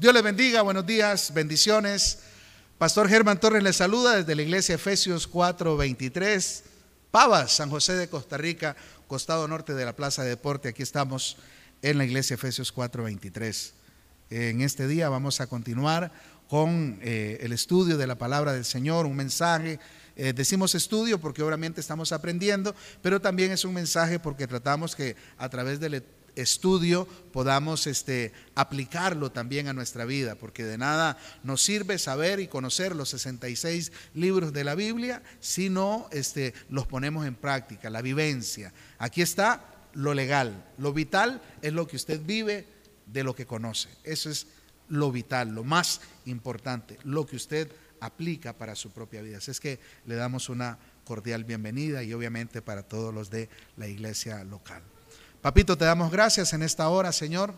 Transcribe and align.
Dios 0.00 0.14
les 0.14 0.22
bendiga, 0.22 0.62
buenos 0.62 0.86
días, 0.86 1.34
bendiciones. 1.34 2.20
Pastor 2.78 3.06
Germán 3.06 3.38
Torres 3.38 3.62
les 3.62 3.76
saluda 3.76 4.16
desde 4.16 4.34
la 4.34 4.40
iglesia 4.40 4.76
Efesios 4.76 5.28
4:23, 5.28 6.62
Pavas, 7.10 7.52
San 7.52 7.68
José 7.68 7.92
de 7.96 8.08
Costa 8.08 8.38
Rica, 8.38 8.76
costado 9.06 9.46
norte 9.46 9.74
de 9.74 9.84
la 9.84 9.94
Plaza 9.94 10.22
de 10.22 10.30
Deporte. 10.30 10.70
Aquí 10.70 10.82
estamos 10.82 11.36
en 11.82 11.98
la 11.98 12.06
iglesia 12.06 12.32
Efesios 12.32 12.72
4:23. 12.72 13.74
En 14.30 14.62
este 14.62 14.86
día 14.86 15.10
vamos 15.10 15.42
a 15.42 15.48
continuar 15.48 16.10
con 16.48 16.98
eh, 17.02 17.36
el 17.42 17.52
estudio 17.52 17.98
de 17.98 18.06
la 18.06 18.16
palabra 18.16 18.54
del 18.54 18.64
Señor, 18.64 19.04
un 19.04 19.16
mensaje. 19.16 19.78
Eh, 20.16 20.32
decimos 20.32 20.74
estudio 20.74 21.20
porque 21.20 21.42
obviamente 21.42 21.78
estamos 21.78 22.12
aprendiendo, 22.12 22.74
pero 23.02 23.20
también 23.20 23.52
es 23.52 23.66
un 23.66 23.74
mensaje 23.74 24.18
porque 24.18 24.46
tratamos 24.46 24.96
que 24.96 25.14
a 25.36 25.50
través 25.50 25.78
del 25.78 26.02
estudio 26.36 27.06
podamos 27.32 27.86
este, 27.86 28.32
aplicarlo 28.54 29.30
también 29.30 29.68
a 29.68 29.72
nuestra 29.72 30.04
vida, 30.04 30.34
porque 30.34 30.64
de 30.64 30.78
nada 30.78 31.18
nos 31.42 31.62
sirve 31.62 31.98
saber 31.98 32.40
y 32.40 32.48
conocer 32.48 32.94
los 32.94 33.10
66 33.10 33.92
libros 34.14 34.52
de 34.52 34.64
la 34.64 34.74
Biblia 34.74 35.22
si 35.40 35.70
no 35.70 36.08
este, 36.12 36.54
los 36.68 36.86
ponemos 36.86 37.26
en 37.26 37.34
práctica, 37.34 37.90
la 37.90 38.02
vivencia. 38.02 38.72
Aquí 38.98 39.22
está 39.22 39.64
lo 39.94 40.14
legal, 40.14 40.72
lo 40.78 40.92
vital 40.92 41.42
es 41.62 41.72
lo 41.72 41.86
que 41.86 41.96
usted 41.96 42.20
vive 42.24 42.66
de 43.06 43.24
lo 43.24 43.34
que 43.34 43.46
conoce. 43.46 43.88
Eso 44.04 44.30
es 44.30 44.46
lo 44.88 45.12
vital, 45.12 45.54
lo 45.54 45.64
más 45.64 46.00
importante, 46.26 46.98
lo 47.04 47.26
que 47.26 47.36
usted 47.36 47.70
aplica 48.00 48.56
para 48.56 48.74
su 48.74 48.90
propia 48.90 49.22
vida. 49.22 49.38
Así 49.38 49.50
es 49.50 49.60
que 49.60 49.78
le 50.06 50.14
damos 50.14 50.48
una 50.48 50.78
cordial 51.04 51.44
bienvenida 51.44 52.02
y 52.02 52.12
obviamente 52.12 52.62
para 52.62 52.82
todos 52.82 53.12
los 53.12 53.30
de 53.30 53.48
la 53.76 53.88
iglesia 53.88 54.44
local. 54.44 54.82
Papito, 55.42 55.78
te 55.78 55.86
damos 55.86 56.10
gracias 56.10 56.52
en 56.52 56.62
esta 56.62 56.86
hora, 56.90 57.12
Señor, 57.12 57.54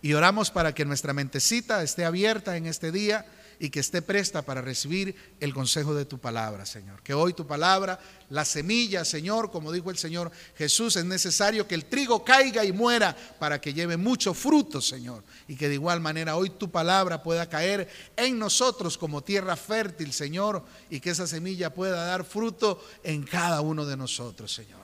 y 0.00 0.12
oramos 0.12 0.52
para 0.52 0.72
que 0.72 0.84
nuestra 0.84 1.12
mentecita 1.12 1.82
esté 1.82 2.04
abierta 2.04 2.56
en 2.56 2.66
este 2.66 2.92
día 2.92 3.26
y 3.58 3.70
que 3.70 3.80
esté 3.80 4.00
presta 4.00 4.42
para 4.42 4.60
recibir 4.60 5.16
el 5.40 5.52
consejo 5.52 5.92
de 5.92 6.04
tu 6.04 6.20
palabra, 6.20 6.64
Señor. 6.64 7.02
Que 7.02 7.14
hoy 7.14 7.32
tu 7.32 7.48
palabra, 7.48 7.98
la 8.30 8.44
semilla, 8.44 9.04
Señor, 9.04 9.50
como 9.50 9.72
dijo 9.72 9.90
el 9.90 9.98
Señor 9.98 10.30
Jesús, 10.56 10.94
es 10.94 11.04
necesario 11.04 11.66
que 11.66 11.74
el 11.74 11.86
trigo 11.86 12.24
caiga 12.24 12.64
y 12.64 12.70
muera 12.70 13.16
para 13.40 13.60
que 13.60 13.74
lleve 13.74 13.96
mucho 13.96 14.32
fruto, 14.32 14.80
Señor. 14.80 15.24
Y 15.48 15.56
que 15.56 15.68
de 15.68 15.74
igual 15.74 16.00
manera 16.00 16.36
hoy 16.36 16.50
tu 16.50 16.70
palabra 16.70 17.24
pueda 17.24 17.48
caer 17.48 17.88
en 18.14 18.38
nosotros 18.38 18.96
como 18.96 19.24
tierra 19.24 19.56
fértil, 19.56 20.12
Señor, 20.12 20.64
y 20.90 21.00
que 21.00 21.10
esa 21.10 21.26
semilla 21.26 21.74
pueda 21.74 22.04
dar 22.04 22.22
fruto 22.24 22.84
en 23.02 23.24
cada 23.24 23.60
uno 23.62 23.84
de 23.84 23.96
nosotros, 23.96 24.52
Señor 24.52 24.81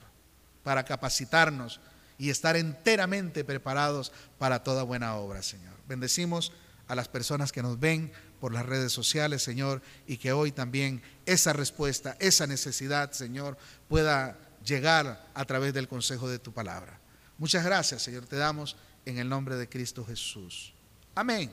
para 0.68 0.84
capacitarnos 0.84 1.80
y 2.18 2.28
estar 2.28 2.54
enteramente 2.54 3.42
preparados 3.42 4.12
para 4.36 4.62
toda 4.62 4.82
buena 4.82 5.14
obra, 5.14 5.42
Señor. 5.42 5.72
Bendecimos 5.88 6.52
a 6.88 6.94
las 6.94 7.08
personas 7.08 7.52
que 7.52 7.62
nos 7.62 7.80
ven 7.80 8.12
por 8.38 8.52
las 8.52 8.66
redes 8.66 8.92
sociales, 8.92 9.42
Señor, 9.42 9.80
y 10.06 10.18
que 10.18 10.32
hoy 10.32 10.52
también 10.52 11.00
esa 11.24 11.54
respuesta, 11.54 12.18
esa 12.20 12.46
necesidad, 12.46 13.12
Señor, 13.12 13.56
pueda 13.88 14.36
llegar 14.62 15.26
a 15.32 15.44
través 15.46 15.72
del 15.72 15.88
consejo 15.88 16.28
de 16.28 16.38
tu 16.38 16.52
palabra. 16.52 17.00
Muchas 17.38 17.64
gracias, 17.64 18.02
Señor, 18.02 18.26
te 18.26 18.36
damos 18.36 18.76
en 19.06 19.16
el 19.16 19.26
nombre 19.26 19.56
de 19.56 19.70
Cristo 19.70 20.04
Jesús. 20.04 20.74
Amén, 21.14 21.50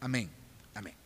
amén, 0.00 0.28
amén. 0.74 0.96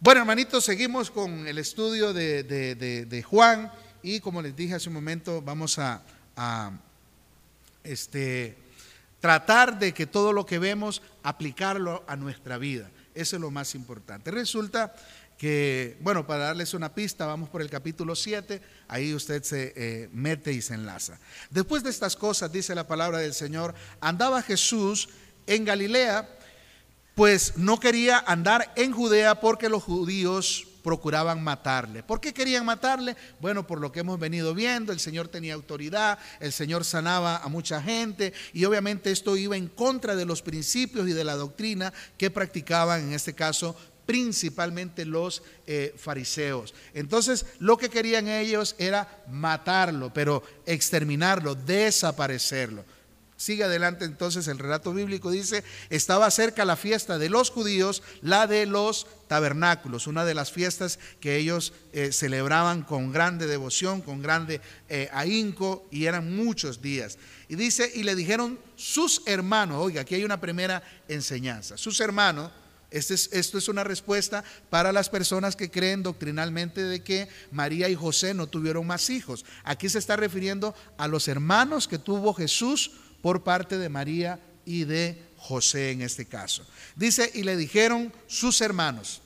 Bueno, 0.00 0.22
hermanitos, 0.22 0.64
seguimos 0.64 1.08
con 1.08 1.46
el 1.46 1.58
estudio 1.58 2.12
de, 2.12 2.42
de 2.42 3.22
Juan 3.22 3.70
y 4.02 4.18
como 4.18 4.42
les 4.42 4.56
dije 4.56 4.74
hace 4.74 4.88
un 4.88 4.96
momento, 4.96 5.40
vamos 5.40 5.78
a 5.78 6.02
a 6.36 6.72
este, 7.84 8.56
tratar 9.20 9.78
de 9.78 9.94
que 9.94 10.06
todo 10.06 10.32
lo 10.32 10.46
que 10.46 10.58
vemos, 10.58 11.02
aplicarlo 11.22 12.04
a 12.06 12.16
nuestra 12.16 12.58
vida. 12.58 12.90
Eso 13.14 13.36
es 13.36 13.42
lo 13.42 13.50
más 13.50 13.74
importante. 13.74 14.30
Resulta 14.30 14.94
que, 15.38 15.96
bueno, 16.00 16.26
para 16.26 16.44
darles 16.44 16.74
una 16.74 16.94
pista, 16.94 17.26
vamos 17.26 17.48
por 17.48 17.62
el 17.62 17.70
capítulo 17.70 18.14
7, 18.14 18.60
ahí 18.88 19.14
usted 19.14 19.42
se 19.42 19.72
eh, 19.76 20.08
mete 20.12 20.52
y 20.52 20.62
se 20.62 20.74
enlaza. 20.74 21.18
Después 21.50 21.82
de 21.82 21.90
estas 21.90 22.16
cosas, 22.16 22.52
dice 22.52 22.74
la 22.74 22.86
palabra 22.86 23.18
del 23.18 23.34
Señor, 23.34 23.74
andaba 24.00 24.42
Jesús 24.42 25.08
en 25.46 25.64
Galilea, 25.64 26.28
pues 27.14 27.56
no 27.56 27.78
quería 27.80 28.18
andar 28.18 28.72
en 28.76 28.92
Judea 28.92 29.40
porque 29.40 29.68
los 29.68 29.82
judíos 29.82 30.68
procuraban 30.82 31.42
matarle. 31.42 32.02
¿Por 32.02 32.20
qué 32.20 32.32
querían 32.32 32.64
matarle? 32.64 33.16
Bueno, 33.40 33.66
por 33.66 33.80
lo 33.80 33.92
que 33.92 34.00
hemos 34.00 34.18
venido 34.18 34.54
viendo, 34.54 34.92
el 34.92 35.00
Señor 35.00 35.28
tenía 35.28 35.54
autoridad, 35.54 36.18
el 36.40 36.52
Señor 36.52 36.84
sanaba 36.84 37.38
a 37.38 37.48
mucha 37.48 37.80
gente 37.82 38.32
y 38.52 38.64
obviamente 38.64 39.10
esto 39.10 39.36
iba 39.36 39.56
en 39.56 39.68
contra 39.68 40.16
de 40.16 40.24
los 40.24 40.42
principios 40.42 41.08
y 41.08 41.12
de 41.12 41.24
la 41.24 41.36
doctrina 41.36 41.92
que 42.18 42.30
practicaban 42.30 43.02
en 43.02 43.12
este 43.12 43.34
caso 43.34 43.76
principalmente 44.06 45.04
los 45.04 45.42
eh, 45.66 45.94
fariseos. 45.96 46.74
Entonces, 46.92 47.46
lo 47.60 47.76
que 47.76 47.88
querían 47.88 48.28
ellos 48.28 48.74
era 48.78 49.22
matarlo, 49.28 50.12
pero 50.12 50.42
exterminarlo, 50.66 51.54
desaparecerlo. 51.54 52.84
Sigue 53.42 53.64
adelante 53.64 54.04
entonces 54.04 54.46
el 54.46 54.60
relato 54.60 54.94
bíblico, 54.94 55.32
dice, 55.32 55.64
estaba 55.90 56.30
cerca 56.30 56.64
la 56.64 56.76
fiesta 56.76 57.18
de 57.18 57.28
los 57.28 57.50
judíos, 57.50 58.04
la 58.20 58.46
de 58.46 58.66
los 58.66 59.08
tabernáculos, 59.26 60.06
una 60.06 60.24
de 60.24 60.34
las 60.34 60.52
fiestas 60.52 61.00
que 61.18 61.38
ellos 61.38 61.72
eh, 61.92 62.12
celebraban 62.12 62.82
con 62.82 63.10
grande 63.10 63.48
devoción, 63.48 64.00
con 64.00 64.22
grande 64.22 64.60
eh, 64.88 65.08
ahínco, 65.12 65.88
y 65.90 66.06
eran 66.06 66.36
muchos 66.36 66.82
días. 66.82 67.18
Y 67.48 67.56
dice, 67.56 67.90
y 67.92 68.04
le 68.04 68.14
dijeron 68.14 68.60
sus 68.76 69.22
hermanos, 69.26 69.78
oiga, 69.80 70.02
aquí 70.02 70.14
hay 70.14 70.24
una 70.24 70.40
primera 70.40 70.80
enseñanza, 71.08 71.76
sus 71.76 71.98
hermanos, 71.98 72.52
este 72.92 73.14
esto 73.14 73.58
es 73.58 73.66
una 73.68 73.82
respuesta 73.82 74.44
para 74.70 74.92
las 74.92 75.08
personas 75.08 75.56
que 75.56 75.70
creen 75.70 76.04
doctrinalmente 76.04 76.80
de 76.80 77.02
que 77.02 77.26
María 77.50 77.88
y 77.88 77.96
José 77.96 78.34
no 78.34 78.46
tuvieron 78.46 78.86
más 78.86 79.10
hijos. 79.10 79.44
Aquí 79.64 79.88
se 79.88 79.98
está 79.98 80.14
refiriendo 80.14 80.76
a 80.96 81.08
los 81.08 81.26
hermanos 81.26 81.88
que 81.88 81.98
tuvo 81.98 82.34
Jesús 82.34 82.92
por 83.22 83.44
parte 83.44 83.78
de 83.78 83.88
María 83.88 84.40
y 84.66 84.84
de 84.84 85.22
José 85.38 85.92
en 85.92 86.02
este 86.02 86.26
caso. 86.26 86.66
Dice, 86.96 87.30
y 87.34 87.44
le 87.44 87.56
dijeron 87.56 88.12
sus 88.26 88.60
hermanos, 88.60 89.22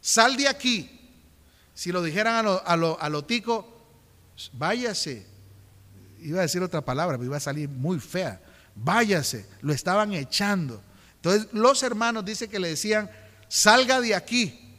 sal 0.00 0.36
de 0.36 0.48
aquí. 0.48 0.90
Si 1.74 1.92
lo 1.92 2.02
dijeran 2.02 2.34
a 2.36 2.76
lo, 2.76 3.00
a 3.00 3.08
lo, 3.08 3.24
tico, 3.24 3.86
váyase. 4.52 5.26
Iba 6.20 6.40
a 6.40 6.42
decir 6.42 6.62
otra 6.62 6.80
palabra, 6.80 7.16
pero 7.16 7.26
iba 7.26 7.36
a 7.36 7.40
salir 7.40 7.68
muy 7.68 8.00
fea. 8.00 8.40
Váyase, 8.74 9.46
lo 9.62 9.72
estaban 9.72 10.12
echando. 10.12 10.82
Entonces 11.16 11.48
los 11.52 11.82
hermanos 11.82 12.24
dice 12.24 12.48
que 12.48 12.58
le 12.58 12.68
decían, 12.68 13.10
salga 13.48 14.00
de 14.00 14.14
aquí, 14.14 14.74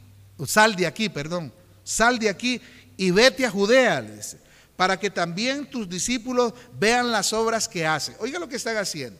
sal 0.46 0.76
de 0.76 0.86
aquí, 0.86 1.08
perdón, 1.08 1.52
sal 1.84 2.18
de 2.18 2.28
aquí 2.28 2.60
y 2.96 3.10
vete 3.10 3.46
a 3.46 3.50
Judea, 3.50 4.00
le 4.00 4.16
dice 4.16 4.47
para 4.78 4.96
que 4.96 5.10
también 5.10 5.68
tus 5.68 5.88
discípulos 5.88 6.52
vean 6.78 7.10
las 7.10 7.32
obras 7.32 7.66
que 7.66 7.84
hace. 7.84 8.14
Oiga 8.20 8.38
lo 8.38 8.48
que 8.48 8.54
están 8.54 8.76
haciendo. 8.76 9.18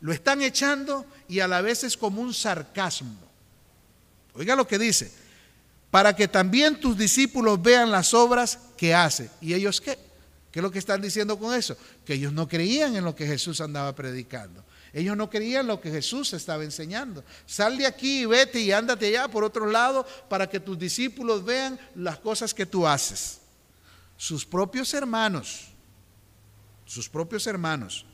Lo 0.00 0.12
están 0.12 0.42
echando 0.42 1.04
y 1.26 1.40
a 1.40 1.48
la 1.48 1.60
vez 1.60 1.82
es 1.82 1.96
como 1.96 2.22
un 2.22 2.32
sarcasmo. 2.32 3.18
Oiga 4.32 4.54
lo 4.54 4.64
que 4.64 4.78
dice. 4.78 5.10
Para 5.90 6.14
que 6.14 6.28
también 6.28 6.78
tus 6.78 6.96
discípulos 6.96 7.60
vean 7.60 7.90
las 7.90 8.14
obras 8.14 8.60
que 8.76 8.94
hace. 8.94 9.28
¿Y 9.40 9.54
ellos 9.54 9.80
qué? 9.80 9.98
¿Qué 10.52 10.60
es 10.60 10.62
lo 10.62 10.70
que 10.70 10.78
están 10.78 11.02
diciendo 11.02 11.36
con 11.36 11.52
eso? 11.52 11.76
Que 12.04 12.14
ellos 12.14 12.32
no 12.32 12.46
creían 12.46 12.94
en 12.94 13.02
lo 13.02 13.16
que 13.16 13.26
Jesús 13.26 13.60
andaba 13.60 13.92
predicando. 13.96 14.64
Ellos 14.92 15.16
no 15.16 15.28
creían 15.28 15.66
lo 15.66 15.80
que 15.80 15.90
Jesús 15.90 16.32
estaba 16.32 16.62
enseñando. 16.62 17.24
Sal 17.44 17.76
de 17.76 17.86
aquí 17.86 18.20
y 18.20 18.26
vete 18.26 18.60
y 18.60 18.70
ándate 18.70 19.08
allá 19.08 19.26
por 19.26 19.42
otro 19.42 19.66
lado 19.66 20.06
para 20.28 20.48
que 20.48 20.60
tus 20.60 20.78
discípulos 20.78 21.44
vean 21.44 21.76
las 21.96 22.20
cosas 22.20 22.54
que 22.54 22.66
tú 22.66 22.86
haces 22.86 23.40
sus 24.16 24.44
propios 24.44 24.94
hermanos, 24.94 25.68
sus 26.84 27.08
propios 27.08 27.46
hermanos. 27.46 28.06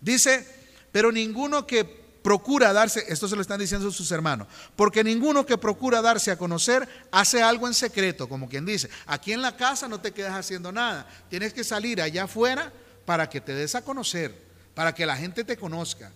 Dice, 0.00 0.46
pero 0.92 1.10
ninguno 1.10 1.66
que 1.66 1.84
procura 2.24 2.72
darse, 2.72 3.04
esto 3.08 3.28
se 3.28 3.36
lo 3.36 3.42
están 3.42 3.60
diciendo 3.60 3.90
sus 3.90 4.10
hermanos, 4.10 4.48
porque 4.76 5.04
ninguno 5.04 5.44
que 5.44 5.58
procura 5.58 6.00
darse 6.00 6.30
a 6.30 6.38
conocer 6.38 6.88
hace 7.10 7.42
algo 7.42 7.66
en 7.66 7.74
secreto, 7.74 8.28
como 8.28 8.48
quien 8.48 8.64
dice, 8.64 8.88
aquí 9.06 9.32
en 9.32 9.42
la 9.42 9.56
casa 9.56 9.88
no 9.88 10.00
te 10.00 10.12
quedas 10.12 10.34
haciendo 10.34 10.72
nada, 10.72 11.06
tienes 11.28 11.52
que 11.52 11.64
salir 11.64 12.00
allá 12.00 12.24
afuera 12.24 12.72
para 13.04 13.28
que 13.28 13.42
te 13.42 13.54
des 13.54 13.74
a 13.74 13.82
conocer, 13.82 14.34
para 14.74 14.94
que 14.94 15.04
la 15.04 15.16
gente 15.16 15.44
te 15.44 15.56
conozca. 15.58 16.12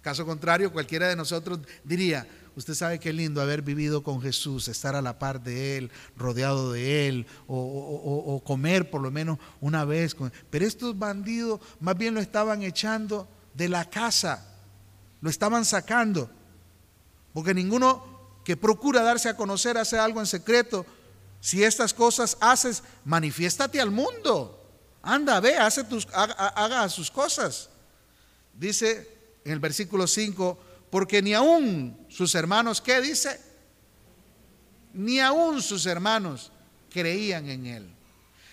Caso 0.00 0.26
contrario, 0.26 0.72
cualquiera 0.72 1.08
de 1.08 1.16
nosotros 1.16 1.58
diría, 1.84 2.26
Usted 2.54 2.74
sabe 2.74 2.98
qué 2.98 3.12
lindo 3.12 3.40
haber 3.40 3.62
vivido 3.62 4.02
con 4.02 4.20
Jesús, 4.20 4.68
estar 4.68 4.94
a 4.94 5.02
la 5.02 5.18
par 5.18 5.42
de 5.42 5.78
Él, 5.78 5.90
rodeado 6.16 6.72
de 6.72 7.08
Él, 7.08 7.26
o, 7.46 8.42
comer 8.44 8.90
por 8.90 9.00
lo 9.00 9.10
menos 9.10 9.38
una 9.60 9.84
vez. 9.84 10.14
Pero 10.50 10.66
estos 10.66 10.98
bandidos 10.98 11.60
más 11.80 11.96
bien 11.96 12.14
lo 12.14 12.20
estaban 12.20 12.62
echando 12.62 13.26
de 13.54 13.68
la 13.68 13.88
casa, 13.88 14.46
lo 15.20 15.30
estaban 15.30 15.64
sacando. 15.64 16.30
Porque 17.32 17.54
ninguno 17.54 18.04
que 18.44 18.56
procura 18.56 19.02
darse 19.02 19.28
a 19.28 19.36
conocer 19.36 19.78
hace 19.78 19.98
algo 19.98 20.20
en 20.20 20.26
secreto. 20.26 20.84
Si 21.40 21.64
estas 21.64 21.94
cosas 21.94 22.36
haces, 22.40 22.82
manifiéstate 23.04 23.80
al 23.80 23.90
mundo. 23.90 24.58
Anda, 25.02 25.40
ve, 25.40 25.56
hace 25.56 25.84
tus, 25.84 26.06
haga 26.12 26.88
sus 26.88 27.10
cosas. 27.10 27.70
Dice 28.54 29.08
en 29.44 29.52
el 29.52 29.60
versículo 29.60 30.06
5 30.06 30.58
Porque 30.90 31.22
ni 31.22 31.34
aún 31.34 32.01
sus 32.12 32.34
hermanos, 32.34 32.80
¿qué 32.80 33.00
dice? 33.00 33.40
Ni 34.92 35.18
aún 35.18 35.62
sus 35.62 35.86
hermanos 35.86 36.52
creían 36.90 37.48
en 37.48 37.66
él. 37.66 37.94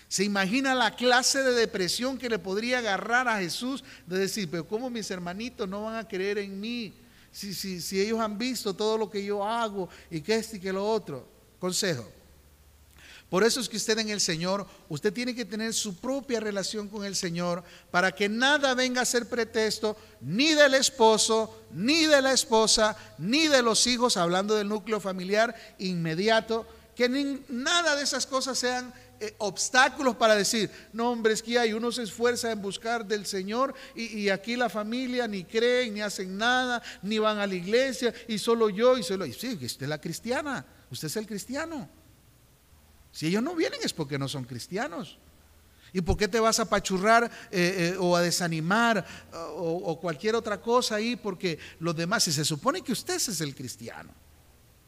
¿Se 0.08 0.24
imagina 0.24 0.74
la 0.74 0.96
clase 0.96 1.42
de 1.42 1.52
depresión 1.52 2.18
que 2.18 2.30
le 2.30 2.38
podría 2.38 2.78
agarrar 2.78 3.28
a 3.28 3.38
Jesús 3.38 3.84
de 4.06 4.18
decir, 4.18 4.48
pero 4.50 4.66
¿cómo 4.66 4.88
mis 4.90 5.10
hermanitos 5.10 5.68
no 5.68 5.84
van 5.84 5.96
a 5.96 6.08
creer 6.08 6.38
en 6.38 6.58
mí? 6.58 6.94
Si, 7.30 7.54
si, 7.54 7.80
si 7.80 8.00
ellos 8.00 8.18
han 8.18 8.36
visto 8.36 8.74
todo 8.74 8.98
lo 8.98 9.08
que 9.08 9.24
yo 9.24 9.46
hago 9.46 9.88
y 10.10 10.20
que 10.20 10.34
este 10.34 10.56
y 10.56 10.60
que 10.60 10.72
lo 10.72 10.84
otro. 10.84 11.28
Consejo. 11.60 12.10
Por 13.30 13.44
eso 13.44 13.60
es 13.60 13.68
que 13.68 13.76
usted 13.76 13.96
en 14.00 14.10
el 14.10 14.20
Señor, 14.20 14.66
usted 14.88 15.12
tiene 15.12 15.36
que 15.36 15.44
tener 15.44 15.72
su 15.72 15.96
propia 15.96 16.40
relación 16.40 16.88
con 16.88 17.04
el 17.04 17.14
Señor 17.14 17.62
para 17.92 18.10
que 18.10 18.28
nada 18.28 18.74
venga 18.74 19.02
a 19.02 19.06
ser 19.06 19.28
pretexto 19.28 19.96
ni 20.20 20.52
del 20.52 20.74
esposo, 20.74 21.64
ni 21.70 22.06
de 22.06 22.20
la 22.20 22.32
esposa, 22.32 22.96
ni 23.18 23.46
de 23.46 23.62
los 23.62 23.86
hijos, 23.86 24.16
hablando 24.16 24.56
del 24.56 24.68
núcleo 24.68 24.98
familiar 24.98 25.54
inmediato, 25.78 26.66
que 26.96 27.08
nada 27.48 27.94
de 27.94 28.02
esas 28.02 28.26
cosas 28.26 28.58
sean 28.58 28.92
eh, 29.20 29.32
obstáculos 29.38 30.16
para 30.16 30.34
decir, 30.34 30.68
no 30.92 31.12
hombre, 31.12 31.32
es 31.32 31.42
que 31.42 31.56
hay, 31.56 31.72
uno 31.72 31.92
se 31.92 32.02
esfuerza 32.02 32.50
en 32.50 32.60
buscar 32.60 33.06
del 33.06 33.26
Señor 33.26 33.74
y, 33.94 34.28
aquí 34.28 34.56
la 34.56 34.68
familia 34.68 35.28
ni 35.28 35.44
creen, 35.44 35.94
ni 35.94 36.00
hacen 36.00 36.36
nada, 36.36 36.82
ni 37.02 37.18
van 37.18 37.38
a 37.38 37.46
la 37.46 37.54
iglesia 37.54 38.12
y 38.26 38.38
solo 38.38 38.70
yo 38.70 38.98
y 38.98 39.04
solo, 39.04 39.24
sí, 39.26 39.56
usted 39.62 39.84
es 39.84 39.88
la 39.88 40.00
cristiana, 40.00 40.66
usted 40.90 41.06
es 41.06 41.16
el 41.16 41.26
cristiano. 41.28 41.99
Si 43.12 43.26
ellos 43.26 43.42
no 43.42 43.54
vienen 43.54 43.80
es 43.82 43.92
porque 43.92 44.18
no 44.18 44.28
son 44.28 44.44
cristianos. 44.44 45.18
¿Y 45.92 46.00
por 46.00 46.16
qué 46.16 46.28
te 46.28 46.38
vas 46.38 46.60
a 46.60 46.68
pachurrar 46.68 47.24
eh, 47.50 47.92
eh, 47.92 47.96
o 47.98 48.16
a 48.16 48.20
desanimar 48.20 49.04
o, 49.56 49.98
cualquier 50.00 50.36
otra 50.36 50.60
cosa 50.60 50.96
ahí? 50.96 51.16
Porque 51.16 51.58
los 51.80 51.96
demás, 51.96 52.24
si 52.24 52.32
se 52.32 52.44
supone 52.44 52.82
que 52.82 52.92
usted 52.92 53.16
es 53.16 53.40
el 53.40 53.54
cristiano, 53.54 54.12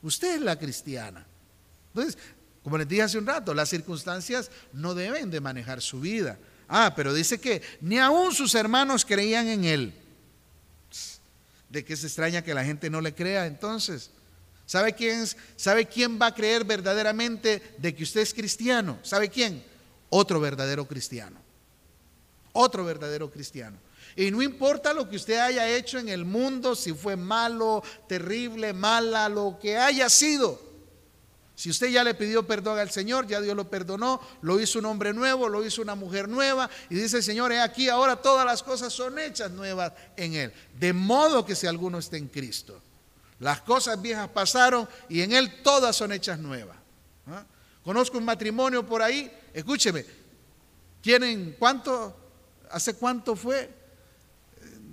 usted 0.03 0.37
es 0.37 0.41
la 0.41 0.57
cristiana. 0.59 1.27
Entonces, 1.89 2.17
como 2.63 2.79
les 2.79 2.89
dije 2.89 3.03
hace 3.03 3.19
un 3.19 3.27
rato, 3.27 3.53
las 3.53 3.69
circunstancias 3.69 4.51
no 4.73 4.95
deben 4.95 5.31
de 5.31 5.41
manejar 5.41 5.81
su 5.81 6.01
vida. 6.01 6.39
Ah, 6.69 6.93
pero 6.95 7.13
dice 7.13 7.41
que 7.41 7.63
ni 7.81 7.99
aún 7.99 8.33
sus 8.33 8.55
hermanos 8.55 9.05
creían 9.05 9.49
en 9.49 9.65
él. 9.65 9.95
¿De 11.69 11.85
qué 11.85 11.97
se 11.97 12.07
extraña 12.07 12.43
que 12.43 12.55
la 12.55 12.65
gente 12.65 12.91
no 12.91 13.01
le 13.01 13.15
crea 13.15 13.47
entonces? 13.47 14.11
¿Sabe 14.67 14.95
quién, 14.95 15.27
¿Sabe 15.57 15.87
quién 15.87 16.21
va 16.21 16.27
a 16.27 16.35
creer 16.35 16.65
verdaderamente 16.65 17.75
de 17.79 17.95
que 17.95 18.05
usted 18.05 18.21
es 18.21 18.33
cristiano? 18.33 18.99
¿Sabe 19.03 19.29
quién? 19.29 19.63
Otro 20.09 20.41
verdadero 20.41 20.87
cristiano. 20.87 21.41
Otro 22.53 22.85
verdadero 22.85 23.31
cristiano. 23.31 23.79
Y 24.15 24.31
no 24.31 24.43
importa 24.43 24.93
lo 24.93 25.09
que 25.09 25.17
usted 25.17 25.39
haya 25.39 25.69
hecho 25.69 25.99
en 25.99 26.09
el 26.09 26.25
mundo, 26.25 26.75
si 26.75 26.93
fue 26.93 27.17
malo, 27.17 27.83
terrible, 28.09 28.73
mala, 28.73 29.29
lo 29.29 29.59
que 29.61 29.77
haya 29.79 30.09
sido. 30.11 30.61
Si 31.55 31.71
usted 31.71 31.89
ya 31.89 32.03
le 32.03 32.15
pidió 32.15 32.47
perdón 32.47 32.79
al 32.79 32.91
Señor, 32.91 33.27
ya 33.27 33.41
Dios 33.41 33.55
lo 33.55 33.69
perdonó, 33.71 34.21
lo 34.41 34.59
hizo 34.59 34.79
un 34.79 34.87
hombre 34.87 35.13
nuevo, 35.13 35.49
lo 35.49 35.65
hizo 35.65 35.81
una 35.83 35.95
mujer 35.95 36.29
nueva, 36.29 36.69
y 36.91 36.95
dice 36.95 37.23
Señor, 37.23 37.53
he 37.53 37.61
aquí 37.61 37.89
ahora 37.89 38.17
todas 38.17 38.45
las 38.45 38.63
cosas 38.63 38.93
son 38.93 39.19
hechas 39.19 39.51
nuevas 39.51 39.93
en 40.17 40.35
Él. 40.35 40.53
De 40.79 40.93
modo 40.93 41.45
que 41.47 41.55
si 41.55 41.67
alguno 41.67 41.99
está 41.99 42.17
en 42.17 42.29
Cristo. 42.29 42.81
Las 43.43 43.61
cosas 43.61 44.01
viejas 44.01 44.29
pasaron 44.29 44.89
y 45.09 45.21
en 45.21 45.33
Él 45.33 45.63
todas 45.65 45.97
son 45.97 46.13
hechas 46.13 46.39
nuevas. 46.39 46.77
¿Ah? 47.27 47.45
Conozco 47.83 48.17
un 48.17 48.25
matrimonio 48.25 48.87
por 48.87 49.03
ahí, 49.03 49.29
escúcheme, 49.53 50.07
tienen 51.01 51.57
cuánto, 51.59 52.17
hace 52.71 52.95
cuánto 52.95 53.35
fue, 53.35 53.69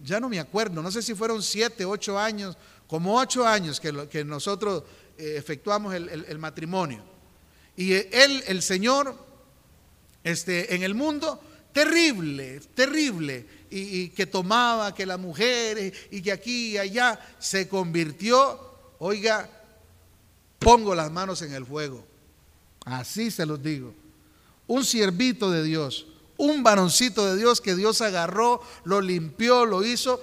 ya 0.04 0.19
no 0.19 0.30
me 0.30 0.40
acuerdo, 0.40 0.81
no 0.81 0.90
sé 0.90 1.04
si 1.04 1.13
fueron 1.13 1.44
siete, 1.44 1.86
ocho 1.86 2.18
años, 2.18 2.57
como 2.88 3.19
ocho 3.19 3.46
años 3.46 3.80
que, 3.80 4.24
nosotros 4.25 4.81
eh, 5.19 5.36
efectuamos 5.38 5.94
el, 5.94 6.40
matrimonio. 6.40 7.04
Y 7.75 7.94
él, 7.94 8.44
el 8.48 8.63
Señor, 8.63 9.16
este, 10.24 10.74
en 10.74 10.81
el 10.81 10.96
mundo, 10.96 11.40
terrible, 11.71 12.60
terrible, 12.74 13.45
y, 13.69 14.10
que 14.10 14.25
tomaba, 14.25 14.94
que 14.94 15.06
las 15.06 15.19
mujeres, 15.19 15.94
y 16.12 16.21
que 16.21 16.31
aquí 16.31 16.71
y 16.71 16.77
allá 16.77 17.19
se 17.39 17.68
convirtió, 17.68 18.60
oiga, 19.00 19.50
pongo 20.57 20.95
las 20.95 21.12
manos 21.12 21.42
en 21.42 21.54
el 21.54 21.66
fuego. 21.66 22.06
Así 22.86 23.31
se 23.31 23.45
los 23.45 23.62
digo. 23.62 23.94
Un 24.68 24.83
siervito 24.83 25.51
de 25.51 25.63
Dios, 25.63 26.07
un 26.38 26.63
varoncito 26.63 27.25
de 27.25 27.38
Dios 27.38 27.62
que 27.62 27.75
Dios 27.75 28.01
agarró, 28.01 28.62
lo 28.83 29.01
limpió, 29.01 29.65
lo 29.65 29.83
hizo, 29.83 30.22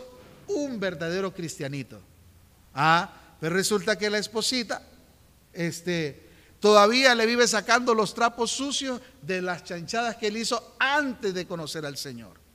un 0.49 0.78
verdadero 0.81 1.32
cristianito. 1.32 2.00
Ah, 2.75 3.12
pero 3.40 3.54
resulta 3.54 3.96
que 3.96 4.10
la 4.10 4.19
esposita, 4.19 4.82
este, 5.52 6.25
todavía 6.61 7.14
le 7.14 7.26
vive 7.26 7.47
sacando 7.47 7.94
los 7.94 8.14
trapos 8.14 8.50
sucios 8.50 9.00
de 9.23 9.43
las 9.43 9.64
chanchadas 9.64 10.17
que 10.17 10.29
él 10.29 10.37
hizo 10.37 10.76
antes 10.79 11.35
de 11.35 11.47
conocer 11.47 11.85
al 11.87 11.97
Señor. 11.97 12.47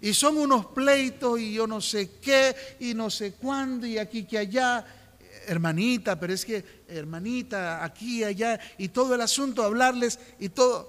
Y 0.00 0.14
son 0.14 0.38
unos 0.38 0.66
pleitos 0.66 1.38
y 1.38 1.52
yo 1.52 1.66
no 1.66 1.80
sé 1.80 2.12
qué 2.22 2.54
y 2.80 2.94
no 2.94 3.10
sé 3.10 3.32
cuándo 3.34 3.86
y 3.86 3.98
aquí 3.98 4.24
que 4.24 4.38
allá. 4.38 4.84
Hermanita, 5.46 6.20
pero 6.20 6.32
es 6.32 6.44
que, 6.44 6.64
hermanita, 6.86 7.82
aquí, 7.82 8.22
allá, 8.22 8.60
y 8.78 8.88
todo 8.88 9.14
el 9.14 9.20
asunto, 9.20 9.64
hablarles 9.64 10.18
y 10.38 10.50
todo. 10.50 10.88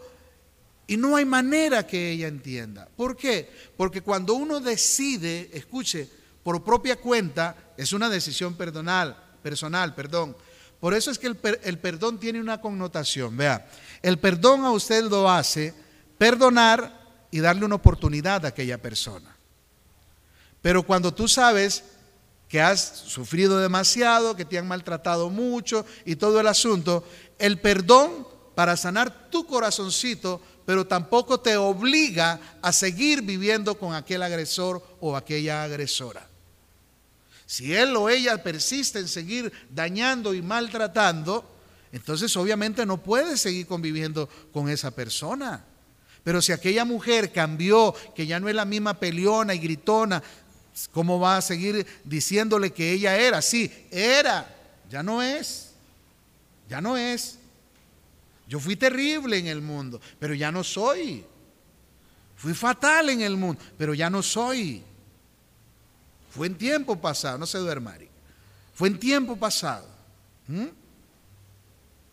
Y 0.87 0.97
no 0.97 1.15
hay 1.15 1.25
manera 1.25 1.87
que 1.87 2.11
ella 2.11 2.27
entienda. 2.27 2.87
¿Por 2.95 3.15
qué? 3.15 3.49
Porque 3.77 4.01
cuando 4.01 4.33
uno 4.33 4.59
decide, 4.59 5.49
escuche, 5.53 6.07
por 6.43 6.63
propia 6.63 6.97
cuenta, 6.97 7.73
es 7.77 7.93
una 7.93 8.09
decisión 8.09 8.55
personal, 8.55 9.15
personal, 9.41 9.95
perdón. 9.95 10.35
Por 10.81 10.95
eso 10.95 11.11
es 11.11 11.19
que 11.19 11.27
el, 11.27 11.77
perdón 11.77 12.19
tiene 12.19 12.41
una 12.41 12.59
connotación. 12.59 13.37
Vea, 13.37 13.69
el 14.01 14.17
perdón 14.17 14.65
a 14.65 14.71
usted 14.71 15.03
lo 15.03 15.29
hace 15.29 15.75
perdonar 16.17 16.99
y 17.29 17.39
darle 17.39 17.65
una 17.65 17.75
oportunidad 17.75 18.43
a 18.43 18.49
aquella 18.49 18.79
persona. 18.79 19.37
Pero 20.59 20.81
cuando 20.81 21.13
tú 21.13 21.27
sabes 21.27 21.83
que 22.49 22.59
has 22.59 23.03
sufrido 23.05 23.59
demasiado, 23.59 24.35
que 24.35 24.43
te 24.43 24.57
han 24.57 24.67
maltratado 24.67 25.29
mucho 25.29 25.85
y 26.03 26.15
todo 26.15 26.39
el 26.39 26.47
asunto, 26.47 27.07
el 27.37 27.59
perdón 27.59 28.27
para 28.55 28.75
sanar 28.75 29.29
tu 29.29 29.45
corazoncito, 29.45 30.41
pero 30.65 30.87
tampoco 30.87 31.39
te 31.39 31.57
obliga 31.57 32.39
a 32.59 32.73
seguir 32.73 33.21
viviendo 33.21 33.77
con 33.77 33.93
aquel 33.93 34.23
agresor 34.23 34.83
o 34.99 35.15
aquella 35.15 35.61
agresora. 35.61 36.30
Si 37.51 37.75
él 37.75 37.93
o 37.97 38.07
ella 38.07 38.41
persiste 38.41 38.97
en 38.97 39.09
seguir 39.09 39.51
dañando 39.69 40.33
y 40.33 40.41
maltratando, 40.41 41.45
entonces 41.91 42.37
obviamente 42.37 42.85
no 42.85 43.03
puede 43.03 43.35
seguir 43.35 43.67
conviviendo 43.67 44.29
con 44.53 44.69
esa 44.69 44.91
persona. 44.91 45.61
Pero 46.23 46.41
si 46.41 46.53
aquella 46.53 46.85
mujer 46.85 47.33
cambió, 47.33 47.93
que 48.15 48.25
ya 48.25 48.39
no 48.39 48.47
es 48.47 48.55
la 48.55 48.63
misma 48.63 48.93
peleona 48.93 49.53
y 49.53 49.59
gritona, 49.59 50.23
¿cómo 50.93 51.19
va 51.19 51.35
a 51.35 51.41
seguir 51.41 51.85
diciéndole 52.05 52.71
que 52.71 52.93
ella 52.93 53.17
era? 53.17 53.41
Sí, 53.41 53.69
era, 53.91 54.47
ya 54.89 55.03
no 55.03 55.21
es, 55.21 55.71
ya 56.69 56.79
no 56.79 56.95
es. 56.95 57.37
Yo 58.47 58.61
fui 58.61 58.77
terrible 58.77 59.37
en 59.37 59.47
el 59.47 59.61
mundo, 59.61 59.99
pero 60.19 60.33
ya 60.33 60.53
no 60.53 60.63
soy. 60.63 61.25
Fui 62.37 62.53
fatal 62.53 63.09
en 63.09 63.19
el 63.19 63.35
mundo, 63.35 63.61
pero 63.77 63.93
ya 63.93 64.09
no 64.09 64.23
soy. 64.23 64.85
Fue 66.31 66.47
en 66.47 66.57
tiempo 66.57 66.99
pasado, 66.99 67.37
no 67.37 67.45
se 67.45 67.57
duerma, 67.57 67.95
Fue 68.73 68.87
en 68.87 68.99
tiempo 68.99 69.35
pasado. 69.35 69.87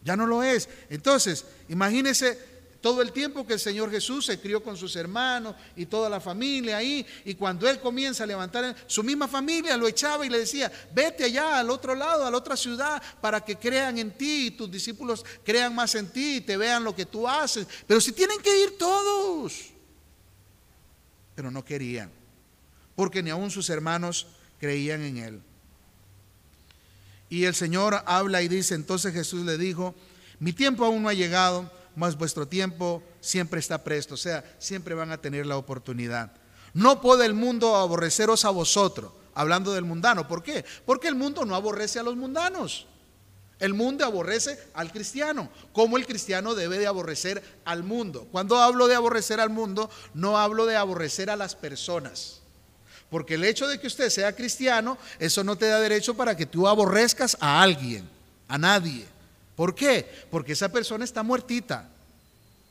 Ya 0.05 0.17
no 0.17 0.27
lo 0.27 0.43
es. 0.43 0.69
Entonces, 0.91 1.45
imagínese 1.69 2.39
todo 2.81 3.03
el 3.03 3.13
tiempo 3.13 3.47
que 3.47 3.55
el 3.55 3.61
Señor 3.61 3.91
Jesús 3.91 4.27
se 4.27 4.41
crió 4.41 4.63
con 4.63 4.77
sus 4.77 4.95
hermanos 4.97 5.55
y 5.75 5.87
toda 5.87 6.09
la 6.09 6.21
familia 6.21 6.77
ahí, 6.77 7.05
y 7.25 7.35
cuando 7.35 7.69
Él 7.69 7.81
comienza 7.81 8.23
a 8.25 8.27
levantar, 8.27 8.75
su 8.87 9.03
misma 9.03 9.27
familia 9.27 9.77
lo 9.77 9.89
echaba 9.89 10.25
y 10.25 10.29
le 10.29 10.39
decía, 10.39 10.71
vete 10.95 11.25
allá 11.25 11.59
al 11.59 11.71
otro 11.71 11.95
lado, 11.95 12.25
a 12.25 12.31
la 12.31 12.37
otra 12.37 12.57
ciudad, 12.57 13.03
para 13.21 13.41
que 13.41 13.57
crean 13.57 13.99
en 13.99 14.13
ti 14.13 14.47
y 14.47 14.51
tus 14.53 14.71
discípulos 14.71 15.25
crean 15.45 15.75
más 15.75 15.95
en 15.97 16.09
ti 16.09 16.37
y 16.37 16.41
te 16.41 16.57
vean 16.57 16.85
lo 16.85 16.95
que 16.95 17.07
tú 17.07 17.27
haces. 17.27 17.67
Pero 17.87 18.01
si 18.01 18.13
tienen 18.13 18.41
que 18.41 18.63
ir 18.63 18.79
todos, 18.79 19.71
pero 21.35 21.51
no 21.51 21.65
querían, 21.65 22.11
porque 22.99 23.23
ni 23.23 23.31
aun 23.31 23.49
sus 23.49 23.71
hermanos 23.71 24.27
creían 24.59 25.03
en 25.03 25.19
Él. 25.19 25.43
Y 27.29 27.45
el 27.45 27.55
Señor 27.55 28.03
habla 28.07 28.43
y 28.43 28.49
dice, 28.49 28.75
entonces 28.75 29.13
Jesús 29.13 29.47
le 29.47 29.57
dijo, 29.57 29.95
mi 30.41 30.53
tiempo 30.53 30.85
aún 30.85 31.05
no 31.05 31.09
ha 31.09 31.15
llegado 31.15 31.71
más 31.95 32.19
vuestro 32.19 32.49
tiempo 32.49 33.01
siempre 33.21 33.61
está 33.61 33.85
presto, 33.85 34.15
o 34.15 34.17
sea, 34.17 34.45
siempre 34.59 34.97
van 34.97 35.13
a 35.13 35.19
tener 35.19 35.47
la 35.47 35.57
oportunidad. 35.57 36.33
No 36.75 37.01
puede 37.01 37.25
el 37.25 37.35
mundo 37.35 37.77
aborreceros 37.77 38.45
a 38.45 38.51
vosotros, 38.51 39.13
hablando 39.33 39.73
del 39.73 39.85
mundano. 39.85 40.27
¿Por 40.27 40.43
qué? 40.43 40.65
Porque 40.85 41.07
el 41.07 41.15
mundo 41.15 41.45
no 41.45 41.55
aborrece 41.55 42.01
a 42.01 42.03
los 42.03 42.17
mundanos. 42.17 42.89
El 43.61 43.75
mundo 43.75 44.05
aborrece 44.05 44.59
al 44.75 44.91
cristiano, 44.91 45.51
como 45.73 45.99
el 45.99 46.05
cristiano 46.05 46.57
debe 46.57 46.81
de 46.81 46.89
aborrecer 46.89 47.45
al 47.65 47.85
mundo. 47.85 48.27
Cuando 48.33 48.59
hablo 48.59 48.89
de 48.89 48.97
aborrecer 48.97 49.39
al 49.39 49.51
mundo, 49.51 49.89
no 50.15 50.37
hablo 50.37 50.67
de 50.67 50.75
aborrecer 50.75 51.31
a 51.31 51.37
las 51.37 51.55
personas. 51.55 52.41
Porque 53.11 53.35
el 53.35 53.45
hecho 53.45 53.67
de 53.67 53.81
que 53.81 53.87
usted 53.87 54.11
sea 54.11 54.35
cristiano, 54.35 54.99
eso 55.19 55.43
no 55.43 55.57
te 55.57 55.67
da 55.67 55.81
derecho 55.81 56.15
para 56.15 56.37
que 56.37 56.47
tú 56.47 56.69
aborrezcas 56.69 57.37
a 57.41 57.63
alguien, 57.63 58.09
a 58.49 58.59
nadie. 58.59 59.07
¿Por 59.57 59.75
qué? 59.75 60.07
Porque 60.31 60.53
esa 60.53 60.69
persona 60.69 61.05
está 61.05 61.23
muertita. 61.23 61.89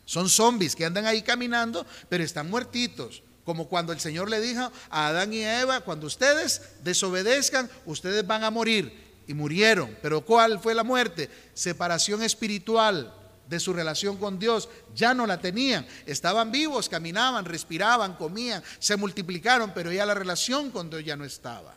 Son 0.05 0.29
zombies 0.29 0.75
que 0.75 0.85
andan 0.85 1.05
ahí 1.05 1.21
caminando, 1.21 1.85
pero 2.07 2.23
están 2.23 2.49
muertitos. 2.49 3.23
Como 3.43 3.67
cuando 3.67 3.93
el 3.93 3.99
Señor 3.99 4.29
le 4.29 4.39
dijo 4.39 4.71
a 4.89 5.07
Adán 5.07 5.33
y 5.33 5.43
a 5.43 5.61
Eva, 5.61 5.81
cuando 5.81 6.07
ustedes 6.07 6.61
desobedezcan, 6.83 7.69
ustedes 7.85 8.25
van 8.25 8.43
a 8.43 8.51
morir. 8.51 9.05
Y 9.27 9.33
murieron. 9.33 9.97
Pero 10.01 10.21
¿cuál 10.21 10.59
fue 10.59 10.73
la 10.73 10.83
muerte? 10.83 11.29
Separación 11.53 12.23
espiritual 12.23 13.13
de 13.49 13.59
su 13.59 13.73
relación 13.73 14.17
con 14.17 14.39
Dios. 14.39 14.69
Ya 14.95 15.13
no 15.13 15.25
la 15.25 15.39
tenían. 15.39 15.87
Estaban 16.05 16.51
vivos, 16.51 16.89
caminaban, 16.89 17.45
respiraban, 17.45 18.15
comían, 18.15 18.63
se 18.79 18.97
multiplicaron, 18.97 19.71
pero 19.73 19.91
ya 19.91 20.05
la 20.05 20.13
relación 20.13 20.71
con 20.71 20.89
Dios 20.89 21.03
ya 21.03 21.15
no 21.15 21.25
estaba. 21.25 21.75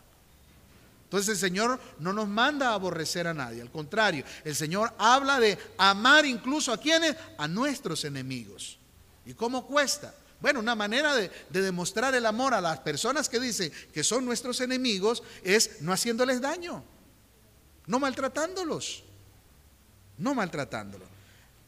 Entonces 1.10 1.30
el 1.30 1.38
Señor 1.38 1.80
no 1.98 2.12
nos 2.12 2.28
manda 2.28 2.70
a 2.70 2.74
aborrecer 2.74 3.26
a 3.26 3.34
nadie, 3.34 3.60
al 3.60 3.70
contrario, 3.72 4.24
el 4.44 4.54
Señor 4.54 4.92
habla 4.96 5.40
de 5.40 5.58
amar 5.76 6.24
incluso 6.24 6.72
a 6.72 6.78
quienes, 6.78 7.16
a 7.36 7.48
nuestros 7.48 8.04
enemigos. 8.04 8.78
¿Y 9.26 9.34
cómo 9.34 9.66
cuesta? 9.66 10.14
Bueno, 10.40 10.60
una 10.60 10.76
manera 10.76 11.16
de, 11.16 11.28
demostrar 11.50 12.14
el 12.14 12.24
amor 12.26 12.54
a 12.54 12.60
las 12.60 12.78
personas 12.78 13.28
que 13.28 13.40
dicen 13.40 13.72
que 13.92 14.04
son 14.04 14.24
nuestros 14.24 14.60
enemigos 14.60 15.24
es 15.42 15.82
no 15.82 15.92
haciéndoles 15.92 16.40
daño, 16.40 16.84
no 17.86 17.98
maltratándolos, 17.98 19.02
no 20.16 20.32
maltratándolos. 20.34 21.08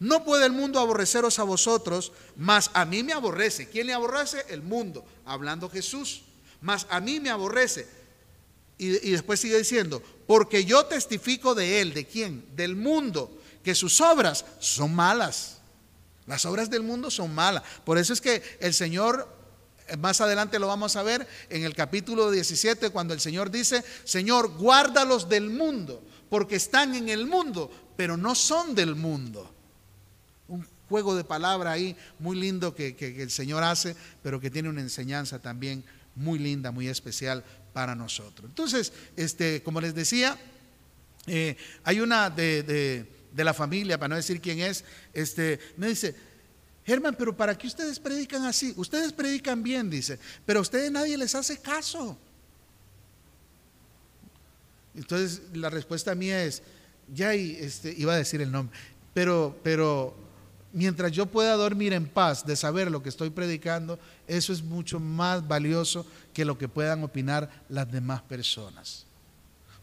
No 0.02 0.24
puede 0.24 0.46
el 0.46 0.52
mundo 0.52 0.80
aborreceros 0.80 1.38
a 1.38 1.44
vosotros, 1.44 2.10
mas 2.34 2.72
a 2.74 2.84
mí 2.84 3.04
me 3.04 3.12
aborrece. 3.12 3.68
¿Quién 3.68 3.86
le 3.86 3.92
aborrece? 3.92 4.44
El 4.48 4.60
mundo, 4.60 5.04
hablando 5.24 5.70
Jesús. 5.70 6.22
Mas 6.60 6.88
a 6.90 6.98
mí 6.98 7.20
me 7.20 7.30
aborrece 7.30 7.86
y, 8.78 9.12
después 9.12 9.38
sigue 9.38 9.56
diciendo, 9.56 10.02
porque 10.26 10.64
yo 10.64 10.86
testifico 10.86 11.54
de 11.54 11.80
él, 11.80 11.94
¿de 11.94 12.04
quién? 12.04 12.44
Del 12.56 12.74
mundo, 12.74 13.30
que 13.62 13.76
sus 13.76 14.00
obras 14.00 14.44
son 14.58 14.92
malas. 14.92 15.58
Las 16.26 16.46
obras 16.46 16.68
del 16.68 16.82
mundo 16.82 17.08
son 17.08 17.32
malas. 17.32 17.62
Por 17.84 17.96
eso 17.96 18.12
es 18.12 18.20
que 18.20 18.42
el 18.58 18.74
Señor, 18.74 19.28
eh, 19.86 19.96
más 19.96 20.20
adelante 20.20 20.58
lo 20.58 20.66
vamos 20.66 20.96
a 20.96 21.04
ver 21.04 21.28
en 21.48 21.62
el 21.62 21.76
capítulo 21.76 22.32
17, 22.32 22.90
cuando 22.90 23.14
el 23.14 23.20
Señor 23.20 23.52
dice, 23.52 23.84
Señor, 24.02 24.48
guárdalos 24.58 25.28
del 25.28 25.48
mundo, 25.48 26.02
porque 26.28 26.56
están 26.56 26.96
en 26.96 27.08
el 27.08 27.28
mundo, 27.28 27.70
pero 27.96 28.16
no 28.16 28.34
son 28.34 28.74
del 28.74 28.96
mundo. 28.96 29.61
Juego 30.92 31.16
de 31.16 31.24
palabra 31.24 31.72
ahí 31.72 31.96
muy 32.18 32.38
lindo 32.38 32.74
que, 32.74 32.94
el 33.00 33.30
Señor 33.30 33.62
hace, 33.64 33.96
pero 34.22 34.38
que 34.38 34.50
tiene 34.50 34.68
una 34.68 34.82
enseñanza 34.82 35.38
también 35.38 35.82
muy 36.14 36.38
linda, 36.38 36.70
muy 36.70 36.86
especial 36.86 37.42
para 37.72 37.94
nosotros. 37.94 38.50
Entonces, 38.50 38.92
este, 39.16 39.62
como 39.62 39.80
les 39.80 39.94
decía, 39.94 40.36
eh, 41.26 41.56
hay 41.82 42.00
una 42.00 42.28
de, 42.28 43.06
la 43.34 43.54
familia, 43.54 43.96
para 43.96 44.08
no 44.08 44.16
decir 44.16 44.38
quién 44.42 44.60
es, 44.60 44.84
este, 45.14 45.58
me 45.78 45.88
dice, 45.88 46.14
Germán, 46.84 47.16
pero 47.18 47.34
¿para 47.34 47.56
qué 47.56 47.68
ustedes 47.68 47.98
predican 47.98 48.44
así? 48.44 48.74
Ustedes 48.76 49.14
predican 49.14 49.62
bien, 49.62 49.88
dice, 49.88 50.18
pero 50.44 50.58
a 50.58 50.62
ustedes 50.62 50.92
nadie 50.92 51.16
les 51.16 51.34
hace 51.34 51.56
caso. 51.56 52.18
Entonces 54.94 55.40
la 55.54 55.70
respuesta 55.70 56.14
mía 56.14 56.44
es, 56.44 56.62
ya 57.14 57.32
este, 57.32 57.94
iba 57.96 58.12
a 58.12 58.18
decir 58.18 58.42
el 58.42 58.52
nombre, 58.52 58.78
pero, 59.14 59.58
pero 59.62 60.21
mientras 60.72 61.12
yo 61.12 61.26
pueda 61.26 61.54
dormir 61.54 61.92
en 61.92 62.06
paz 62.06 62.44
de 62.44 62.56
saber 62.56 62.90
lo 62.90 63.02
que 63.02 63.08
estoy 63.08 63.30
predicando, 63.30 63.98
eso 64.26 64.52
es 64.52 64.62
mucho 64.62 64.98
más 64.98 65.46
valioso 65.46 66.06
que 66.32 66.44
lo 66.44 66.56
que 66.56 66.68
puedan 66.68 67.04
opinar 67.04 67.50
las 67.68 67.90
demás 67.90 68.22
personas. 68.22 69.06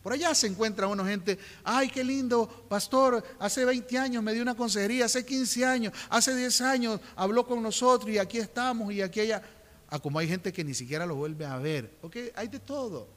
Por 0.01 0.13
allá 0.13 0.33
se 0.33 0.47
encuentra 0.47 0.87
una 0.87 1.05
gente, 1.05 1.37
ay, 1.63 1.89
qué 1.89 2.03
lindo, 2.03 2.47
pastor, 2.69 3.23
hace 3.37 3.65
20 3.65 3.97
años 3.97 4.23
me 4.23 4.33
dio 4.33 4.41
una 4.41 4.55
consejería, 4.55 5.05
hace 5.05 5.25
15 5.25 5.65
años, 5.65 5.93
hace 6.09 6.35
10 6.35 6.61
años 6.61 7.01
habló 7.15 7.45
con 7.45 7.61
nosotros 7.61 8.09
y 8.09 8.17
aquí 8.17 8.37
estamos 8.37 8.93
y 8.93 9.01
aquí 9.01 9.19
allá. 9.19 9.43
Ah, 9.89 9.99
como 9.99 10.19
hay 10.19 10.27
gente 10.27 10.53
que 10.53 10.63
ni 10.63 10.73
siquiera 10.73 11.05
lo 11.05 11.15
vuelve 11.15 11.45
a 11.45 11.57
ver. 11.57 11.89
Porque 12.01 12.31
hay 12.35 12.47
de 12.47 12.59
todo, 12.59 13.07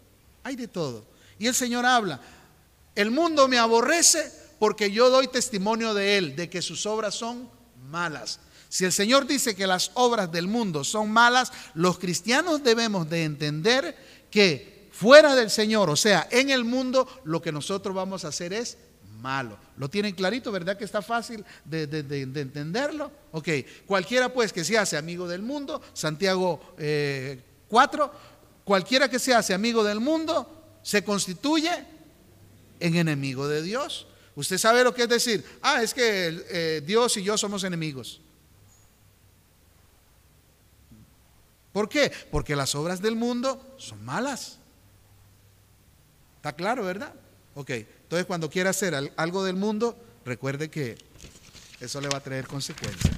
hay 0.42 0.56
de 0.56 0.66
todo. 0.66 1.04
Y 1.38 1.46
el 1.46 1.54
Señor 1.54 1.86
habla, 1.86 2.20
el 2.94 3.10
mundo 3.10 3.46
me 3.46 3.58
aborrece 3.58 4.32
porque 4.58 4.90
yo 4.90 5.08
doy 5.10 5.28
testimonio 5.28 5.94
de 5.94 6.18
él, 6.18 6.36
de 6.36 6.50
que 6.50 6.62
sus 6.62 6.84
obras 6.86 7.14
son 7.14 7.48
malas. 7.92 8.40
Si 8.68 8.84
el 8.86 8.92
Señor 8.92 9.26
dice 9.26 9.54
que 9.54 9.66
las 9.66 9.90
obras 9.94 10.32
del 10.32 10.48
mundo 10.48 10.82
son 10.82 11.10
malas, 11.10 11.52
los 11.74 11.98
cristianos 11.98 12.64
debemos 12.64 13.08
de 13.08 13.24
entender 13.24 13.96
que 14.30 14.88
fuera 14.90 15.34
del 15.34 15.50
Señor, 15.50 15.90
o 15.90 15.96
sea, 15.96 16.26
en 16.30 16.48
el 16.48 16.64
mundo, 16.64 17.06
lo 17.24 17.42
que 17.42 17.52
nosotros 17.52 17.94
vamos 17.94 18.24
a 18.24 18.28
hacer 18.28 18.54
es 18.54 18.78
malo. 19.20 19.58
¿Lo 19.76 19.90
tienen 19.90 20.14
clarito? 20.14 20.50
¿Verdad 20.50 20.78
que 20.78 20.84
está 20.84 21.02
fácil 21.02 21.44
de, 21.66 21.82
entenderlo? 22.34 23.12
Ok, 23.32 23.48
cualquiera 23.86 24.32
pues 24.32 24.52
que 24.52 24.64
se 24.64 24.78
hace 24.78 24.96
amigo 24.96 25.28
del 25.28 25.42
mundo, 25.42 25.82
Santiago 25.92 26.58
4, 26.76 26.76
eh, 26.78 27.42
cualquiera 28.64 29.10
que 29.10 29.18
se 29.18 29.34
hace 29.34 29.52
amigo 29.52 29.84
del 29.84 30.00
mundo, 30.00 30.78
se 30.82 31.04
constituye 31.04 31.70
en 32.80 32.96
enemigo 32.96 33.46
de 33.48 33.62
Dios. 33.62 34.06
Usted 34.34 34.58
sabe 34.58 34.82
lo 34.82 34.94
que 34.94 35.02
es 35.02 35.08
decir, 35.08 35.44
ah, 35.60 35.82
es 35.82 35.92
que 35.92 36.44
eh, 36.50 36.82
Dios 36.84 37.16
y 37.16 37.22
yo 37.22 37.36
somos 37.36 37.64
enemigos. 37.64 38.20
¿Por 41.72 41.88
qué? 41.88 42.12
Porque 42.30 42.56
las 42.56 42.74
obras 42.74 43.00
del 43.00 43.16
mundo 43.16 43.74
son 43.78 44.04
malas. 44.04 44.58
¿Está 46.36 46.52
claro, 46.54 46.84
verdad? 46.84 47.14
Ok, 47.54 47.70
entonces 47.70 48.26
cuando 48.26 48.50
quiera 48.50 48.70
hacer 48.70 49.12
algo 49.16 49.44
del 49.44 49.56
mundo, 49.56 49.96
recuerde 50.24 50.70
que 50.70 50.96
eso 51.80 52.00
le 52.00 52.08
va 52.08 52.18
a 52.18 52.22
traer 52.22 52.46
consecuencias. 52.46 53.14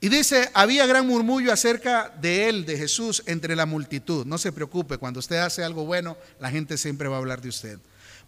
Y 0.00 0.08
dice, 0.08 0.48
había 0.54 0.86
gran 0.86 1.06
murmullo 1.06 1.52
acerca 1.52 2.08
de 2.20 2.48
él, 2.48 2.64
de 2.64 2.78
Jesús, 2.78 3.22
entre 3.26 3.56
la 3.56 3.66
multitud. 3.66 4.24
No 4.26 4.38
se 4.38 4.52
preocupe, 4.52 4.96
cuando 4.96 5.18
usted 5.18 5.36
hace 5.38 5.64
algo 5.64 5.84
bueno, 5.84 6.16
la 6.38 6.50
gente 6.50 6.78
siempre 6.78 7.08
va 7.08 7.16
a 7.16 7.18
hablar 7.18 7.40
de 7.40 7.48
usted. 7.48 7.78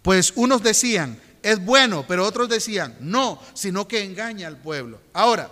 Pues 0.03 0.33
unos 0.37 0.63
decían, 0.63 1.21
es 1.43 1.65
bueno, 1.65 2.05
pero 2.07 2.27
otros 2.27 2.49
decían, 2.49 2.97
no, 3.01 3.41
sino 3.55 3.87
que 3.87 4.03
engaña 4.03 4.47
al 4.47 4.57
pueblo. 4.57 5.01
Ahora, 5.13 5.51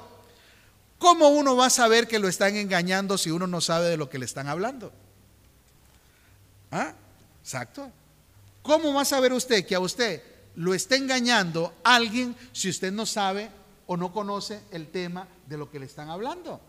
¿Cómo 0.98 1.28
uno 1.28 1.56
va 1.56 1.66
a 1.66 1.70
saber 1.70 2.08
que 2.08 2.18
lo 2.18 2.28
están 2.28 2.56
engañando 2.56 3.16
si 3.16 3.30
uno 3.30 3.46
no 3.46 3.60
sabe 3.60 3.88
de 3.88 3.96
lo 3.96 4.10
que 4.10 4.18
le 4.18 4.24
están 4.24 4.48
hablando? 4.48 4.92
¿Ah? 6.70 6.92
Exacto. 7.40 7.90
¿Cómo 8.62 8.92
va 8.92 9.02
a 9.02 9.06
saber 9.06 9.32
usted 9.32 9.64
que 9.64 9.76
a 9.76 9.80
usted 9.80 10.22
lo 10.56 10.74
está 10.74 10.96
engañando 10.96 11.72
alguien 11.84 12.36
si 12.52 12.68
usted 12.68 12.90
no 12.90 13.06
sabe 13.06 13.48
o 13.86 13.96
no 13.96 14.12
conoce 14.12 14.60
el 14.72 14.88
tema 14.88 15.28
de 15.46 15.56
lo 15.56 15.70
que 15.70 15.78
le 15.78 15.86
están 15.86 16.10
hablando? 16.10 16.60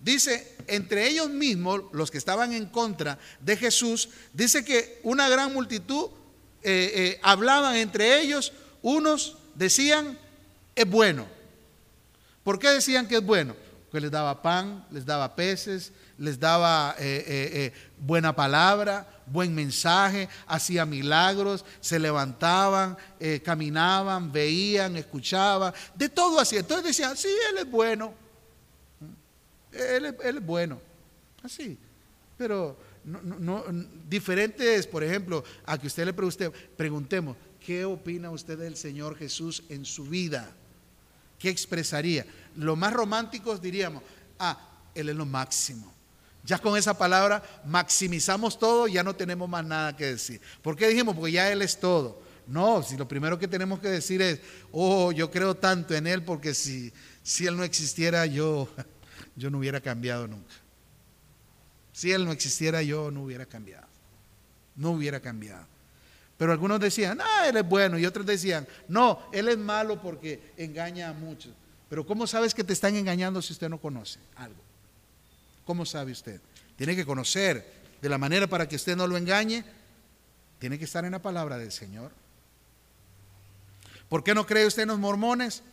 Dice, 0.00 0.56
entre 0.66 1.08
ellos 1.08 1.30
mismos, 1.30 1.82
los 1.92 2.10
que 2.10 2.18
estaban 2.18 2.52
en 2.52 2.66
contra 2.66 3.18
de 3.40 3.56
Jesús, 3.56 4.10
dice 4.32 4.64
que 4.64 5.00
una 5.04 5.28
gran 5.28 5.54
multitud 5.54 6.10
eh, 6.62 6.92
eh, 6.94 7.20
hablaban 7.22 7.76
entre 7.76 8.20
ellos, 8.20 8.52
unos 8.82 9.36
decían, 9.54 10.18
es 10.74 10.88
bueno. 10.88 11.26
¿Por 12.42 12.58
qué 12.58 12.70
decían 12.70 13.06
que 13.06 13.16
es 13.16 13.24
bueno? 13.24 13.54
que 13.90 14.02
les 14.02 14.10
daba 14.10 14.42
pan, 14.42 14.84
les 14.90 15.06
daba 15.06 15.34
peces, 15.34 15.92
les 16.18 16.38
daba 16.38 16.94
eh, 16.98 17.72
buena 17.98 18.36
palabra, 18.36 19.08
buen 19.24 19.54
mensaje, 19.54 20.28
hacía 20.46 20.84
milagros, 20.84 21.64
se 21.80 21.98
levantaban, 21.98 22.98
caminaban, 23.42 24.30
veían, 24.30 24.94
escuchaban, 24.94 25.72
de 25.94 26.10
todo 26.10 26.38
así. 26.38 26.58
Entonces 26.58 26.84
decían, 26.84 27.16
sí, 27.16 27.30
Él 27.50 27.58
es 27.60 27.70
bueno, 27.70 28.12
Él, 29.72 30.14
es 30.22 30.44
bueno, 30.44 30.78
así. 31.42 31.78
Pero 32.36 32.76
no, 33.08 33.64
diferentes, 34.08 34.86
por 34.86 35.02
ejemplo, 35.02 35.44
a 35.64 35.78
que 35.78 35.86
usted 35.86 36.04
le 36.04 36.12
pregunte, 36.12 36.50
preguntemos, 36.76 37.36
¿qué 37.64 37.84
opina 37.84 38.30
usted 38.30 38.58
del 38.58 38.76
Señor 38.76 39.16
Jesús 39.16 39.62
en 39.68 39.84
su 39.84 40.04
vida? 40.04 40.54
¿Qué 41.38 41.48
expresaría? 41.48 42.26
Lo 42.56 42.76
más 42.76 42.92
románticos 42.92 43.62
diríamos, 43.62 44.02
ah, 44.38 44.58
Él 44.94 45.08
es 45.08 45.16
lo 45.16 45.26
máximo. 45.26 45.94
Ya 46.44 46.58
con 46.58 46.76
esa 46.76 46.96
palabra 46.96 47.42
maximizamos 47.66 48.58
todo 48.58 48.88
ya 48.88 49.02
no 49.02 49.14
tenemos 49.14 49.48
más 49.48 49.64
nada 49.64 49.96
que 49.96 50.06
decir. 50.06 50.40
¿Por 50.62 50.76
qué 50.76 50.88
dijimos? 50.88 51.14
Porque 51.14 51.32
ya 51.32 51.50
Él 51.50 51.62
es 51.62 51.78
todo. 51.78 52.20
No, 52.46 52.82
si 52.82 52.96
lo 52.96 53.06
primero 53.06 53.38
que 53.38 53.46
tenemos 53.46 53.80
que 53.80 53.88
decir 53.88 54.22
es, 54.22 54.40
oh, 54.72 55.12
yo 55.12 55.30
creo 55.30 55.54
tanto 55.54 55.94
en 55.94 56.06
Él 56.06 56.22
porque 56.22 56.54
si, 56.54 56.92
si 57.22 57.46
Él 57.46 57.56
no 57.56 57.64
existiera 57.64 58.24
yo, 58.26 58.68
yo 59.36 59.50
no 59.50 59.58
hubiera 59.58 59.80
cambiado 59.80 60.26
nunca. 60.26 60.54
Si 61.98 62.12
Él 62.12 62.24
no 62.24 62.30
existiera 62.30 62.80
yo 62.80 63.10
no 63.10 63.24
hubiera 63.24 63.44
cambiado. 63.44 63.88
No 64.76 64.92
hubiera 64.92 65.18
cambiado. 65.18 65.66
Pero 66.36 66.52
algunos 66.52 66.78
decían, 66.78 67.18
ah, 67.20 67.48
Él 67.48 67.56
es 67.56 67.68
bueno. 67.68 67.98
Y 67.98 68.06
otros 68.06 68.24
decían, 68.24 68.68
no, 68.86 69.28
Él 69.32 69.48
es 69.48 69.58
malo 69.58 70.00
porque 70.00 70.52
engaña 70.56 71.08
a 71.08 71.12
muchos. 71.12 71.52
Pero 71.88 72.06
¿cómo 72.06 72.28
sabes 72.28 72.54
que 72.54 72.62
te 72.62 72.72
están 72.72 72.94
engañando 72.94 73.42
si 73.42 73.52
usted 73.52 73.68
no 73.68 73.80
conoce 73.80 74.20
algo? 74.36 74.62
¿Cómo 75.64 75.84
sabe 75.84 76.12
usted? 76.12 76.40
tiene 76.76 76.94
que 76.94 77.04
conocer. 77.04 77.78
De 78.00 78.08
la 78.08 78.16
manera 78.16 78.46
para 78.46 78.68
que 78.68 78.76
usted 78.76 78.96
no 78.96 79.08
lo 79.08 79.16
engañe, 79.16 79.64
tiene 80.60 80.78
que 80.78 80.84
estar 80.84 81.04
en 81.04 81.10
la 81.10 81.20
palabra 81.20 81.58
del 81.58 81.72
Señor. 81.72 82.12
¿Por 84.08 84.22
qué 84.22 84.36
no 84.36 84.46
cree 84.46 84.66
usted 84.66 84.82
en 84.82 84.90
los 84.90 85.00
mormones? 85.00 85.64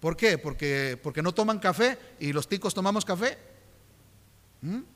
¿Por 0.00 0.16
qué? 0.16 0.38
Porque, 0.38 0.98
porque 1.02 1.20
no 1.20 1.34
toman 1.34 1.58
café 1.58 1.98
y 2.18 2.32
los 2.32 2.48
ticos 2.48 2.72
tomamos 2.72 3.04
café. 3.04 3.36
¿Mm? 4.62 4.93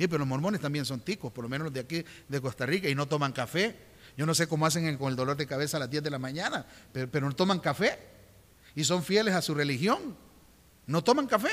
Sí, 0.00 0.08
pero 0.08 0.20
los 0.20 0.28
mormones 0.28 0.62
también 0.62 0.86
son 0.86 1.00
ticos, 1.00 1.30
por 1.30 1.44
lo 1.44 1.50
menos 1.50 1.66
los 1.66 1.74
de 1.74 1.80
aquí 1.80 2.02
de 2.26 2.40
Costa 2.40 2.64
Rica, 2.64 2.88
y 2.88 2.94
no 2.94 3.06
toman 3.06 3.32
café. 3.32 3.76
Yo 4.16 4.24
no 4.24 4.34
sé 4.34 4.46
cómo 4.46 4.64
hacen 4.64 4.96
con 4.96 5.10
el 5.10 5.14
dolor 5.14 5.36
de 5.36 5.46
cabeza 5.46 5.76
a 5.76 5.80
las 5.80 5.90
10 5.90 6.02
de 6.02 6.08
la 6.08 6.18
mañana, 6.18 6.64
pero, 6.90 7.28
no 7.28 7.36
toman 7.36 7.60
café. 7.60 7.98
Y 8.74 8.82
son 8.84 9.04
fieles 9.04 9.34
a 9.34 9.42
su 9.42 9.54
religión. 9.54 10.16
No 10.86 11.04
toman 11.04 11.26
café. 11.26 11.50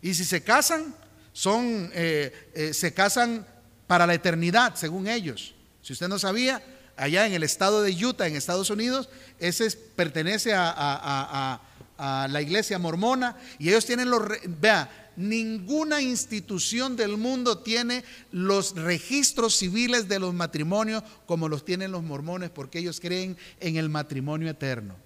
Y 0.00 0.14
si 0.14 0.24
se 0.24 0.42
casan, 0.42 0.94
son, 1.34 1.90
eh, 1.92 2.50
eh, 2.54 2.72
se 2.72 2.94
casan 2.94 3.46
para 3.86 4.06
la 4.06 4.14
eternidad, 4.14 4.74
según 4.74 5.06
ellos. 5.06 5.54
Si 5.82 5.92
usted 5.92 6.08
no 6.08 6.18
sabía, 6.18 6.62
allá 6.96 7.26
en 7.26 7.34
el 7.34 7.42
estado 7.42 7.82
de 7.82 7.92
Utah, 7.92 8.26
en 8.26 8.36
Estados 8.36 8.70
Unidos, 8.70 9.10
ese 9.38 9.70
pertenece 9.94 10.54
a, 10.54 11.60
a 11.98 12.26
la 12.28 12.42
iglesia 12.42 12.78
mormona 12.78 13.36
y 13.58 13.68
ellos 13.68 13.86
tienen 13.86 14.10
los, 14.10 14.22
vea, 14.46 15.03
ninguna 15.16 16.00
institución 16.00 16.96
del 16.96 17.16
mundo 17.16 17.58
tiene 17.58 18.04
los 18.32 18.74
registros 18.74 19.56
civiles 19.56 20.08
de 20.08 20.18
los 20.18 20.34
matrimonios 20.34 21.02
como 21.26 21.48
los 21.48 21.64
tienen 21.64 21.92
los 21.92 22.02
mormones, 22.02 22.50
porque 22.50 22.78
ellos 22.78 23.00
creen 23.00 23.36
en 23.60 23.76
el 23.76 23.88
matrimonio 23.88 24.50
eterno. 24.50 24.96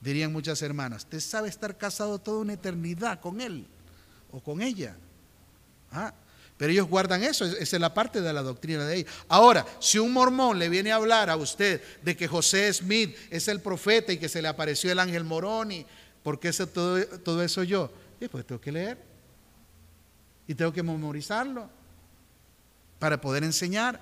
Dirían 0.00 0.32
muchas 0.32 0.60
hermanas, 0.62 1.04
usted 1.04 1.20
sabe 1.20 1.48
estar 1.48 1.76
casado 1.76 2.18
toda 2.18 2.40
una 2.40 2.54
eternidad 2.54 3.20
con 3.20 3.40
él 3.40 3.66
o 4.32 4.40
con 4.40 4.60
ella. 4.60 4.96
Ah, 5.92 6.12
pero 6.56 6.72
ellos 6.72 6.88
guardan 6.88 7.22
eso, 7.22 7.44
esa 7.44 7.76
es 7.76 7.80
la 7.80 7.94
parte 7.94 8.20
de 8.20 8.32
la 8.32 8.42
doctrina 8.42 8.84
de 8.86 8.96
ellos. 8.96 9.12
Ahora, 9.28 9.66
si 9.80 9.98
un 9.98 10.12
mormón 10.12 10.58
le 10.58 10.68
viene 10.68 10.92
a 10.92 10.96
hablar 10.96 11.30
a 11.30 11.36
usted 11.36 11.80
de 12.02 12.16
que 12.16 12.28
José 12.28 12.72
Smith 12.72 13.16
es 13.30 13.48
el 13.48 13.60
profeta 13.60 14.12
y 14.12 14.18
que 14.18 14.28
se 14.28 14.42
le 14.42 14.48
apareció 14.48 14.90
el 14.90 14.98
ángel 14.98 15.24
Moroni, 15.24 15.86
¿por 16.22 16.40
qué 16.40 16.52
todo, 16.52 17.04
todo 17.18 17.42
eso 17.42 17.62
yo? 17.62 17.90
Y 18.20 18.28
pues 18.28 18.46
tengo 18.46 18.60
que 18.60 18.72
leer 18.72 19.11
y 20.46 20.54
tengo 20.54 20.72
que 20.72 20.82
memorizarlo 20.82 21.68
para 22.98 23.20
poder 23.20 23.44
enseñar, 23.44 24.00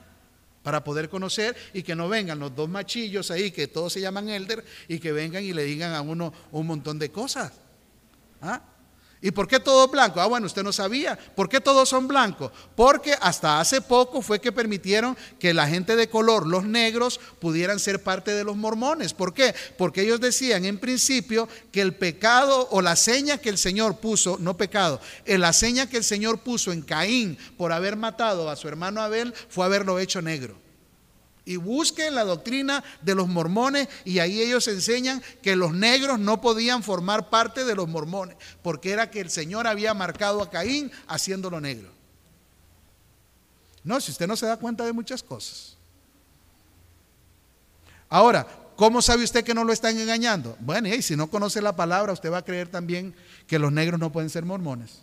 para 0.63 0.85
poder 0.85 1.09
conocer 1.09 1.57
y 1.73 1.83
que 1.83 1.95
no 1.95 2.09
vengan 2.09 2.39
los 2.39 2.55
dos 2.55 2.69
machillos 2.69 3.31
ahí 3.31 3.51
que 3.51 3.67
todos 3.67 3.93
se 3.93 4.01
llaman 4.01 4.29
elder 4.29 4.65
y 4.89 4.99
que 4.99 5.13
vengan 5.13 5.43
y 5.43 5.53
le 5.53 5.65
digan 5.65 5.95
a 5.95 6.01
uno 6.01 6.33
un 6.53 6.67
montón 6.67 6.99
de 6.99 7.11
cosas. 7.11 7.53
¿Ah? 8.43 8.63
¿Y 9.23 9.33
por 9.33 9.47
qué 9.47 9.61
todo 9.61 9.87
blanco? 9.89 10.19
Ah, 10.21 10.27
bueno, 10.27 10.47
usted 10.47 10.63
no 10.63 10.73
sabía. 10.73 11.19
¿Por 11.37 11.49
qué 11.49 11.61
todos 11.61 11.89
son 11.91 12.09
blancos? 12.09 12.53
Porque 12.75 13.15
hasta 13.21 13.61
hace 13.61 13.83
poco 13.83 14.23
fue 14.23 14.41
que 14.41 14.51
permitieron 14.51 15.17
que 15.39 15.53
la 15.53 15.69
gente 15.69 15.95
de 15.95 16.09
color, 16.09 16.47
los 16.47 16.65
negros, 16.65 17.21
pudieran 17.39 17.79
ser 17.79 18.03
parte 18.03 18.33
de 18.33 18.45
los 18.45 18.57
mormones. 18.57 19.13
¿Por 19.13 19.35
qué? 19.35 19.55
Porque 19.77 20.03
ellos 20.03 20.21
decían 20.21 20.65
en 20.65 20.79
principio 20.79 21.49
que 21.71 21.83
el 21.83 21.95
pecado 21.95 22.69
o 22.71 22.81
la 22.81 22.97
seña 22.97 23.37
que 23.37 23.51
el 23.51 23.59
Señor 23.59 23.99
puso, 23.99 24.39
no 24.41 24.57
pecado, 24.57 25.01
eh, 25.27 25.37
la 25.37 25.53
seña 25.53 25.89
que 25.89 25.99
el 25.99 26.05
Señor 26.05 26.39
puso 26.39 26.73
en 26.73 26.81
Caín 26.81 27.37
por 27.59 27.73
haber 27.73 27.97
matado 27.97 28.49
a 28.49 28.57
su 28.57 28.69
hermano 28.69 29.03
Abel 29.03 29.35
fue 29.51 29.67
haberlo 29.67 29.99
hecho 29.99 30.23
negro. 30.23 30.70
Y 31.51 31.57
busquen 31.57 32.15
la 32.15 32.23
doctrina 32.23 32.85
de 33.03 33.17
los 33.17 33.27
mormones 33.27 33.89
y 34.05 34.21
ahí 34.21 34.41
ellos 34.41 34.69
enseñan 34.69 35.21
que 35.43 35.57
los 35.57 35.75
negros 35.75 36.21
no 36.21 36.41
podían 36.41 36.85
formar 36.85 37.29
parte 37.29 37.65
de 37.65 37.75
los 37.75 37.89
mormones, 37.89 38.37
porque 38.63 38.93
era 38.93 39.11
que 39.11 39.19
el 39.19 39.31
Señor 39.31 39.67
había 39.67 39.93
marcado 39.93 40.43
a 40.43 40.49
Caín 40.49 40.93
haciéndolo 41.09 41.61
negro. 41.61 41.91
No, 43.83 44.01
si 44.01 44.13
usted 44.13 44.29
no 44.29 44.37
se 44.37 44.47
da 44.47 44.59
cuenta 44.59 44.85
de 44.85 44.93
muchas 44.93 45.25
cosas. 45.25 45.77
Ahora, 48.09 48.47
¿cómo 48.77 49.03
sabe 49.03 49.25
usted 49.25 49.43
que 49.43 49.53
no 49.53 49.65
lo 49.65 49.73
están 49.73 49.99
engañando? 49.99 50.57
Bueno, 50.61 50.87
y 50.87 51.03
si 51.03 51.17
no 51.17 51.27
conoce 51.27 51.61
la 51.61 51.75
palabra, 51.75 52.13
usted 52.13 52.31
va 52.31 52.39
a 52.39 52.45
creer 52.45 52.69
también 52.69 53.13
que 53.49 53.59
los 53.59 53.73
negros 53.73 53.99
no 53.99 54.13
pueden 54.13 54.31
ser 54.31 54.45
mormones. 54.45 55.01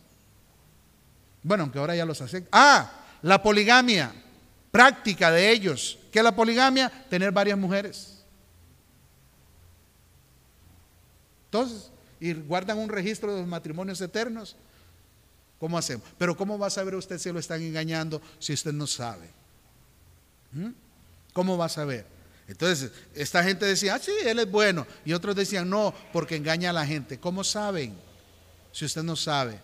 Bueno, 1.44 1.64
aunque 1.64 1.80
ahora 1.80 1.94
ya 1.94 2.06
los 2.06 2.22
hacen. 2.22 2.48
Ah, 2.54 2.90
la 3.22 3.44
poligamia, 3.44 4.14
práctica 4.72 5.32
de 5.32 5.52
ellos 5.52 5.98
¿Qué 6.18 6.22
es 6.22 6.24
la 6.24 6.36
poligamia? 6.36 6.90
Tener 7.12 7.32
varias 7.32 7.60
mujeres. 7.60 8.24
Entonces, 11.46 11.92
y 12.20 12.34
guardan 12.34 12.80
un 12.80 12.90
registro 12.90 13.32
de 13.32 13.42
los 13.42 13.48
matrimonios 13.48 14.02
eternos. 14.02 14.56
¿Cómo 15.60 15.78
hacemos? 15.78 16.08
Pero 16.18 16.36
¿cómo 16.36 16.58
va 16.58 16.66
a 16.66 16.72
saber 16.72 16.96
usted 16.96 17.20
si 17.20 17.32
lo 17.32 17.38
están 17.38 17.62
engañando 17.62 18.20
si 18.40 18.52
usted 18.54 18.74
no 18.74 18.88
sabe? 18.88 19.30
¿Mm? 20.54 20.70
¿Cómo 21.34 21.56
va 21.56 21.66
a 21.66 21.70
saber? 21.70 22.08
Entonces, 22.48 22.92
esta 23.14 23.44
gente 23.44 23.68
decía, 23.68 23.94
ah, 23.94 24.00
sí, 24.00 24.14
él 24.26 24.40
es 24.40 24.50
bueno. 24.50 24.88
Y 25.06 25.14
otros 25.14 25.36
decían, 25.36 25.70
no, 25.70 25.94
porque 26.12 26.36
engaña 26.36 26.72
a 26.72 26.74
la 26.74 26.88
gente. 26.88 27.20
¿Cómo 27.20 27.44
saben? 27.44 27.96
Si 28.72 28.86
usted 28.86 29.04
no 29.04 29.16
sabe. 29.16 29.60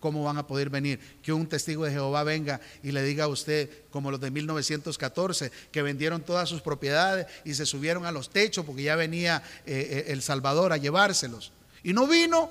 ¿Cómo 0.00 0.22
van 0.22 0.38
a 0.38 0.46
poder 0.46 0.70
venir? 0.70 1.00
Que 1.22 1.32
un 1.32 1.48
testigo 1.48 1.84
de 1.84 1.90
Jehová 1.90 2.22
venga 2.22 2.60
y 2.82 2.92
le 2.92 3.02
diga 3.02 3.24
a 3.24 3.28
usted, 3.28 3.68
como 3.90 4.10
los 4.10 4.20
de 4.20 4.30
1914, 4.30 5.50
que 5.72 5.82
vendieron 5.82 6.22
todas 6.22 6.48
sus 6.48 6.60
propiedades 6.60 7.26
y 7.44 7.54
se 7.54 7.66
subieron 7.66 8.06
a 8.06 8.12
los 8.12 8.30
techos 8.30 8.64
porque 8.64 8.84
ya 8.84 8.94
venía 8.94 9.42
eh, 9.66 10.04
eh, 10.06 10.12
El 10.12 10.22
Salvador 10.22 10.72
a 10.72 10.76
llevárselos. 10.76 11.52
Y 11.82 11.92
no 11.92 12.06
vino, 12.06 12.50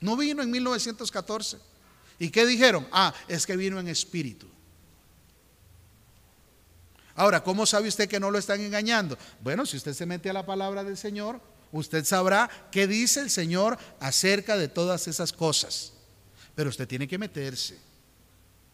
no 0.00 0.16
vino 0.16 0.42
en 0.42 0.50
1914. 0.50 1.58
¿Y 2.20 2.30
qué 2.30 2.46
dijeron? 2.46 2.86
Ah, 2.92 3.12
es 3.26 3.44
que 3.44 3.56
vino 3.56 3.80
en 3.80 3.88
espíritu. 3.88 4.46
Ahora, 7.16 7.42
¿cómo 7.42 7.66
sabe 7.66 7.88
usted 7.88 8.08
que 8.08 8.20
no 8.20 8.30
lo 8.30 8.38
están 8.38 8.60
engañando? 8.60 9.18
Bueno, 9.40 9.66
si 9.66 9.76
usted 9.76 9.94
se 9.94 10.06
mete 10.06 10.30
a 10.30 10.34
la 10.34 10.46
palabra 10.46 10.84
del 10.84 10.96
Señor, 10.96 11.40
usted 11.72 12.04
sabrá 12.04 12.48
qué 12.70 12.86
dice 12.86 13.20
el 13.20 13.30
Señor 13.30 13.78
acerca 13.98 14.56
de 14.56 14.68
todas 14.68 15.08
esas 15.08 15.32
cosas. 15.32 15.95
Pero 16.56 16.70
usted 16.70 16.88
tiene 16.88 17.06
que 17.06 17.18
meterse. 17.18 17.78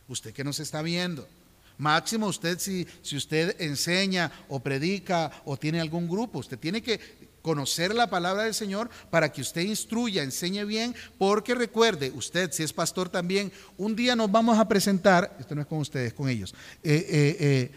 Usted 0.08 0.32
que 0.32 0.44
nos 0.44 0.58
está 0.60 0.80
viendo. 0.80 1.28
Máximo 1.76 2.26
usted 2.26 2.58
si, 2.58 2.86
si 3.02 3.16
usted 3.16 3.60
enseña 3.60 4.32
o 4.48 4.60
predica 4.60 5.30
o 5.44 5.58
tiene 5.58 5.80
algún 5.80 6.08
grupo, 6.08 6.38
usted 6.38 6.58
tiene 6.58 6.80
que 6.80 7.00
conocer 7.42 7.94
la 7.94 8.08
palabra 8.08 8.44
del 8.44 8.54
Señor 8.54 8.88
para 9.10 9.32
que 9.32 9.42
usted 9.42 9.62
instruya, 9.62 10.22
enseñe 10.22 10.64
bien, 10.64 10.94
porque 11.18 11.54
recuerde, 11.54 12.12
usted 12.14 12.52
si 12.52 12.62
es 12.62 12.72
pastor 12.72 13.08
también, 13.08 13.52
un 13.76 13.96
día 13.96 14.16
nos 14.16 14.30
vamos 14.30 14.58
a 14.58 14.68
presentar, 14.68 15.36
esto 15.38 15.54
no 15.54 15.62
es 15.62 15.66
con 15.66 15.78
ustedes, 15.78 16.14
con 16.14 16.28
ellos, 16.28 16.54
eh, 16.82 17.06
eh, 17.08 17.36
eh, 17.40 17.70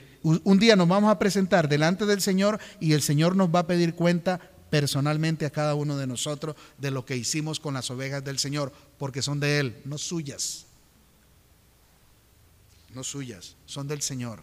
un 0.43 0.57
día 0.59 0.75
nos 0.75 0.87
vamos 0.87 1.11
a 1.11 1.19
presentar 1.19 1.67
delante 1.67 2.05
del 2.05 2.21
Señor 2.21 2.59
y 2.79 2.93
el 2.93 3.01
Señor 3.01 3.35
nos 3.35 3.53
va 3.53 3.59
a 3.59 3.67
pedir 3.67 3.93
cuenta 3.93 4.39
personalmente 4.69 5.45
a 5.45 5.51
cada 5.51 5.75
uno 5.75 5.97
de 5.97 6.07
nosotros 6.07 6.55
de 6.77 6.91
lo 6.91 7.05
que 7.05 7.15
hicimos 7.15 7.59
con 7.59 7.75
las 7.75 7.91
ovejas 7.91 8.23
del 8.23 8.39
Señor, 8.39 8.73
porque 8.97 9.21
son 9.21 9.39
de 9.39 9.59
Él, 9.59 9.81
no 9.85 9.97
suyas. 9.97 10.65
No 12.93 13.03
suyas, 13.03 13.55
son 13.65 13.87
del 13.87 14.01
Señor. 14.01 14.41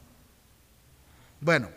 Bueno, 1.41 1.71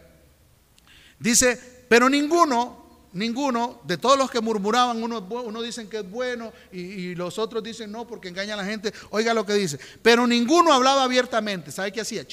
dice, 1.20 1.86
pero 1.88 2.10
ninguno, 2.10 3.08
ninguno, 3.14 3.82
de 3.86 3.98
todos 3.98 4.18
los 4.18 4.30
que 4.30 4.42
murmuraban, 4.42 5.02
uno, 5.02 5.20
uno 5.20 5.62
dicen 5.62 5.90
que 5.90 6.00
es 6.00 6.10
bueno 6.10 6.52
y, 6.72 7.16
los 7.16 7.40
otros 7.40 7.64
dicen 7.64 7.92
no 7.92 8.06
porque 8.06 8.28
engaña 8.28 8.56
a 8.56 8.58
la 8.58 8.66
gente. 8.66 8.94
Oiga 9.10 9.34
lo 9.34 9.46
que 9.46 9.54
dice, 9.54 9.80
pero 10.02 10.28
ninguno 10.28 10.74
hablaba 10.74 11.04
abiertamente. 11.04 11.72
¿Sabe 11.72 11.92
qué 11.92 12.02
hacía? 12.02 12.26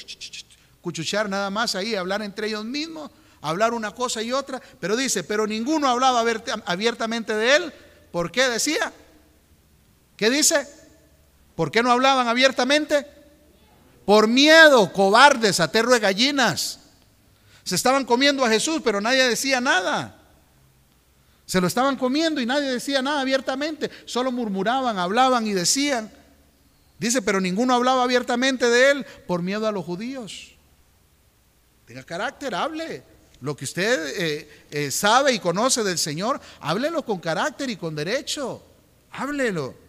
Cuchuchar 0.81 1.29
nada 1.29 1.49
más 1.51 1.75
ahí, 1.77 1.95
hablar 1.95 2.23
entre 2.23 2.49
ellos 2.49 2.65
mismos 2.65 3.11
hablar 3.43 3.75
una 3.75 3.91
cosa 3.93 4.23
y 4.23 4.33
otra, 4.33 4.63
pero 4.81 4.97
dice, 4.97 5.25
pero 5.25 5.47
ninguno 5.47 5.89
hablaba 5.89 6.25
abiertamente 6.65 7.35
de 7.35 7.57
él. 7.57 7.73
¿Por 8.11 8.31
qué 8.31 8.49
decía? 8.49 8.93
¿Qué 10.23 10.31
dice? 10.31 10.69
¿Por 11.57 11.73
qué 11.73 11.83
no 11.83 11.91
hablaban 11.91 12.29
abiertamente? 12.29 13.05
Por 14.07 14.29
miedo, 14.29 14.93
cobardes, 14.93 15.59
aterro 15.59 15.91
de 15.91 15.99
gallinas. 15.99 16.79
Se 17.65 17.75
estaban 17.75 18.05
comiendo 18.05 18.45
a 18.45 18.49
Jesús, 18.49 18.83
pero 18.85 19.01
nadie 19.01 19.29
decía 19.29 19.61
nada. 19.61 20.17
Se 21.45 21.61
lo 21.61 21.67
estaban 21.67 21.97
comiendo 21.97 22.41
y 22.41 22.47
nadie 22.47 22.71
decía 22.71 23.03
nada 23.03 23.21
abiertamente, 23.21 23.91
solo 24.05 24.31
murmuraban, 24.31 24.97
hablaban 24.97 25.45
y 25.45 25.55
decían. 25.55 26.09
Dice, 27.01 27.21
pero 27.21 27.41
ninguno 27.41 27.75
hablaba 27.75 28.05
abiertamente 28.05 28.71
de 28.71 28.93
él 28.93 29.07
por 29.27 29.43
miedo 29.43 29.67
a 29.67 29.73
los 29.73 29.85
judíos. 29.85 30.53
Tenga 31.85 32.05
carácter, 32.05 32.55
hable. 32.55 33.03
Lo 33.41 33.57
que 33.57 33.65
usted 33.65 34.15
eh, 34.17 34.67
eh, 34.71 34.91
sabe 34.93 35.33
y 35.33 35.41
conoce 35.41 35.83
del 35.83 35.99
Señor, 35.99 36.41
háblelo 36.61 37.05
con 37.05 37.19
carácter 37.19 37.71
y 37.71 37.77
con 37.77 37.97
derecho. 37.97 38.65
Háblelo. 39.11 39.82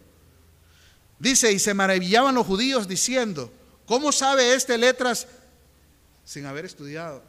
Dice, 1.23 1.53
y 1.53 1.57
se 1.57 1.73
maravillaban 1.73 2.35
los 2.35 2.45
judíos 2.45 2.85
diciendo, 2.85 3.49
¿cómo 3.85 4.11
sabe 4.11 4.55
este 4.55 4.77
letras 4.77 5.25
sin 6.25 6.45
haber 6.45 6.65
estudiado? 6.65 7.23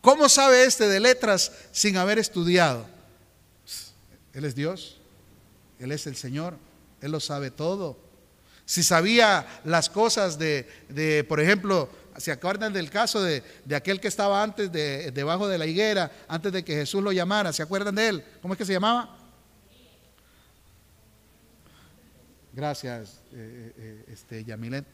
¿Cómo 0.00 0.26
sabe 0.30 0.64
este 0.64 0.88
de 0.88 0.98
letras 0.98 1.52
sin 1.70 1.98
haber 1.98 2.18
estudiado? 2.18 2.86
Él 4.32 4.46
es 4.46 4.54
Dios, 4.54 4.96
Él 5.78 5.92
es 5.92 6.06
el 6.06 6.16
Señor, 6.16 6.56
Él 7.02 7.12
lo 7.12 7.20
sabe 7.20 7.50
todo. 7.50 7.98
si 8.64 8.82
sabía 8.82 9.46
las 9.64 9.90
cosas 9.90 10.38
de, 10.38 11.26
por 11.28 11.40
ejemplo, 11.40 11.90
¿se 12.16 12.32
acuerdan 12.32 12.72
del 12.72 12.88
caso 12.88 13.22
de, 13.22 13.42
aquel 13.74 14.00
que 14.00 14.08
estaba 14.08 14.42
antes 14.42 14.72
de, 14.72 15.10
debajo 15.10 15.46
de 15.46 15.58
la 15.58 15.66
higuera, 15.66 16.10
antes 16.26 16.54
de 16.54 16.64
que 16.64 16.74
Jesús 16.74 17.02
lo 17.02 17.12
llamara? 17.12 17.52
¿Se 17.52 17.62
acuerdan 17.62 17.96
de 17.96 18.08
él? 18.08 18.24
¿Cómo 18.40 18.54
es 18.54 18.58
que 18.58 18.64
se 18.64 18.72
llamaba? 18.72 19.15
Gracias, 22.56 23.20
eh, 23.34 23.72
eh, 23.76 24.04
este, 24.10 24.42
Yamilet. 24.42 24.86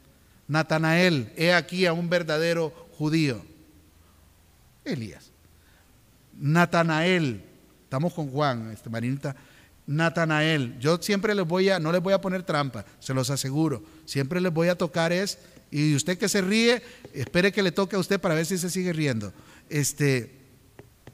Natanael, 0.49 1.33
he 1.37 1.53
aquí 1.53 1.87
a 1.87 1.93
un 1.93 2.11
verdadero 2.11 2.71
judío. 2.99 3.41
Elías. 4.85 5.31
Natanael, 6.37 7.41
estamos 7.85 8.13
con 8.15 8.33
Juan, 8.33 8.73
este, 8.73 8.91
Marinita. 8.91 9.37
Natanael, 9.87 10.77
yo 10.81 10.99
siempre 11.01 11.37
les 11.37 11.47
voy 11.47 11.69
a, 11.69 11.79
no 11.79 11.93
les 11.93 12.03
voy 12.03 12.13
a 12.13 12.21
poner 12.21 12.43
trampa, 12.43 12.85
se 12.99 13.15
los 13.15 13.31
aseguro. 13.31 13.85
Siempre 14.07 14.41
les 14.41 14.53
voy 14.53 14.67
a 14.67 14.77
tocar 14.77 15.13
es, 15.13 15.39
y 15.71 15.95
usted 15.95 16.19
que 16.19 16.29
se 16.29 16.41
ríe, 16.41 16.83
espere 17.15 17.53
que 17.53 17.63
le 17.63 17.71
toque 17.71 17.95
a 17.95 18.01
usted 18.01 18.21
para 18.21 18.35
ver 18.35 18.45
si 18.45 18.59
se 18.59 18.71
sigue 18.71 18.93
riendo. 18.93 19.33
Este, 19.69 20.33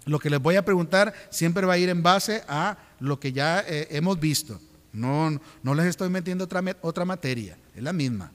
lo 0.06 0.18
que 0.18 0.30
les 0.30 0.40
voy 0.40 0.56
a 0.56 0.64
preguntar 0.64 1.12
siempre 1.28 1.66
va 1.66 1.74
a 1.74 1.78
ir 1.78 1.90
en 1.90 2.02
base 2.02 2.42
a 2.48 2.78
lo 3.00 3.20
que 3.20 3.34
ya 3.34 3.62
eh, 3.68 3.88
hemos 3.90 4.18
visto. 4.18 4.58
No, 4.92 5.40
no 5.62 5.74
les 5.74 5.86
estoy 5.86 6.08
metiendo 6.08 6.44
otra, 6.44 6.62
otra 6.82 7.04
materia, 7.04 7.56
es 7.74 7.82
la 7.82 7.92
misma. 7.92 8.32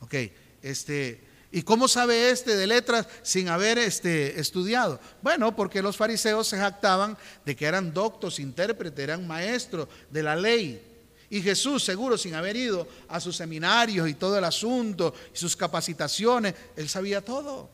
Ok, 0.00 0.14
este, 0.62 1.20
¿Y 1.52 1.62
cómo 1.62 1.88
sabe 1.88 2.30
este 2.30 2.56
de 2.56 2.66
letras 2.66 3.08
sin 3.22 3.48
haber 3.48 3.76
este, 3.78 4.38
estudiado? 4.38 5.00
Bueno, 5.20 5.54
porque 5.56 5.82
los 5.82 5.96
fariseos 5.96 6.46
se 6.46 6.58
jactaban 6.58 7.18
de 7.44 7.56
que 7.56 7.66
eran 7.66 7.92
doctos, 7.92 8.38
intérpretes, 8.38 9.02
eran 9.02 9.26
maestros 9.26 9.88
de 10.10 10.22
la 10.22 10.36
ley. 10.36 10.80
Y 11.28 11.42
Jesús, 11.42 11.82
seguro, 11.84 12.16
sin 12.16 12.34
haber 12.34 12.56
ido 12.56 12.86
a 13.08 13.18
sus 13.18 13.36
seminarios 13.36 14.08
y 14.08 14.14
todo 14.14 14.38
el 14.38 14.44
asunto, 14.44 15.12
y 15.34 15.36
sus 15.36 15.56
capacitaciones, 15.56 16.54
él 16.76 16.88
sabía 16.88 17.24
todo. 17.24 17.68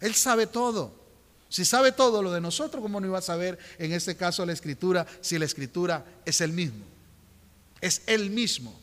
Él 0.00 0.14
sabe 0.14 0.48
todo. 0.48 1.01
Si 1.52 1.66
sabe 1.66 1.92
todo 1.92 2.22
lo 2.22 2.32
de 2.32 2.40
nosotros, 2.40 2.80
¿cómo 2.80 2.98
no 2.98 3.06
iba 3.06 3.18
a 3.18 3.22
saber 3.22 3.58
en 3.76 3.92
este 3.92 4.16
caso 4.16 4.46
la 4.46 4.54
escritura 4.54 5.06
si 5.20 5.38
la 5.38 5.44
escritura 5.44 6.02
es 6.24 6.40
el 6.40 6.50
mismo? 6.50 6.82
Es 7.82 8.00
el 8.06 8.30
mismo. 8.30 8.74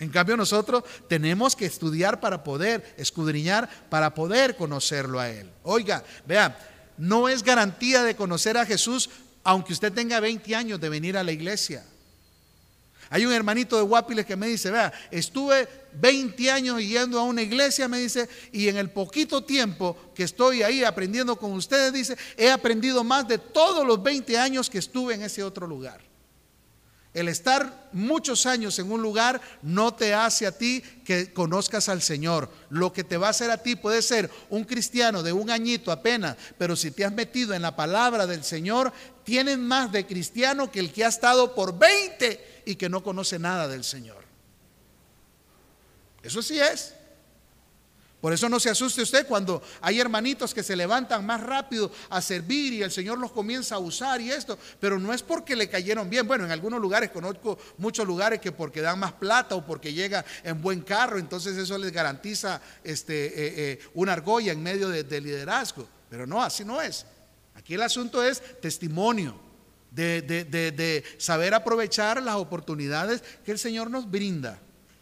En 0.00 0.10
cambio 0.10 0.36
nosotros 0.36 0.82
tenemos 1.08 1.54
que 1.54 1.64
estudiar 1.64 2.18
para 2.18 2.42
poder 2.42 2.96
escudriñar, 2.96 3.70
para 3.88 4.12
poder 4.12 4.56
conocerlo 4.56 5.20
a 5.20 5.30
Él. 5.30 5.48
Oiga, 5.62 6.02
vea, 6.26 6.58
no 6.98 7.28
es 7.28 7.44
garantía 7.44 8.02
de 8.02 8.16
conocer 8.16 8.56
a 8.58 8.66
Jesús 8.66 9.08
aunque 9.44 9.72
usted 9.72 9.92
tenga 9.92 10.18
20 10.18 10.52
años 10.56 10.80
de 10.80 10.88
venir 10.88 11.16
a 11.16 11.22
la 11.22 11.30
iglesia. 11.30 11.84
Hay 13.10 13.24
un 13.24 13.32
hermanito 13.32 13.76
de 13.76 13.82
Guapiles 13.82 14.26
que 14.26 14.36
me 14.36 14.48
dice, 14.48 14.70
vea, 14.70 14.92
estuve 15.10 15.68
20 15.92 16.50
años 16.50 16.80
yendo 16.80 17.18
a 17.18 17.22
una 17.22 17.42
iglesia, 17.42 17.88
me 17.88 17.98
dice, 17.98 18.28
y 18.52 18.68
en 18.68 18.76
el 18.76 18.90
poquito 18.90 19.44
tiempo 19.44 19.96
que 20.14 20.24
estoy 20.24 20.62
ahí 20.62 20.82
aprendiendo 20.82 21.36
con 21.36 21.52
ustedes, 21.52 21.92
dice, 21.92 22.16
he 22.36 22.50
aprendido 22.50 23.04
más 23.04 23.28
de 23.28 23.38
todos 23.38 23.86
los 23.86 24.02
20 24.02 24.36
años 24.38 24.68
que 24.68 24.78
estuve 24.78 25.14
en 25.14 25.22
ese 25.22 25.42
otro 25.42 25.66
lugar. 25.66 26.00
El 27.16 27.28
estar 27.28 27.88
muchos 27.92 28.44
años 28.44 28.78
en 28.78 28.92
un 28.92 29.00
lugar 29.00 29.40
no 29.62 29.94
te 29.94 30.12
hace 30.12 30.46
a 30.46 30.52
ti 30.52 30.82
que 31.02 31.32
conozcas 31.32 31.88
al 31.88 32.02
Señor. 32.02 32.50
Lo 32.68 32.92
que 32.92 33.04
te 33.04 33.16
va 33.16 33.28
a 33.28 33.30
hacer 33.30 33.50
a 33.50 33.62
ti 33.62 33.74
puede 33.74 34.02
ser 34.02 34.30
un 34.50 34.64
cristiano 34.64 35.22
de 35.22 35.32
un 35.32 35.48
añito 35.48 35.90
apenas, 35.90 36.36
pero 36.58 36.76
si 36.76 36.90
te 36.90 37.06
has 37.06 37.12
metido 37.12 37.54
en 37.54 37.62
la 37.62 37.74
palabra 37.74 38.26
del 38.26 38.44
Señor, 38.44 38.92
tienes 39.24 39.56
más 39.56 39.90
de 39.92 40.04
cristiano 40.04 40.70
que 40.70 40.80
el 40.80 40.92
que 40.92 41.06
ha 41.06 41.08
estado 41.08 41.54
por 41.54 41.78
20 41.78 42.55
y 42.66 42.76
que 42.76 42.90
no 42.90 43.02
conoce 43.02 43.38
nada 43.38 43.66
del 43.66 43.84
Señor. 43.84 44.22
Eso 46.22 46.42
sí 46.42 46.60
es. 46.60 46.92
Por 48.20 48.32
eso 48.32 48.48
no 48.48 48.58
se 48.58 48.70
asuste 48.70 49.02
usted 49.02 49.24
cuando 49.26 49.62
hay 49.80 50.00
hermanitos 50.00 50.52
que 50.52 50.64
se 50.64 50.74
levantan 50.74 51.24
más 51.24 51.40
rápido 51.40 51.92
a 52.08 52.20
servir 52.20 52.72
y 52.72 52.82
el 52.82 52.90
Señor 52.90 53.18
los 53.18 53.30
comienza 53.30 53.76
a 53.76 53.78
usar 53.78 54.20
y 54.20 54.32
esto, 54.32 54.58
pero 54.80 54.98
no 54.98 55.12
es 55.12 55.22
porque 55.22 55.54
le 55.54 55.68
cayeron 55.68 56.10
bien. 56.10 56.26
Bueno, 56.26 56.44
en 56.44 56.50
algunos 56.50 56.80
lugares 56.80 57.10
conozco 57.10 57.56
muchos 57.78 58.04
lugares 58.04 58.40
que 58.40 58.50
porque 58.50 58.80
dan 58.80 58.98
más 58.98 59.12
plata 59.12 59.54
o 59.54 59.64
porque 59.64 59.92
llega 59.92 60.24
en 60.42 60.60
buen 60.60 60.80
carro, 60.80 61.18
entonces 61.18 61.56
eso 61.56 61.78
les 61.78 61.92
garantiza 61.92 62.60
este, 62.82 63.26
eh, 63.26 63.32
eh, 63.56 63.78
una 63.94 64.14
argolla 64.14 64.50
en 64.50 64.60
medio 64.60 64.88
de, 64.88 65.20
liderazgo. 65.20 65.86
Pero 66.10 66.26
no, 66.26 66.42
así 66.42 66.64
no 66.64 66.82
es. 66.82 67.06
Aquí 67.54 67.74
el 67.74 67.82
asunto 67.82 68.24
es 68.24 68.42
testimonio. 68.60 69.45
De, 69.96 70.20
de, 70.20 71.04
saber 71.16 71.54
aprovechar 71.54 72.22
las 72.22 72.34
oportunidades 72.34 73.22
que 73.44 73.52
el 73.52 73.58
Señor 73.58 73.90
nos 73.90 74.10
brinda 74.10 74.60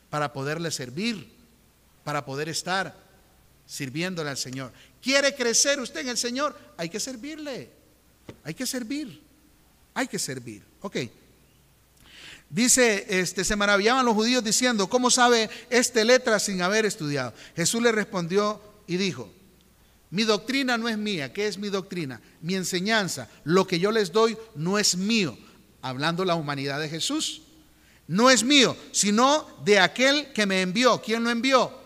para 0.09 0.33
poderle 0.33 0.71
servir, 0.71 1.35
para 2.05 2.25
poder 2.25 2.49
estar 2.49 2.97
sirviéndole 3.67 4.31
al 4.31 4.37
Señor. 4.37 4.73
¿Quiere 5.03 5.35
crecer 5.35 5.81
usted 5.81 6.01
en 6.01 6.11
el 6.11 6.17
Señor? 6.17 6.57
Hay 6.77 6.89
que 6.89 7.01
servirle. 7.01 7.71
Hay 8.45 8.55
que 8.55 8.67
servir. 8.67 9.21
Hay 9.95 10.07
que 10.07 10.19
servir. 10.19 10.63
Ok. 10.81 10.97
Dice, 12.49 13.05
este, 13.09 13.45
se 13.45 13.57
maravillaban 13.57 14.05
los 14.07 14.15
judíos 14.15 14.45
diciendo, 14.45 14.89
¿cómo 14.89 15.11
sabe 15.11 15.51
este 15.71 16.05
letra 16.05 16.39
sin 16.39 16.63
haber 16.63 16.85
estudiado? 16.85 17.35
Jesús 17.57 17.83
le 17.83 17.91
respondió 17.91 18.63
y 18.87 18.97
dijo, 18.97 19.29
mi 20.15 20.23
doctrina 20.23 20.79
no 20.79 20.89
es 20.89 20.97
mía. 20.97 21.33
¿Qué 21.33 21.49
es 21.49 21.59
mi 21.59 21.71
doctrina? 21.71 22.21
Mi 22.41 22.55
enseñanza, 22.55 23.29
lo 23.43 23.67
que 23.67 23.81
yo 23.81 23.91
les 23.91 24.13
doy 24.13 24.39
no 24.55 24.79
es 24.79 24.97
mío. 24.97 25.37
Hablando 25.83 26.25
la 26.25 26.37
humanidad 26.37 26.79
de 26.79 26.89
Jesús. 26.89 27.43
No 28.07 28.31
es 28.31 28.45
mío, 28.45 28.77
sino 28.93 29.45
de 29.65 29.81
aquel 29.81 30.33
que 30.33 30.47
me 30.47 30.63
envió. 30.63 31.03
¿Quién 31.03 31.25
lo 31.25 31.31
envió? 31.31 31.77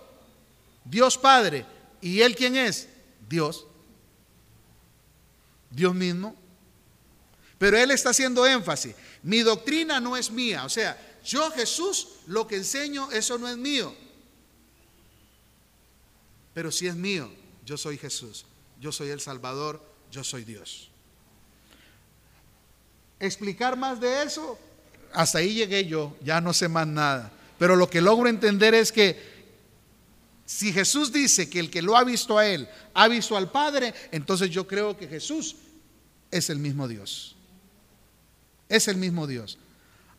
Dios 0.84 1.16
Padre. 1.16 1.64
¿Y 2.02 2.20
Él 2.20 2.36
quién 2.36 2.54
es? 2.56 2.90
Dios. 3.30 3.64
Dios 5.70 5.94
mismo. 5.94 6.36
Pero 7.56 7.78
Él 7.78 7.92
está 7.92 8.10
haciendo 8.10 8.46
énfasis. 8.46 8.94
Mi 9.22 9.38
doctrina 9.40 10.00
no 10.00 10.18
es 10.18 10.30
mía. 10.30 10.66
O 10.66 10.68
sea, 10.68 11.18
yo 11.24 11.50
Jesús 11.52 12.08
lo 12.26 12.46
que 12.46 12.56
enseño, 12.56 13.10
eso 13.10 13.38
no 13.38 13.48
es 13.48 13.56
mío. 13.56 13.96
Pero 16.52 16.70
si 16.70 16.88
es 16.88 16.94
mío, 16.94 17.37
yo 17.68 17.76
soy 17.76 17.98
Jesús. 17.98 18.46
Yo 18.80 18.92
soy 18.92 19.10
el 19.10 19.20
Salvador. 19.20 19.82
Yo 20.10 20.24
soy 20.24 20.42
Dios. 20.42 20.88
Explicar 23.20 23.76
más 23.76 24.00
de 24.00 24.22
eso, 24.22 24.58
hasta 25.12 25.38
ahí 25.38 25.52
llegué 25.52 25.84
yo. 25.84 26.16
Ya 26.24 26.40
no 26.40 26.54
sé 26.54 26.66
más 26.66 26.86
nada. 26.86 27.30
Pero 27.58 27.76
lo 27.76 27.90
que 27.90 28.00
logro 28.00 28.26
entender 28.26 28.72
es 28.72 28.90
que 28.90 29.20
si 30.46 30.72
Jesús 30.72 31.12
dice 31.12 31.50
que 31.50 31.60
el 31.60 31.70
que 31.70 31.82
lo 31.82 31.94
ha 31.94 32.04
visto 32.04 32.38
a 32.38 32.46
Él 32.46 32.66
ha 32.94 33.06
visto 33.06 33.36
al 33.36 33.50
Padre, 33.50 33.92
entonces 34.12 34.48
yo 34.48 34.66
creo 34.66 34.96
que 34.96 35.06
Jesús 35.06 35.56
es 36.30 36.48
el 36.48 36.58
mismo 36.58 36.88
Dios. 36.88 37.36
Es 38.70 38.88
el 38.88 38.96
mismo 38.96 39.26
Dios. 39.26 39.58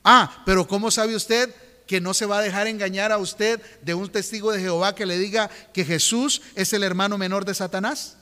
Ah, 0.03 0.43
pero 0.45 0.67
¿cómo 0.67 0.91
sabe 0.91 1.15
usted 1.15 1.51
que 1.89 1.99
no 1.99 2.13
se 2.13 2.27
va 2.27 2.37
a 2.37 2.43
dejar 2.43 2.67
engañar 2.67 3.11
a 3.11 3.17
usted 3.17 3.59
de 3.81 3.95
un 3.95 4.11
testigo 4.11 4.51
de 4.51 4.59
Jehová 4.59 4.93
que 4.93 5.07
le 5.07 5.17
diga 5.17 5.49
que 5.73 5.83
Jesús 5.83 6.39
es 6.53 6.71
el 6.73 6.83
hermano 6.83 7.17
menor 7.17 7.45
de 7.45 7.55
Satanás? 7.55 8.15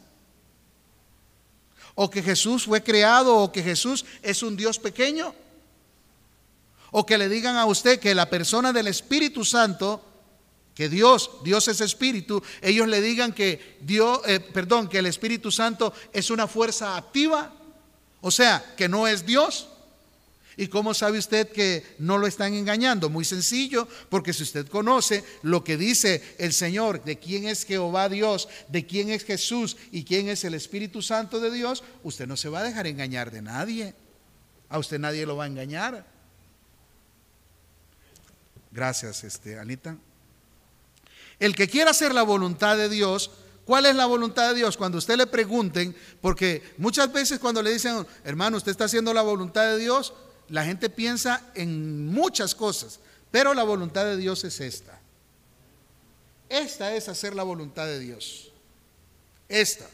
¿O 1.94 2.10
que 2.10 2.24
Jesús 2.24 2.64
fue 2.64 2.82
creado 2.82 3.36
o 3.36 3.52
que 3.52 3.62
Jesús 3.62 4.06
es 4.22 4.42
un 4.42 4.56
Dios 4.56 4.80
pequeño? 4.80 5.36
¿O 6.92 7.06
que 7.06 7.18
le 7.18 7.28
digan 7.28 7.58
a 7.58 7.66
usted 7.66 8.00
que 8.00 8.16
la 8.16 8.30
persona 8.30 8.72
del 8.72 8.88
Espíritu 8.88 9.44
Santo 9.44 10.02
que 10.74 10.88
Dios, 10.88 11.32
Dios 11.44 11.68
es 11.68 11.82
espíritu, 11.82 12.42
ellos 12.62 12.88
le 12.88 13.02
digan 13.02 13.34
que 13.34 13.80
Dios, 13.82 14.22
eh, 14.28 14.40
perdón, 14.40 14.88
que 14.88 15.00
el 15.00 15.08
Espíritu 15.08 15.52
Santo 15.52 15.92
es 16.14 16.30
una 16.30 16.48
fuerza 16.48 16.96
activa, 16.96 17.52
o 18.22 18.32
sea, 18.32 18.76
que 18.78 18.88
no 18.88 19.08
es 19.08 19.26
Dios. 19.26 19.68
¿Y 20.60 20.70
cómo 20.70 20.96
sabe 20.96 21.20
usted 21.20 21.50
que 21.50 21.86
no 22.00 22.18
lo 22.18 22.26
están 22.26 22.56
engañando? 22.56 23.12
Muy 23.12 23.24
sencillo, 23.24 23.88
porque 24.10 24.34
si 24.34 24.42
usted 24.42 24.68
conoce 24.68 25.24
lo 25.44 25.64
que 25.64 25.78
dice 25.78 26.36
el 26.40 26.52
Señor, 26.52 27.04
de 27.04 27.20
quién 27.20 27.48
es 27.48 27.64
Jehová 27.64 28.10
Dios, 28.10 28.50
de 28.68 28.88
quién 28.88 29.12
es 29.12 29.24
Jesús 29.24 29.78
y 29.92 30.04
quién 30.04 30.30
es 30.30 30.44
el 30.44 30.56
Espíritu 30.56 31.04
Santo 31.04 31.40
de 31.40 31.52
Dios, 31.52 31.84
usted 32.04 32.26
no 32.26 32.36
se 32.36 32.50
va 32.50 32.62
a 32.62 32.64
dejar 32.64 32.88
engañar 32.88 33.30
de 33.30 33.44
nadie. 33.44 33.94
A 34.68 34.80
usted 34.80 34.98
nadie 34.98 35.28
lo 35.28 35.38
va 35.38 35.44
a 35.44 35.48
engañar. 35.48 36.08
Gracias, 38.72 39.24
este, 39.24 39.60
Anita. 39.60 39.96
El 41.40 41.56
que 41.56 41.70
quiera 41.70 41.92
hacer 41.92 42.16
la 42.16 42.24
voluntad 42.24 42.78
de 42.78 42.90
Dios, 42.90 43.30
¿cuál 43.64 43.86
es 43.86 43.96
la 43.96 44.08
voluntad 44.08 44.50
de 44.50 44.56
Dios? 44.56 44.76
Cuando 44.76 44.98
usted 44.98 45.18
le 45.18 45.28
pregunten, 45.28 45.96
porque 46.20 46.74
muchas 46.80 47.14
veces 47.14 47.38
cuando 47.38 47.62
le 47.62 47.72
dicen, 47.72 48.08
hermano, 48.24 48.58
usted 48.58 48.72
está 48.72 48.86
haciendo 48.86 49.14
la 49.14 49.22
voluntad 49.22 49.64
de 49.66 49.78
Dios, 49.78 50.16
la 50.50 50.64
gente 50.64 50.90
piensa 50.90 51.42
en 51.56 52.08
muchas 52.08 52.56
cosas, 52.56 53.00
pero 53.32 53.54
la 53.54 53.64
voluntad 53.64 54.06
de 54.06 54.18
Dios 54.18 54.44
es 54.44 54.60
esta. 54.60 55.00
Esta 56.50 56.96
es 56.96 57.10
hacer 57.10 57.36
la 57.36 57.44
voluntad 57.44 57.86
de 57.86 58.00
Dios. 58.00 58.52
Esta. 59.50 59.86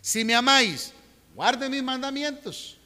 Si 0.00 0.24
me 0.24 0.34
amáis, 0.34 0.92
guarde 1.34 1.68
mis 1.68 1.82
mandamientos. 1.82 2.78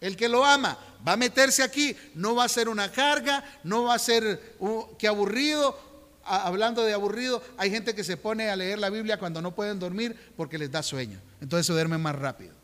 El 0.00 0.16
que 0.16 0.28
lo 0.28 0.44
ama, 0.44 0.78
va 1.06 1.12
a 1.12 1.16
meterse 1.16 1.62
aquí, 1.62 1.94
no 2.14 2.34
va 2.34 2.44
a 2.44 2.48
ser 2.48 2.68
una 2.68 2.90
carga, 2.90 3.44
no 3.64 3.84
va 3.84 3.94
a 3.94 3.98
ser 3.98 4.54
uh, 4.60 4.96
que 4.96 5.08
aburrido. 5.08 5.78
hablando 6.24 6.84
de 6.84 6.92
aburrido, 6.92 7.42
hay 7.58 7.70
gente 7.70 7.94
que 7.94 8.04
se 8.04 8.16
pone 8.16 8.48
a 8.48 8.56
leer 8.56 8.78
la 8.78 8.88
Biblia 8.88 9.18
cuando 9.18 9.42
no 9.42 9.54
pueden 9.54 9.78
dormir 9.78 10.16
porque 10.36 10.58
les 10.58 10.70
da 10.70 10.82
sueño. 10.82 11.20
Entonces 11.40 11.66
se 11.66 11.72
duermen 11.72 12.00
más 12.00 12.14
rápido. 12.14 12.59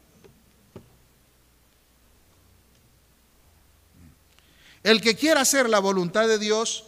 El 4.86 5.00
que 5.00 5.16
quiera 5.16 5.40
hacer 5.40 5.68
la 5.68 5.80
voluntad 5.80 6.28
de 6.28 6.38
Dios 6.38 6.84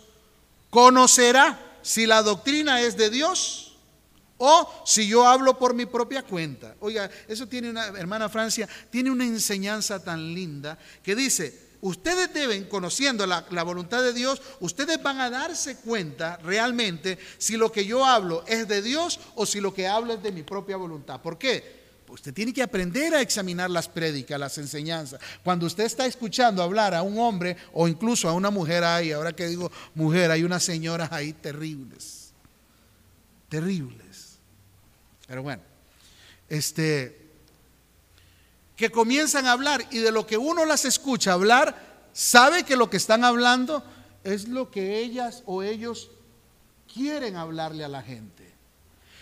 conocerá 0.70 1.80
si 1.82 2.06
la 2.06 2.22
doctrina 2.22 2.80
es 2.80 2.96
de 2.96 3.10
Dios 3.10 3.76
o 4.36 4.84
si 4.86 5.08
yo 5.08 5.26
hablo 5.26 5.58
por 5.58 5.74
mi 5.74 5.84
propia 5.84 6.22
cuenta. 6.22 6.76
Oiga, 6.78 7.10
eso 7.26 7.48
tiene 7.48 7.70
una, 7.70 7.86
hermana 7.88 8.28
Francia, 8.28 8.68
tiene 8.88 9.10
una 9.10 9.24
enseñanza 9.24 10.00
tan 10.04 10.32
linda 10.32 10.78
que 11.02 11.16
dice, 11.16 11.70
ustedes 11.80 12.32
deben, 12.32 12.66
conociendo 12.66 13.26
la, 13.26 13.42
voluntad 13.64 14.00
de 14.00 14.12
Dios, 14.12 14.40
ustedes 14.60 15.02
van 15.02 15.20
a 15.20 15.28
darse 15.28 15.78
cuenta 15.78 16.36
realmente 16.36 17.18
si 17.36 17.56
lo 17.56 17.72
que 17.72 17.84
yo 17.84 18.06
hablo 18.06 18.44
es 18.46 18.68
de 18.68 18.80
Dios 18.80 19.18
o 19.34 19.44
si 19.44 19.60
lo 19.60 19.74
que 19.74 19.88
hablo 19.88 20.12
es 20.12 20.22
de 20.22 20.30
mi 20.30 20.44
propia 20.44 20.76
voluntad. 20.76 21.20
¿Por 21.20 21.36
qué? 21.36 21.77
Usted 22.08 22.32
tiene 22.32 22.52
que 22.52 22.62
aprender 22.62 23.14
a 23.14 23.20
examinar 23.20 23.70
las 23.70 23.88
prédicas, 23.88 24.40
las 24.40 24.56
enseñanzas. 24.58 25.20
Cuando 25.44 25.66
usted 25.66 25.84
está 25.84 26.06
escuchando 26.06 26.62
hablar 26.62 26.94
a 26.94 27.02
un 27.02 27.18
hombre 27.18 27.56
o 27.72 27.86
incluso 27.86 28.28
a 28.28 28.32
una 28.32 28.50
mujer 28.50 28.84
ahí, 28.84 29.12
ahora 29.12 29.32
que 29.32 29.46
digo 29.46 29.70
mujer, 29.94 30.30
hay 30.30 30.42
unas 30.42 30.62
señoras 30.62 31.12
ahí 31.12 31.32
terribles. 31.32 32.32
Terribles. 33.48 34.38
Pero 35.26 35.42
bueno, 35.42 35.62
este 36.48 37.28
que 38.76 38.90
comienzan 38.90 39.46
a 39.46 39.52
hablar 39.52 39.84
y 39.90 39.98
de 39.98 40.12
lo 40.12 40.24
que 40.24 40.38
uno 40.38 40.64
las 40.64 40.84
escucha 40.84 41.32
hablar, 41.32 42.06
sabe 42.12 42.62
que 42.62 42.76
lo 42.76 42.88
que 42.88 42.96
están 42.96 43.24
hablando 43.24 43.82
es 44.22 44.46
lo 44.46 44.70
que 44.70 45.00
ellas 45.00 45.42
o 45.46 45.64
ellos 45.64 46.12
quieren 46.92 47.34
hablarle 47.34 47.84
a 47.84 47.88
la 47.88 48.02
gente. 48.02 48.54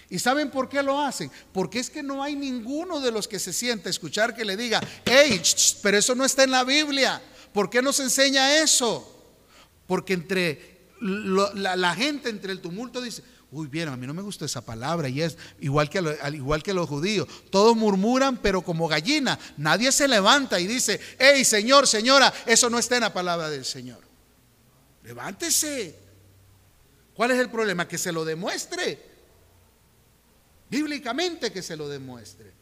¿Y 0.08 0.18
saben 0.18 0.50
por 0.50 0.68
qué 0.68 0.82
lo 0.82 1.00
hacen? 1.00 1.30
Porque 1.52 1.80
es 1.80 1.90
que 1.90 2.02
no 2.02 2.22
hay 2.22 2.36
ninguno 2.36 3.00
de 3.00 3.10
los 3.10 3.26
que 3.26 3.38
se 3.38 3.52
siente 3.52 3.88
a 3.88 3.90
escuchar 3.90 4.34
que 4.34 4.44
le 4.44 4.56
diga, 4.56 4.80
hey, 5.04 5.42
pero 5.82 5.98
eso 5.98 6.14
no 6.14 6.24
está 6.24 6.44
en 6.44 6.52
la 6.52 6.62
Biblia. 6.62 7.20
¿Por 7.52 7.68
qué 7.68 7.82
nos 7.82 7.98
enseña 7.98 8.58
eso? 8.62 9.12
Porque 9.86 10.12
entre 10.12 10.76
la, 11.00 11.94
gente, 11.94 12.28
entre 12.28 12.52
el 12.52 12.60
tumulto, 12.60 13.00
dice, 13.00 13.22
uy, 13.50 13.66
bien, 13.66 13.88
a 13.88 13.96
mí 13.96 14.06
no 14.06 14.14
me 14.14 14.22
gusta 14.22 14.44
esa 14.44 14.64
palabra 14.64 15.08
y 15.08 15.22
es 15.22 15.36
igual 15.60 15.90
que, 15.90 15.98
al 15.98 16.34
igual 16.36 16.62
que 16.62 16.72
los 16.72 16.88
judíos. 16.88 17.26
Todos 17.50 17.76
murmuran, 17.76 18.36
pero 18.36 18.62
como 18.62 18.86
gallina. 18.86 19.36
Nadie 19.56 19.90
se 19.90 20.06
levanta 20.06 20.60
y 20.60 20.68
dice, 20.68 21.00
hey, 21.18 21.44
señor, 21.44 21.88
señora, 21.88 22.32
eso 22.46 22.70
no 22.70 22.78
está 22.78 22.94
en 22.94 23.02
la 23.02 23.12
palabra 23.12 23.50
del 23.50 23.64
Señor. 23.64 24.00
Levántese. 25.02 25.98
¿Cuál 27.14 27.32
es 27.32 27.38
el 27.38 27.50
problema? 27.50 27.88
Que 27.88 27.98
se 27.98 28.12
lo 28.12 28.24
demuestre. 28.24 29.15
Bíblicamente 30.70 31.52
que 31.52 31.62
se 31.62 31.76
lo 31.76 31.88
demuestre. 31.88 32.52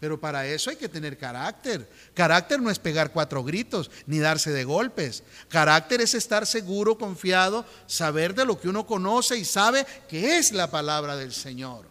Pero 0.00 0.20
para 0.20 0.46
eso 0.46 0.70
hay 0.70 0.76
que 0.76 0.88
tener 0.88 1.18
carácter. 1.18 1.90
Carácter 2.14 2.60
no 2.62 2.70
es 2.70 2.78
pegar 2.78 3.12
cuatro 3.12 3.42
gritos 3.42 3.90
ni 4.06 4.18
darse 4.18 4.50
de 4.52 4.64
golpes. 4.64 5.24
Carácter 5.48 6.00
es 6.00 6.14
estar 6.14 6.46
seguro, 6.46 6.96
confiado, 6.96 7.66
saber 7.86 8.34
de 8.34 8.44
lo 8.44 8.60
que 8.60 8.68
uno 8.68 8.86
conoce 8.86 9.36
y 9.36 9.44
sabe 9.44 9.84
que 10.08 10.38
es 10.38 10.52
la 10.52 10.70
palabra 10.70 11.16
del 11.16 11.32
Señor. 11.32 11.88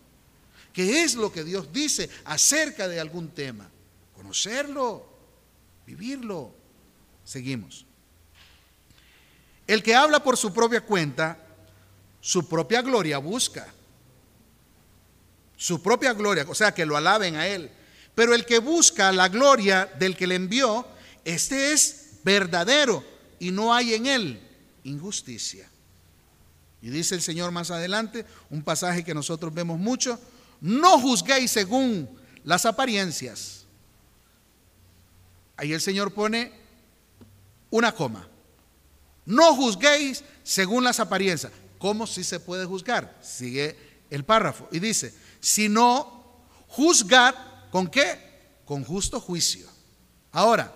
Que 0.72 1.04
es 1.04 1.15
lo 1.15 1.34
que 1.34 1.43
Dios 1.43 1.74
dice 1.74 2.10
acerca 2.24 2.88
de 2.88 3.00
algún 3.00 3.30
tema. 3.30 3.70
Conocerlo, 4.15 5.10
vivirlo. 5.86 6.56
Seguimos. 7.26 7.86
El 9.65 9.84
que 9.84 9.96
habla 9.96 10.24
por 10.24 10.38
su 10.38 10.54
propia 10.54 10.80
cuenta, 10.80 11.38
su 12.22 12.48
propia 12.48 12.82
gloria 12.82 13.17
busca 13.17 13.74
su 15.58 15.82
propia 15.82 16.13
gloria, 16.13 16.46
o 16.48 16.56
sea, 16.56 16.74
que 16.74 16.86
lo 16.86 16.96
alaben 16.96 17.36
a 17.36 17.48
Él. 17.48 17.70
Pero 18.15 18.34
el 18.34 18.46
que 18.46 18.60
busca 18.60 19.12
la 19.12 19.28
gloria 19.28 19.91
del 20.00 20.15
que 20.15 20.28
le 20.28 20.36
envió, 20.36 20.88
este 21.26 21.74
es 21.74 22.20
verdadero 22.24 23.04
y 23.39 23.52
no 23.52 23.74
hay 23.74 23.96
en 23.96 24.06
Él 24.06 24.41
injusticia. 24.84 25.70
Y 26.82 26.89
dice 26.89 27.15
el 27.15 27.22
Señor 27.22 27.52
más 27.52 27.72
adelante, 27.72 28.26
un 28.50 28.62
pasaje 28.62 29.04
que 29.04 29.13
nosotros 29.13 29.54
vemos 29.54 29.80
mucho, 29.80 30.20
no 30.62 31.00
juzguéis 31.00 31.52
según 31.52 32.10
las 32.43 32.65
apariencias. 32.65 33.65
Ahí 35.58 35.74
el 35.74 35.82
Señor 35.82 36.13
pone 36.13 36.52
una 37.72 37.93
coma. 37.93 38.28
No 39.26 39.56
juzguéis 39.56 40.24
según 40.43 40.84
las 40.84 41.00
apariencias. 41.00 41.52
¿Cómo 41.80 42.08
si 42.08 42.24
se 42.24 42.39
puede 42.39 42.65
juzgar? 42.65 43.17
Sigue 43.22 43.76
el 44.10 44.24
párrafo 44.24 44.67
y 44.72 44.80
dice, 44.80 45.13
sino 45.47 46.25
juzgar 46.67 47.69
con 47.71 47.88
qué? 47.88 48.19
Con 48.65 48.83
justo 48.83 49.21
juicio. 49.21 49.69
Ahora, 50.33 50.73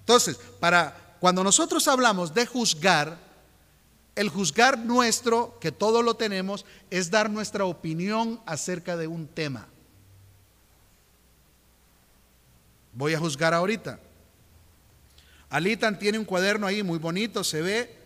entonces, 0.00 0.36
para 0.58 1.16
cuando 1.20 1.44
nosotros 1.44 1.86
hablamos 1.86 2.34
de 2.34 2.44
juzgar, 2.44 3.16
el 4.16 4.28
juzgar 4.28 4.76
nuestro, 4.80 5.56
que 5.60 5.70
todo 5.70 6.02
lo 6.02 6.14
tenemos, 6.14 6.66
es 6.90 7.12
dar 7.12 7.30
nuestra 7.30 7.64
opinión 7.64 8.40
acerca 8.46 8.96
de 8.96 9.06
un 9.06 9.28
tema. 9.28 9.68
Voy 12.92 13.14
a 13.14 13.20
juzgar 13.20 13.54
ahorita. 13.54 14.00
Alitan 15.50 16.00
tiene 16.00 16.18
un 16.18 16.24
cuaderno 16.24 16.66
ahí 16.66 16.82
muy 16.82 16.98
bonito, 16.98 17.44
se 17.44 17.62
ve, 17.62 17.96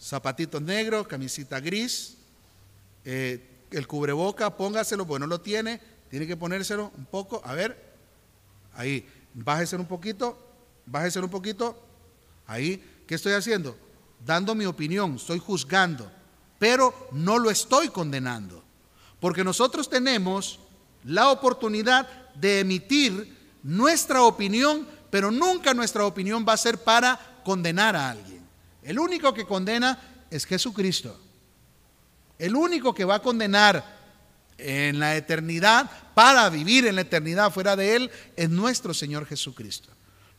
zapatitos 0.00 0.60
negros, 0.60 1.06
camisita 1.06 1.60
gris, 1.60 2.16
eh, 3.04 3.51
el 3.72 3.86
cubreboca, 3.86 4.56
póngaselo, 4.56 5.06
porque 5.06 5.20
no 5.20 5.26
lo 5.26 5.40
tiene, 5.40 5.80
tiene 6.08 6.26
que 6.26 6.36
ponérselo 6.36 6.92
un 6.96 7.06
poco, 7.06 7.40
a 7.44 7.54
ver, 7.54 7.94
ahí, 8.74 9.06
bájese 9.34 9.76
un 9.76 9.86
poquito, 9.86 10.38
bájese 10.86 11.20
un 11.20 11.30
poquito, 11.30 11.76
ahí, 12.46 13.02
¿qué 13.06 13.14
estoy 13.14 13.32
haciendo? 13.32 13.76
Dando 14.24 14.54
mi 14.54 14.66
opinión, 14.66 15.16
estoy 15.16 15.38
juzgando, 15.38 16.10
pero 16.58 17.08
no 17.12 17.38
lo 17.38 17.50
estoy 17.50 17.88
condenando, 17.88 18.62
porque 19.20 19.44
nosotros 19.44 19.88
tenemos 19.88 20.60
la 21.04 21.30
oportunidad 21.30 22.08
de 22.34 22.60
emitir 22.60 23.36
nuestra 23.62 24.22
opinión, 24.22 24.86
pero 25.10 25.30
nunca 25.30 25.74
nuestra 25.74 26.04
opinión 26.04 26.44
va 26.48 26.54
a 26.54 26.58
ser 26.58 26.78
para 26.78 27.40
condenar 27.44 27.96
a 27.96 28.10
alguien. 28.10 28.42
El 28.82 28.98
único 28.98 29.32
que 29.32 29.46
condena 29.46 30.26
es 30.30 30.44
Jesucristo. 30.44 31.18
El 32.42 32.56
único 32.56 32.92
que 32.92 33.04
va 33.04 33.14
a 33.14 33.22
condenar 33.22 33.84
en 34.58 34.98
la 34.98 35.14
eternidad, 35.14 35.88
para 36.12 36.50
vivir 36.50 36.88
en 36.88 36.96
la 36.96 37.02
eternidad 37.02 37.52
fuera 37.52 37.76
de 37.76 37.94
Él, 37.94 38.10
es 38.34 38.50
nuestro 38.50 38.92
Señor 38.92 39.26
Jesucristo. 39.26 39.90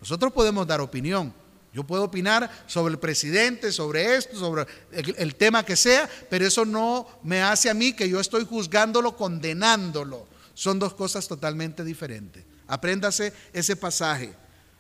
Nosotros 0.02 0.34
podemos 0.34 0.68
dar 0.68 0.82
opinión. 0.82 1.34
Yo 1.72 1.86
puedo 1.86 2.04
opinar 2.04 2.52
sobre 2.68 2.92
el 2.92 3.00
presidente, 3.00 3.72
sobre 3.72 4.18
esto, 4.18 4.38
sobre 4.38 4.68
el, 4.92 5.36
tema 5.36 5.64
que 5.64 5.78
sea, 5.78 6.10
pero 6.30 6.46
eso 6.46 6.66
no 6.66 7.08
me 7.24 7.42
hace 7.42 7.70
a 7.70 7.74
mí 7.74 7.94
que 7.94 8.10
yo 8.10 8.20
estoy 8.20 8.46
juzgándolo, 8.46 9.16
condenándolo. 9.16 10.28
Son 10.56 10.80
dos 10.80 10.94
cosas 10.96 11.26
totalmente 11.26 11.86
diferentes. 11.86 12.44
Apréndase 12.68 13.32
ese 13.54 13.78
pasaje. 13.78 14.34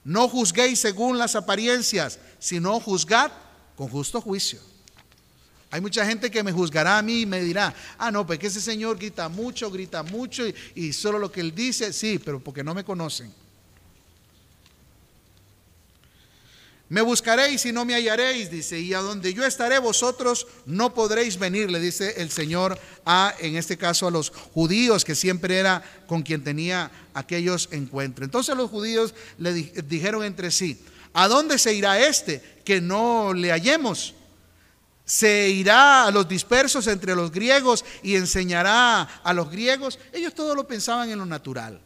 No 0.03 0.27
juzguéis 0.27 0.77
según 0.79 1.17
las 1.17 1.35
apariencias, 1.37 2.19
sino 2.37 2.81
juzgad 2.81 3.31
con 3.77 3.87
justo 3.87 4.19
juicio. 4.19 4.72
Hay 5.73 5.81
mucha 5.81 6.05
gente 6.05 6.29
que 6.29 6.43
me 6.43 6.51
juzgará 6.51 6.99
a 6.99 7.01
mí 7.01 7.21
y 7.21 7.25
me 7.25 7.41
dirá, 7.41 7.73
ah, 7.97 8.11
no, 8.11 8.27
pues 8.27 8.37
que 8.37 8.45
ese 8.45 8.61
señor 8.61 8.95
grita 8.95 9.27
mucho, 9.27 9.71
grita 9.71 10.03
mucho 10.03 10.43
y, 10.75 10.93
solo 10.93 11.17
lo 11.17 11.31
que 11.31 11.41
él 11.41 11.55
dice, 11.55 11.91
sí, 11.91 12.21
pero 12.23 12.39
porque 12.39 12.63
no 12.63 12.75
me 12.75 12.83
conocen. 12.83 13.33
Me 16.89 17.01
buscaréis 17.01 17.65
y 17.65 17.71
no 17.71 17.85
me 17.85 17.95
hallaréis, 17.95 18.51
dice, 18.51 18.79
y 18.79 18.93
a 18.93 18.99
donde 18.99 19.33
yo 19.33 19.43
estaré 19.47 19.79
vosotros 19.79 20.45
no 20.67 20.93
podréis 20.93 21.39
venir, 21.39 21.71
le 21.71 21.79
dice 21.79 22.21
el 22.21 22.29
Señor 22.29 22.77
a, 23.03 23.33
en 23.39 23.55
este 23.55 23.75
caso, 23.75 24.05
a 24.05 24.11
los 24.11 24.29
judíos, 24.29 25.03
que 25.03 25.15
siempre 25.15 25.57
era 25.57 25.83
con 26.05 26.21
quien 26.21 26.43
tenía 26.43 26.91
aquellos 27.15 27.67
encuentros. 27.71 28.27
Entonces 28.27 28.55
los 28.55 28.69
judíos 28.69 29.15
le 29.39 29.53
dijeron 29.53 30.23
entre 30.23 30.51
sí, 30.51 30.79
¿a 31.13 31.27
dónde 31.27 31.57
se 31.57 31.73
irá 31.73 31.99
este 31.99 32.43
que 32.63 32.79
no 32.79 33.33
le 33.33 33.49
hallemos? 33.49 34.13
Se 35.05 35.49
irá 35.49 36.05
a 36.05 36.11
los 36.11 36.27
dispersos 36.27 36.87
entre 36.87 37.15
los 37.15 37.31
griegos 37.31 37.83
y 38.01 38.15
enseñará 38.15 39.01
a 39.01 39.33
los 39.33 39.49
griegos. 39.49 39.99
Ellos 40.11 40.33
todo 40.33 40.55
lo 40.55 40.67
pensaban 40.67 41.09
en 41.09 41.19
lo 41.19 41.25
natural. 41.25 41.81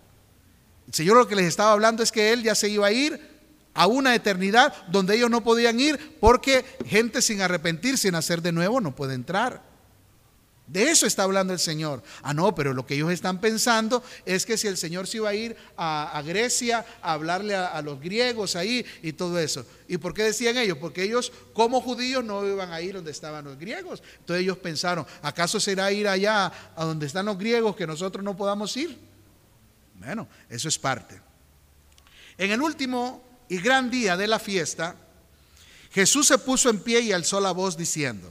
El 0.88 0.94
Señor 0.94 1.18
lo 1.18 1.28
que 1.28 1.36
les 1.36 1.46
estaba 1.46 1.72
hablando 1.72 2.04
es 2.04 2.12
que 2.12 2.32
Él 2.32 2.44
ya 2.44 2.56
se 2.56 2.70
iba 2.70 2.88
a 2.88 2.92
ir 2.92 3.38
a 3.74 3.86
una 3.86 4.16
eternidad 4.16 4.74
donde 4.88 5.16
ellos 5.16 5.30
no 5.30 5.44
podían 5.44 5.80
ir 5.80 6.18
porque 6.20 6.66
gente 6.88 7.22
sin 7.22 7.42
arrepentir, 7.42 8.00
sin 8.00 8.16
hacer 8.16 8.42
de 8.42 8.52
nuevo, 8.52 8.82
no 8.82 8.96
puede 8.96 9.14
entrar. 9.14 9.62
De 10.68 10.90
eso 10.90 11.08
está 11.08 11.24
hablando 11.24 11.54
el 11.54 11.60
Señor. 11.60 12.04
Ah, 12.22 12.34
no, 12.34 12.54
pero 12.54 12.74
lo 12.74 12.86
que 12.86 12.96
ellos 12.96 13.10
están 13.12 13.40
pensando 13.40 14.04
es 14.26 14.46
que 14.46 14.58
si 14.58 14.68
el 14.68 14.76
Señor 14.76 15.08
se 15.08 15.18
iba 15.18 15.30
a 15.30 15.34
ir 15.34 15.56
a, 15.78 16.22
Grecia 16.26 16.86
a 17.02 17.14
hablarle 17.14 17.56
a, 17.56 17.82
los 17.82 18.02
griegos 18.02 18.58
ahí 18.58 18.86
y 19.02 19.14
todo 19.14 19.40
eso. 19.40 19.66
¿Y 19.88 19.98
por 19.98 20.14
qué 20.14 20.24
decían 20.24 20.58
ellos? 20.58 20.78
Porque 20.78 21.04
ellos 21.04 21.32
como 21.54 21.80
judíos 21.80 22.22
no 22.22 22.46
iban 22.46 22.74
a 22.74 22.82
ir 22.82 22.96
donde 22.96 23.12
estaban 23.12 23.46
los 23.46 23.58
griegos. 23.58 24.04
Entonces 24.20 24.44
ellos 24.44 24.58
pensaron, 24.58 25.08
¿acaso 25.22 25.58
será 25.62 25.90
ir 25.94 26.06
allá 26.06 26.52
a 26.76 26.84
donde 26.84 27.06
están 27.06 27.28
los 27.28 27.38
griegos 27.38 27.74
que 27.78 27.88
nosotros 27.88 28.22
no 28.22 28.36
podamos 28.36 28.76
ir? 28.76 29.00
Bueno, 29.96 30.28
eso 30.50 30.68
es 30.68 30.78
parte. 30.78 31.22
En 32.38 32.52
el 32.52 32.62
último 32.62 33.24
y 33.48 33.58
gran 33.60 33.90
día 33.90 34.18
de 34.18 34.28
la 34.28 34.38
fiesta, 34.38 34.98
Jesús 35.92 36.28
se 36.28 36.38
puso 36.38 36.70
en 36.70 36.80
pie 36.80 37.00
y 37.00 37.14
alzó 37.14 37.40
la 37.40 37.52
voz 37.52 37.78
diciendo, 37.78 38.30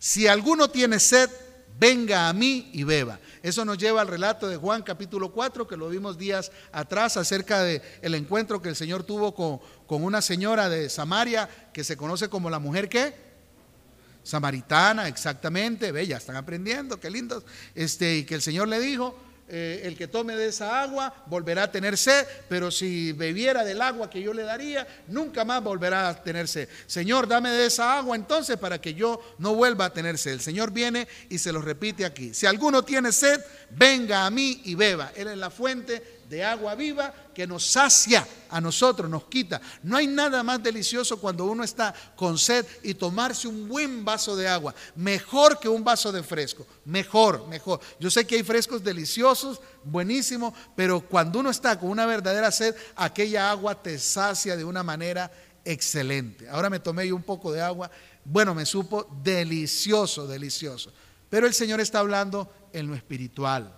si 0.00 0.26
alguno 0.26 0.68
tiene 0.68 0.98
sed, 0.98 1.30
venga 1.78 2.28
a 2.28 2.32
mí 2.32 2.70
y 2.72 2.84
beba. 2.84 3.18
Eso 3.42 3.64
nos 3.64 3.78
lleva 3.78 4.00
al 4.00 4.08
relato 4.08 4.48
de 4.48 4.56
Juan 4.56 4.82
capítulo 4.82 5.32
4, 5.32 5.66
que 5.66 5.76
lo 5.76 5.88
vimos 5.88 6.18
días 6.18 6.50
atrás, 6.72 7.16
acerca 7.16 7.62
del 7.62 7.82
el 8.02 8.14
encuentro 8.14 8.60
que 8.62 8.68
el 8.68 8.76
Señor 8.76 9.04
tuvo 9.04 9.34
con, 9.34 9.60
con, 9.86 10.04
una 10.04 10.22
señora 10.22 10.68
de 10.68 10.88
Samaria, 10.88 11.48
que 11.72 11.84
se 11.84 11.96
conoce 11.96 12.28
como 12.28 12.50
la 12.50 12.58
mujer 12.58 12.88
que 12.88 13.26
samaritana, 14.22 15.06
exactamente, 15.06 15.92
ve, 15.92 16.06
ya 16.06 16.16
están 16.16 16.34
aprendiendo, 16.34 16.98
qué 16.98 17.10
lindos, 17.10 17.44
este, 17.76 18.16
y 18.16 18.24
que 18.24 18.34
el 18.34 18.42
Señor 18.42 18.66
le 18.66 18.80
dijo, 18.80 19.16
eh, 19.48 19.82
el 19.84 19.96
que 19.96 20.08
tome 20.08 20.34
de 20.34 20.48
esa 20.48 20.82
agua 20.82 21.14
volverá 21.26 21.64
a 21.64 21.70
tener 21.70 21.96
sed, 21.96 22.26
pero 22.48 22.70
si 22.70 23.12
bebiera 23.12 23.64
del 23.64 23.80
agua 23.80 24.10
que 24.10 24.20
yo 24.20 24.32
le 24.32 24.42
daría, 24.42 24.86
nunca 25.06 25.44
más 25.44 25.62
volverá 25.62 26.08
a 26.08 26.22
tener 26.22 26.48
sed. 26.48 26.68
Señor, 26.86 27.28
dame 27.28 27.50
de 27.50 27.66
esa 27.66 27.96
agua 27.96 28.16
entonces 28.16 28.56
para 28.56 28.80
que 28.80 28.94
yo 28.94 29.20
no 29.38 29.54
vuelva 29.54 29.86
a 29.86 29.92
tener 29.92 30.18
sed. 30.18 30.32
El 30.32 30.40
Señor 30.40 30.72
viene 30.72 31.06
y 31.28 31.38
se 31.38 31.52
lo 31.52 31.60
repite 31.60 32.04
aquí. 32.04 32.34
Si 32.34 32.46
alguno 32.46 32.82
tiene 32.84 33.12
sed, 33.12 33.40
venga 33.70 34.26
a 34.26 34.30
mí 34.30 34.62
y 34.64 34.74
beba. 34.74 35.12
Él 35.14 35.28
es 35.28 35.38
la 35.38 35.50
fuente 35.50 36.15
de 36.28 36.44
agua 36.44 36.74
viva 36.74 37.12
que 37.34 37.46
nos 37.46 37.66
sacia 37.66 38.26
a 38.48 38.60
nosotros, 38.60 39.10
nos 39.10 39.24
quita. 39.24 39.60
No 39.82 39.96
hay 39.96 40.06
nada 40.06 40.42
más 40.42 40.62
delicioso 40.62 41.18
cuando 41.18 41.44
uno 41.44 41.64
está 41.64 41.94
con 42.16 42.38
sed 42.38 42.66
y 42.82 42.94
tomarse 42.94 43.48
un 43.48 43.68
buen 43.68 44.04
vaso 44.04 44.36
de 44.36 44.48
agua, 44.48 44.74
mejor 44.94 45.58
que 45.58 45.68
un 45.68 45.84
vaso 45.84 46.10
de 46.12 46.22
fresco, 46.22 46.66
mejor, 46.84 47.46
mejor. 47.48 47.80
Yo 48.00 48.10
sé 48.10 48.26
que 48.26 48.36
hay 48.36 48.42
frescos 48.42 48.82
deliciosos, 48.82 49.60
buenísimos, 49.84 50.54
pero 50.74 51.00
cuando 51.00 51.40
uno 51.40 51.50
está 51.50 51.78
con 51.78 51.90
una 51.90 52.06
verdadera 52.06 52.50
sed, 52.50 52.74
aquella 52.96 53.50
agua 53.50 53.80
te 53.80 53.98
sacia 53.98 54.56
de 54.56 54.64
una 54.64 54.82
manera 54.82 55.30
excelente. 55.64 56.48
Ahora 56.48 56.70
me 56.70 56.80
tomé 56.80 57.08
yo 57.08 57.16
un 57.16 57.22
poco 57.22 57.52
de 57.52 57.60
agua, 57.60 57.90
bueno, 58.24 58.54
me 58.54 58.66
supo 58.66 59.06
delicioso, 59.22 60.26
delicioso. 60.26 60.92
Pero 61.28 61.46
el 61.46 61.54
Señor 61.54 61.80
está 61.80 61.98
hablando 61.98 62.52
en 62.72 62.86
lo 62.86 62.94
espiritual. 62.94 63.74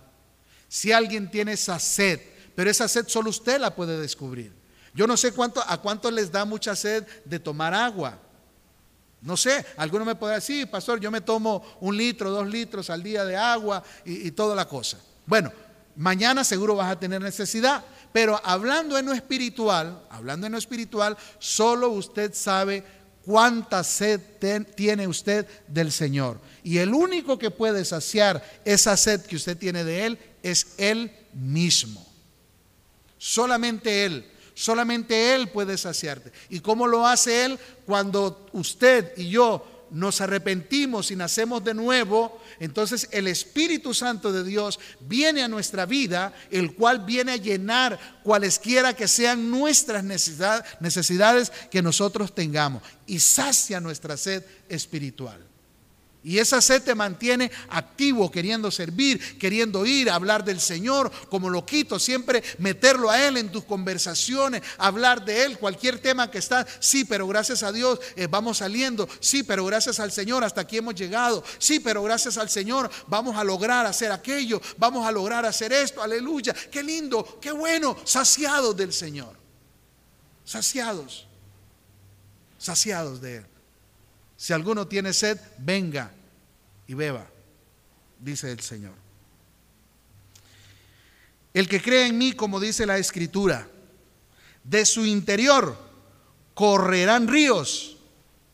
Si 0.67 0.91
alguien 0.91 1.31
tiene 1.31 1.53
esa 1.53 1.79
sed, 1.79 2.19
pero 2.59 2.71
esa 2.71 2.89
sed 2.89 3.07
solo 3.07 3.29
usted 3.29 3.57
la 3.57 3.73
puede 3.73 3.97
descubrir. 4.01 4.51
Yo 4.93 5.07
no 5.07 5.15
sé 5.15 5.31
cuánto, 5.31 5.63
a 5.65 5.77
cuánto 5.77 6.11
les 6.11 6.29
da 6.29 6.43
mucha 6.43 6.75
sed 6.75 7.07
de 7.23 7.39
tomar 7.39 7.73
agua. 7.73 8.19
No 9.21 9.37
sé, 9.37 9.65
alguno 9.77 10.03
me 10.03 10.15
puede 10.15 10.35
decir, 10.35 10.69
pastor, 10.69 10.99
yo 10.99 11.09
me 11.09 11.21
tomo 11.21 11.63
un 11.79 11.95
litro, 11.95 12.29
dos 12.29 12.45
litros 12.45 12.89
al 12.89 13.01
día 13.01 13.23
de 13.23 13.37
agua 13.37 13.81
y 14.03 14.29
toda 14.31 14.57
la 14.57 14.67
cosa. 14.67 14.97
Bueno, 15.25 15.53
mañana 15.95 16.43
seguro 16.43 16.75
vas 16.75 16.91
a 16.91 16.99
tener 16.99 17.21
necesidad, 17.21 17.81
pero 18.11 18.37
hablando 18.43 18.97
en 18.97 19.05
lo 19.05 19.13
espiritual, 19.13 19.97
hablando 20.09 20.45
en 20.45 20.51
lo 20.51 20.57
espiritual, 20.57 21.15
solo 21.39 21.87
usted 21.87 22.33
sabe 22.33 22.83
cuánta 23.23 23.85
sed 23.85 24.19
tiene 24.75 25.07
usted 25.07 25.47
del 25.65 25.93
Señor. 25.93 26.41
Y 26.61 26.79
el 26.79 26.93
único 26.93 27.39
que 27.39 27.51
puede 27.51 27.85
saciar 27.85 28.43
esa 28.65 28.97
sed 28.97 29.21
que 29.21 29.37
usted 29.37 29.57
tiene 29.57 29.85
de 29.85 30.07
Él 30.07 30.19
es 30.43 30.73
Él 30.77 31.09
mismo. 31.33 32.08
Solamente 33.19 34.05
Él, 34.05 34.25
solamente 34.55 35.35
Él 35.35 35.49
puede 35.49 35.77
saciarte. 35.77 36.31
¿Y 36.49 36.61
cómo 36.61 36.87
lo 36.87 37.05
hace 37.05 37.45
Él? 37.45 37.59
Cuando 37.85 38.47
usted 38.53 39.13
y 39.17 39.29
yo 39.29 39.63
nos 39.91 40.21
arrepentimos 40.21 41.11
y 41.11 41.15
nacemos 41.15 41.63
de 41.63 41.73
nuevo, 41.73 42.41
entonces 42.59 43.09
el 43.11 43.27
Espíritu 43.27 43.93
Santo 43.93 44.31
de 44.31 44.43
Dios 44.43 44.79
viene 45.01 45.43
a 45.43 45.47
nuestra 45.47 45.85
vida, 45.85 46.33
el 46.49 46.73
cual 46.75 47.05
viene 47.05 47.33
a 47.33 47.37
llenar 47.37 47.99
cualesquiera 48.23 48.95
que 48.95 49.07
sean 49.07 49.51
nuestras 49.51 50.03
necesidades 50.03 51.51
que 51.69 51.81
nosotros 51.81 52.33
tengamos 52.33 52.83
y 53.05 53.19
sacia 53.19 53.79
nuestra 53.79 54.15
sed 54.15 54.43
espiritual. 54.69 55.45
Y 56.21 56.37
esa 56.39 56.59
sed 56.59 56.83
te 56.83 56.95
mantiene 56.95 57.49
activo, 57.69 58.29
queriendo 58.29 58.69
servir, 58.71 59.37
queriendo 59.37 59.85
ir 59.85 60.09
a 60.09 60.15
hablar 60.15 60.43
del 60.43 60.59
Señor 60.59 61.09
como 61.29 61.49
lo 61.49 61.65
quito, 61.65 61.97
siempre 61.97 62.43
meterlo 62.57 63.09
a 63.09 63.25
Él 63.25 63.37
en 63.37 63.49
tus 63.49 63.63
conversaciones, 63.63 64.61
hablar 64.77 65.23
de 65.23 65.45
Él, 65.45 65.57
cualquier 65.57 65.99
tema 65.99 66.29
que 66.29 66.39
está. 66.39 66.67
Sí, 66.81 67.05
pero 67.05 67.25
gracias 67.25 67.63
a 67.63 67.71
Dios 67.71 67.99
eh, 68.17 68.27
vamos 68.29 68.57
saliendo. 68.57 69.07
Sí, 69.21 69.43
pero 69.43 69.65
gracias 69.65 70.01
al 70.01 70.11
Señor 70.11 70.43
hasta 70.43 70.61
aquí 70.61 70.77
hemos 70.77 70.95
llegado. 70.95 71.41
Sí, 71.57 71.79
pero 71.79 72.03
gracias 72.03 72.37
al 72.37 72.49
Señor 72.49 72.89
vamos 73.07 73.37
a 73.37 73.43
lograr 73.45 73.85
hacer 73.85 74.11
aquello, 74.11 74.61
vamos 74.77 75.07
a 75.07 75.11
lograr 75.13 75.45
hacer 75.45 75.71
esto. 75.71 76.03
Aleluya. 76.03 76.53
Qué 76.69 76.83
lindo, 76.83 77.39
qué 77.41 77.51
bueno, 77.51 77.95
saciados 78.03 78.75
del 78.75 78.91
Señor. 78.91 79.37
Saciados, 80.43 81.27
saciados 82.57 83.21
de 83.21 83.37
Él. 83.37 83.58
Si 84.39 84.53
alguno 84.53 84.87
tiene 84.87 85.11
sed, 85.11 85.37
venga 85.57 86.13
y 86.87 86.93
beba, 86.93 87.27
dice 88.21 88.49
el 88.49 88.61
Señor. 88.61 88.93
El 91.53 91.67
que 91.67 91.81
cree 91.81 92.07
en 92.07 92.17
mí, 92.17 92.31
como 92.31 92.61
dice 92.61 92.85
la 92.85 92.97
Escritura, 92.97 93.67
de 94.63 94.85
su 94.85 95.05
interior 95.05 95.77
correrán 96.53 97.27
ríos 97.27 97.97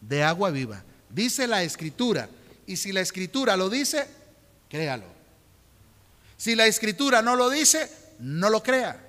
de 0.02 0.24
agua 0.24 0.50
viva. 0.50 0.84
Dice 1.12 1.46
la 1.46 1.62
Escritura. 1.62 2.30
Y 2.66 2.78
si 2.78 2.92
la 2.92 3.02
Escritura 3.02 3.56
lo 3.56 3.70
dice, 3.70 4.08
créalo. 4.68 5.06
Si 6.36 6.56
la 6.56 6.66
Escritura 6.66 7.22
no 7.22 7.36
lo 7.36 7.52
dice, 7.52 7.92
no 8.18 8.50
lo 8.50 8.64
crea. 8.64 9.05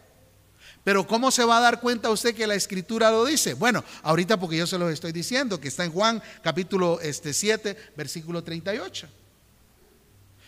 Pero 0.87 1.05
¿cómo 1.05 1.33
se 1.33 1.45
va 1.45 1.59
a 1.59 1.61
dar 1.61 1.81
cuenta 1.81 2.11
usted 2.11 2.33
que 2.33 2.47
la 2.47 2.55
escritura 2.55 3.11
lo 3.11 3.25
dice? 3.25 3.55
Bueno, 3.55 3.83
ahorita 4.05 4.39
porque 4.39 4.57
yo 4.57 4.69
se 4.69 4.79
lo 4.79 4.89
estoy 4.89 5.11
diciendo, 5.11 5.59
que 5.59 5.67
está 5.67 5.85
en 5.85 5.91
Juan 5.91 6.23
capítulo 6.45 7.01
este, 7.01 7.35
7, 7.35 7.77
versículo 7.97 8.45
38. 8.45 9.09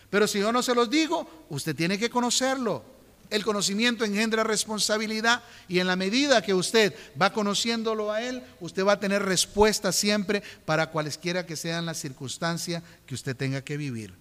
Pero 0.09 0.27
si 0.27 0.39
yo 0.39 0.53
no 0.53 0.63
se 0.63 0.73
los 0.73 0.89
digo, 0.89 1.45
usted 1.49 1.75
tiene 1.75 1.99
que 1.99 2.09
conocerlo. 2.09 2.85
El 3.29 3.43
conocimiento 3.43 4.05
engendra 4.05 4.45
responsabilidad 4.45 5.43
y 5.67 5.79
en 5.79 5.87
la 5.87 5.97
medida 5.97 6.41
que 6.41 6.53
usted 6.53 6.95
va 7.21 7.33
conociéndolo 7.33 8.09
a 8.09 8.21
Él, 8.21 8.41
usted 8.61 8.85
va 8.85 8.93
a 8.93 8.99
tener 9.01 9.21
respuesta 9.21 9.91
siempre 9.91 10.41
para 10.63 10.89
cualesquiera 10.89 11.45
que 11.45 11.57
sean 11.57 11.85
las 11.85 11.97
circunstancias 11.97 12.81
que 13.05 13.15
usted 13.15 13.35
tenga 13.35 13.61
que 13.61 13.75
vivir. 13.75 14.13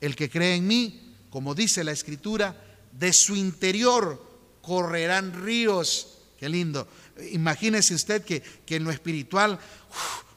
El 0.00 0.14
que 0.14 0.30
cree 0.30 0.54
en 0.54 0.68
mí, 0.68 1.16
como 1.30 1.56
dice 1.56 1.82
la 1.82 1.90
Escritura, 1.90 2.54
de 2.92 3.12
su 3.12 3.34
interior 3.34 4.30
correrán 4.62 5.32
ríos. 5.44 6.18
Qué 6.38 6.48
lindo. 6.48 6.88
Imagínese 7.32 7.94
usted 7.94 8.24
que, 8.24 8.42
en 8.68 8.84
lo 8.84 8.90
espiritual 8.90 9.58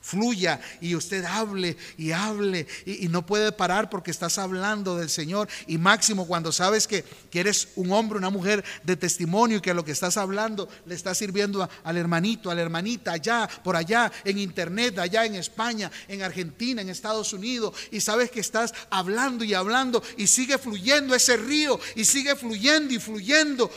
fluya 0.06 0.62
y 0.82 0.94
usted 0.94 1.26
hable 1.26 1.76
y 1.98 2.12
hable 2.12 2.68
y, 2.86 3.08
no 3.08 3.26
puede 3.26 3.52
parar 3.52 3.90
porque 3.90 4.12
estás 4.12 4.38
hablando 4.38 4.98
del 4.98 5.10
Señor. 5.10 5.50
Y 5.66 5.80
máximo 5.80 6.28
cuando 6.28 6.52
sabes 6.52 6.86
que, 6.86 7.04
que, 7.32 7.40
eres 7.40 7.70
un 7.76 7.92
hombre, 7.92 8.20
una 8.20 8.30
mujer 8.30 8.64
de 8.84 8.96
testimonio 8.96 9.58
y 9.58 9.62
que 9.62 9.74
lo 9.74 9.84
que 9.84 9.94
estás 9.94 10.18
hablando 10.18 10.70
le 10.86 10.94
está 10.94 11.16
sirviendo 11.16 11.68
al 11.84 11.98
hermanito, 11.98 12.52
a 12.52 12.56
la 12.56 12.62
hermanita, 12.62 13.14
allá, 13.14 13.50
por 13.64 13.76
allá, 13.76 14.12
en 14.24 14.38
internet, 14.38 15.00
allá 15.00 15.26
en 15.26 15.36
España, 15.36 15.92
en 16.08 16.22
Argentina, 16.22 16.82
en 16.82 16.90
Estados 16.90 17.34
Unidos. 17.34 17.74
Y 17.90 18.00
sabes 18.00 18.30
que 18.30 18.42
estás 18.42 18.74
hablando 18.92 19.44
y 19.44 19.56
hablando 19.56 20.04
y 20.18 20.28
sigue 20.28 20.60
fluyendo 20.60 21.16
ese 21.16 21.36
río 21.38 21.80
y 21.96 22.06
sigue 22.06 22.36
fluyendo 22.36 22.94
y 22.94 23.00
fluyendo. 23.00 23.72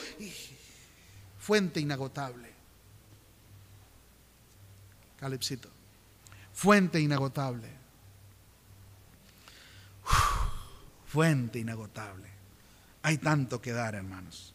fuente 1.39 1.81
inagotable. 1.81 2.49
Calipsito 5.19 5.78
fuente 6.59 6.99
inagotable. 7.01 7.69
fuente 11.07 11.61
inagotable. 11.61 12.29
Hay 13.03 13.19
tanto 13.19 13.63
que 13.63 13.71
dar, 13.71 13.95
hermanos. 13.95 14.55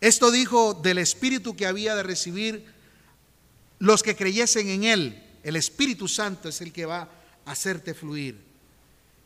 Esto 0.00 0.30
dijo 0.30 0.72
del 0.72 0.98
Espíritu 0.98 1.56
que 1.56 1.66
había 1.66 1.96
de 1.96 2.04
recibir 2.04 2.64
los 3.80 4.04
que 4.04 4.14
creyesen 4.14 4.68
en 4.68 4.84
Él. 4.84 5.22
El 5.42 5.56
Espíritu 5.56 6.06
Santo 6.06 6.48
es 6.48 6.60
el 6.60 6.72
que 6.72 6.86
va 6.86 7.08
a 7.44 7.50
hacerte 7.50 7.92
fluir. 7.92 8.40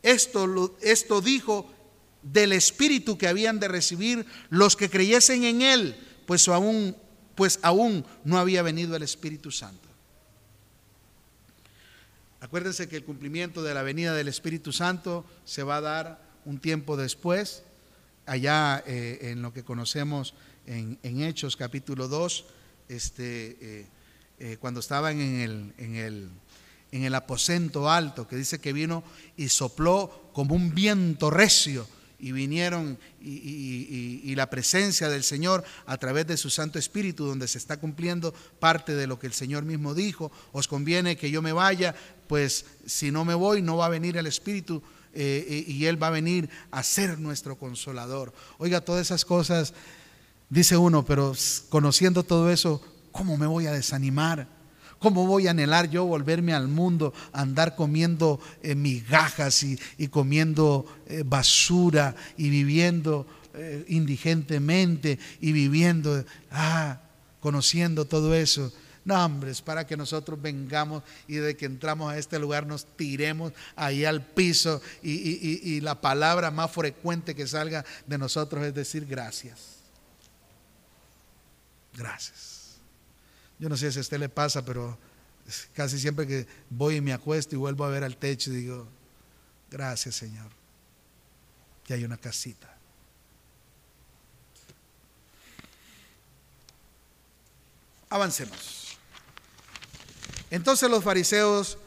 Esto, 0.02 0.78
esto 0.80 1.20
dijo 1.20 1.70
del 2.22 2.52
Espíritu 2.52 3.18
que 3.18 3.28
habían 3.28 3.60
de 3.60 3.68
recibir 3.68 4.24
los 4.48 4.74
que 4.74 4.88
creyesen 4.88 5.44
en 5.44 5.60
Él, 5.60 5.96
pues 6.26 6.48
aún, 6.48 6.96
pues 7.34 7.58
aún 7.60 8.06
no 8.24 8.38
había 8.38 8.62
venido 8.62 8.96
el 8.96 9.02
Espíritu 9.02 9.50
Santo. 9.50 9.93
Acuérdense 12.44 12.90
que 12.90 12.96
el 12.96 13.04
cumplimiento 13.04 13.62
de 13.62 13.72
la 13.72 13.82
venida 13.82 14.12
del 14.12 14.28
Espíritu 14.28 14.70
Santo 14.70 15.24
se 15.46 15.62
va 15.62 15.78
a 15.78 15.80
dar 15.80 16.20
un 16.44 16.58
tiempo 16.58 16.94
después, 16.94 17.62
allá 18.26 18.84
eh, 18.86 19.30
en 19.30 19.40
lo 19.40 19.54
que 19.54 19.64
conocemos 19.64 20.34
en, 20.66 20.98
Hechos 21.22 21.56
capítulo 21.56 22.06
2, 22.06 22.44
este, 22.90 23.56
eh, 23.62 23.86
eh, 24.40 24.56
cuando 24.60 24.80
estaban 24.80 25.22
en 25.22 25.40
el, 25.40 25.72
en, 25.78 25.94
el, 25.94 26.28
en 26.92 27.04
el 27.04 27.14
aposento 27.14 27.90
alto, 27.90 28.28
que 28.28 28.36
dice 28.36 28.60
que 28.60 28.74
vino 28.74 29.04
y 29.38 29.48
sopló 29.48 30.28
como 30.34 30.54
un 30.54 30.74
viento 30.74 31.30
recio 31.30 31.88
y 32.18 32.32
vinieron 32.32 32.98
y, 33.20 34.34
la 34.34 34.50
presencia 34.50 35.08
del 35.08 35.22
Señor 35.22 35.64
a 35.86 35.96
través 35.96 36.26
de 36.26 36.36
su 36.36 36.50
Santo 36.50 36.78
Espíritu, 36.78 37.24
donde 37.26 37.46
se 37.46 37.58
está 37.58 37.76
cumpliendo 37.76 38.34
parte 38.58 38.94
de 38.94 39.06
lo 39.06 39.18
que 39.18 39.26
el 39.26 39.32
Señor 39.32 39.64
mismo 39.64 39.94
dijo, 39.94 40.32
os 40.52 40.66
conviene 40.66 41.16
que 41.16 41.30
yo 41.30 41.40
me 41.42 41.52
vaya, 41.52 41.94
pues 42.26 42.66
si 42.86 43.10
no 43.10 43.24
me 43.24 43.34
voy 43.34 43.62
no 43.62 43.76
va 43.76 43.86
a 43.86 43.90
venir 43.90 44.16
el 44.16 44.26
Espíritu 44.26 44.82
eh, 45.12 45.64
y 45.68 45.84
Él 45.86 46.02
va 46.02 46.08
a 46.08 46.10
venir 46.10 46.50
a 46.70 46.82
ser 46.82 47.18
nuestro 47.18 47.56
consolador. 47.56 48.32
Oiga, 48.58 48.80
todas 48.80 49.06
esas 49.06 49.24
cosas, 49.24 49.72
dice 50.50 50.76
uno, 50.76 51.04
pero 51.04 51.34
conociendo 51.68 52.24
todo 52.24 52.50
eso, 52.50 52.82
¿cómo 53.12 53.36
me 53.36 53.46
voy 53.46 53.66
a 53.66 53.72
desanimar? 53.72 54.48
¿Cómo 55.04 55.26
voy 55.26 55.48
a 55.48 55.50
anhelar 55.50 55.90
yo 55.90 56.06
volverme 56.06 56.54
al 56.54 56.66
mundo, 56.66 57.12
andar 57.34 57.76
comiendo 57.76 58.40
eh, 58.62 58.74
migajas 58.74 59.62
y, 59.62 60.08
comiendo 60.08 60.86
eh, 61.06 61.22
basura 61.26 62.16
y 62.38 62.48
viviendo 62.48 63.26
eh, 63.52 63.84
indigentemente 63.88 65.18
y 65.42 65.52
viviendo, 65.52 66.24
ah, 66.50 67.02
conociendo 67.38 68.06
todo 68.06 68.34
eso? 68.34 68.72
No, 69.04 69.22
hombre, 69.22 69.50
es 69.50 69.60
para 69.60 69.86
que 69.86 69.94
nosotros 69.94 70.40
vengamos 70.40 71.02
y 71.28 71.34
de 71.34 71.54
que 71.54 71.66
entramos 71.66 72.10
a 72.10 72.16
este 72.16 72.38
lugar 72.38 72.66
nos 72.66 72.86
tiremos 72.96 73.52
ahí 73.76 74.06
al 74.06 74.22
piso 74.24 74.80
y, 75.02 75.10
y 75.12 75.82
la 75.82 76.00
palabra 76.00 76.50
más 76.50 76.70
frecuente 76.70 77.34
que 77.34 77.46
salga 77.46 77.84
de 78.06 78.16
nosotros 78.16 78.64
es 78.64 78.74
decir 78.74 79.04
gracias. 79.04 79.80
Gracias. 81.92 82.53
Yo 83.58 83.68
no 83.68 83.76
sé 83.76 83.90
si 83.92 83.98
a 83.98 84.00
usted 84.00 84.18
le 84.18 84.28
pasa, 84.28 84.64
pero 84.64 84.98
casi 85.72 85.98
siempre 85.98 86.26
que 86.26 86.46
voy 86.70 86.96
y 86.96 87.00
me 87.00 87.12
acuesto 87.12 87.54
y 87.54 87.58
vuelvo 87.58 87.84
a 87.84 87.88
ver 87.88 88.04
al 88.04 88.16
techo, 88.16 88.50
digo, 88.50 88.88
gracias 89.70 90.16
Señor, 90.16 90.50
que 91.84 91.94
hay 91.94 92.04
una 92.04 92.16
casita. 92.16 92.70
Avancemos. 98.08 98.96
Entonces 100.50 100.88
los 100.88 101.02
fariseos, 101.02 101.78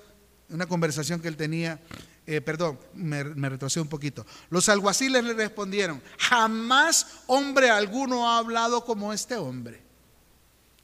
una 0.50 0.66
conversación 0.66 1.22
que 1.22 1.30
él 1.30 1.38
tenía, 1.38 1.80
eh, 2.26 2.42
perdón, 2.42 2.78
me, 2.94 3.24
me 3.24 3.48
un 3.48 3.88
poquito. 3.88 4.26
Los 4.50 4.68
alguaciles 4.68 5.24
le 5.24 5.34
respondieron, 5.34 6.02
jamás 6.18 7.08
hombre 7.28 7.70
alguno 7.70 8.30
ha 8.30 8.40
hablado 8.40 8.84
como 8.84 9.14
este 9.14 9.36
hombre. 9.38 9.87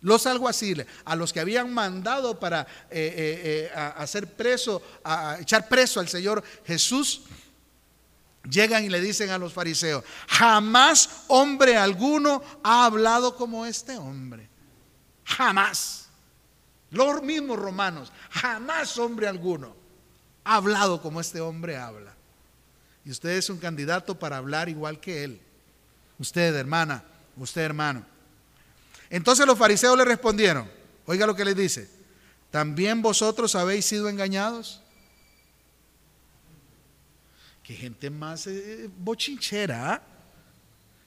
Los 0.03 0.27
alguaciles, 0.27 0.85
a 1.05 1.15
los 1.15 1.31
que 1.31 1.39
habían 1.39 1.73
mandado 1.73 2.37
para 2.37 2.61
eh, 2.61 2.65
eh, 2.91 3.71
eh, 3.73 3.93
hacer 3.95 4.27
preso, 4.27 4.81
a 5.01 5.37
echar 5.39 5.69
preso 5.69 6.01
al 6.01 6.09
Señor 6.09 6.43
Jesús, 6.65 7.21
llegan 8.49 8.83
y 8.83 8.89
le 8.89 8.99
dicen 8.99 9.29
a 9.29 9.37
los 9.37 9.53
fariseos, 9.53 10.03
jamás 10.27 11.23
hombre 11.29 11.77
alguno 11.77 12.43
ha 12.63 12.85
hablado 12.85 13.37
como 13.37 13.65
este 13.65 13.97
hombre. 13.97 14.49
Jamás. 15.23 16.09
Los 16.91 17.23
mismos 17.23 17.57
romanos, 17.57 18.11
jamás 18.29 18.97
hombre 18.97 19.27
alguno 19.27 19.73
ha 20.43 20.55
hablado 20.57 21.01
como 21.01 21.21
este 21.21 21.39
hombre 21.39 21.77
habla. 21.77 22.13
Y 23.05 23.11
usted 23.11 23.29
es 23.29 23.49
un 23.49 23.57
candidato 23.57 24.19
para 24.19 24.35
hablar 24.35 24.67
igual 24.67 24.99
que 24.99 25.23
él. 25.23 25.41
Usted, 26.19 26.53
hermana, 26.55 27.05
usted, 27.37 27.61
hermano. 27.61 28.12
Entonces 29.13 29.45
los 29.45 29.59
fariseos 29.59 29.95
le 29.95 30.05
respondieron, 30.05 30.67
oiga 31.05 31.27
lo 31.27 31.35
que 31.35 31.45
les 31.45 31.55
dice, 31.55 31.87
¿también 32.49 33.03
vosotros 33.03 33.53
habéis 33.53 33.85
sido 33.85 34.09
engañados? 34.09 34.81
Qué 37.61 37.75
gente 37.75 38.09
más 38.09 38.47
eh, 38.47 38.89
bochinchera. 38.97 39.93
¿ah? 39.93 40.01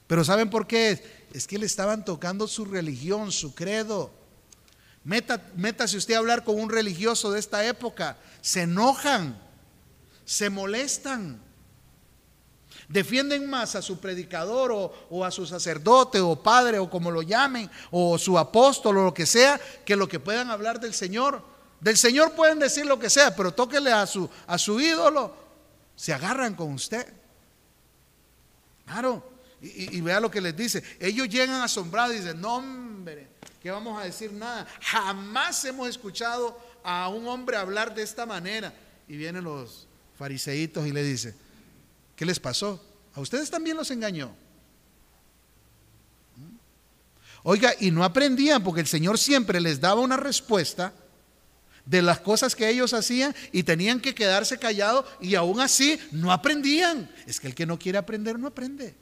Pero 0.07 0.23
¿saben 0.23 0.49
por 0.49 0.65
qué? 0.67 1.27
Es 1.33 1.47
que 1.47 1.57
le 1.57 1.65
estaban 1.65 2.05
tocando 2.05 2.47
su 2.47 2.63
religión, 2.63 3.29
su 3.33 3.53
credo. 3.53 4.13
métase 5.03 5.97
usted 5.97 6.13
a 6.13 6.19
hablar 6.19 6.45
con 6.45 6.57
un 6.61 6.69
religioso 6.69 7.29
de 7.33 7.41
esta 7.41 7.65
época. 7.65 8.15
Se 8.39 8.61
enojan, 8.61 9.37
se 10.23 10.49
molestan. 10.49 11.41
Defienden 12.87 13.49
más 13.49 13.75
a 13.75 13.81
su 13.81 13.99
predicador 13.99 14.71
o, 15.09 15.25
a 15.25 15.31
su 15.31 15.45
sacerdote 15.45 16.21
o 16.21 16.41
padre 16.41 16.79
o 16.79 16.89
como 16.89 17.11
lo 17.11 17.21
llamen, 17.21 17.69
o 17.91 18.17
su 18.17 18.39
apóstol 18.39 18.97
o 18.97 19.03
lo 19.05 19.13
que 19.13 19.25
sea, 19.25 19.59
que 19.85 19.95
lo 19.95 20.07
que 20.07 20.19
puedan 20.19 20.49
hablar 20.49 20.79
del 20.79 20.93
Señor. 20.93 21.43
Del 21.81 21.97
Señor 21.97 22.33
pueden 22.33 22.59
decir 22.59 22.85
lo 22.85 22.97
que 22.97 23.09
sea, 23.09 23.35
pero 23.35 23.53
tóquele 23.53 23.91
a 23.91 24.07
su, 24.07 24.29
a 24.47 24.57
su 24.57 24.79
ídolo. 24.79 25.35
Se 25.95 26.13
agarran 26.13 26.55
con 26.55 26.73
usted. 26.73 27.13
Claro. 28.85 29.37
Y, 29.59 29.99
vea 30.01 30.19
lo 30.19 30.31
que 30.31 30.39
les 30.39 30.55
dice. 30.55 30.83
Ellos 30.99 31.27
llegan 31.27 31.61
asombrados 31.61 32.15
y 32.15 32.19
dicen, 32.19 32.39
no 32.39 32.57
hombre, 32.57 33.27
¿qué 33.61 33.71
vamos 33.71 33.99
a 33.99 34.05
decir 34.05 34.31
nada? 34.31 34.67
Jamás 34.81 35.65
hemos 35.65 35.89
escuchado 35.89 36.57
a 36.83 37.09
un 37.09 37.27
hombre 37.27 37.57
hablar 37.57 37.93
de 37.93 38.03
esta 38.03 38.25
manera. 38.25 38.73
Y 39.07 39.17
vienen 39.17 39.43
los 39.43 39.87
fariseitos 40.17 40.85
y 40.85 40.91
le 40.91 41.03
dicen, 41.03 41.35
¿Qué 42.17 42.25
les 42.25 42.39
pasó? 42.39 42.83
A 43.13 43.21
ustedes 43.21 43.49
también 43.49 43.77
los 43.77 43.91
engañó. 43.91 44.35
Oiga, 47.43 47.73
y 47.79 47.91
no 47.91 48.03
aprendían 48.03 48.63
porque 48.63 48.81
el 48.81 48.87
Señor 48.87 49.19
siempre 49.19 49.61
les 49.61 49.79
daba 49.79 50.01
una 50.01 50.17
respuesta 50.17 50.93
de 51.85 52.01
las 52.01 52.19
cosas 52.19 52.55
que 52.55 52.67
ellos 52.67 52.93
hacían 52.93 53.33
y 53.51 53.63
tenían 53.63 54.01
que 54.01 54.15
quedarse 54.15 54.57
callados 54.57 55.05
y 55.21 55.35
aún 55.35 55.59
así 55.61 55.99
no 56.11 56.31
aprendían. 56.31 57.09
Es 57.27 57.39
que 57.39 57.47
el 57.47 57.55
que 57.55 57.67
no 57.67 57.77
quiere 57.77 57.99
aprender 57.99 58.37
no 58.37 58.47
aprende. 58.47 58.95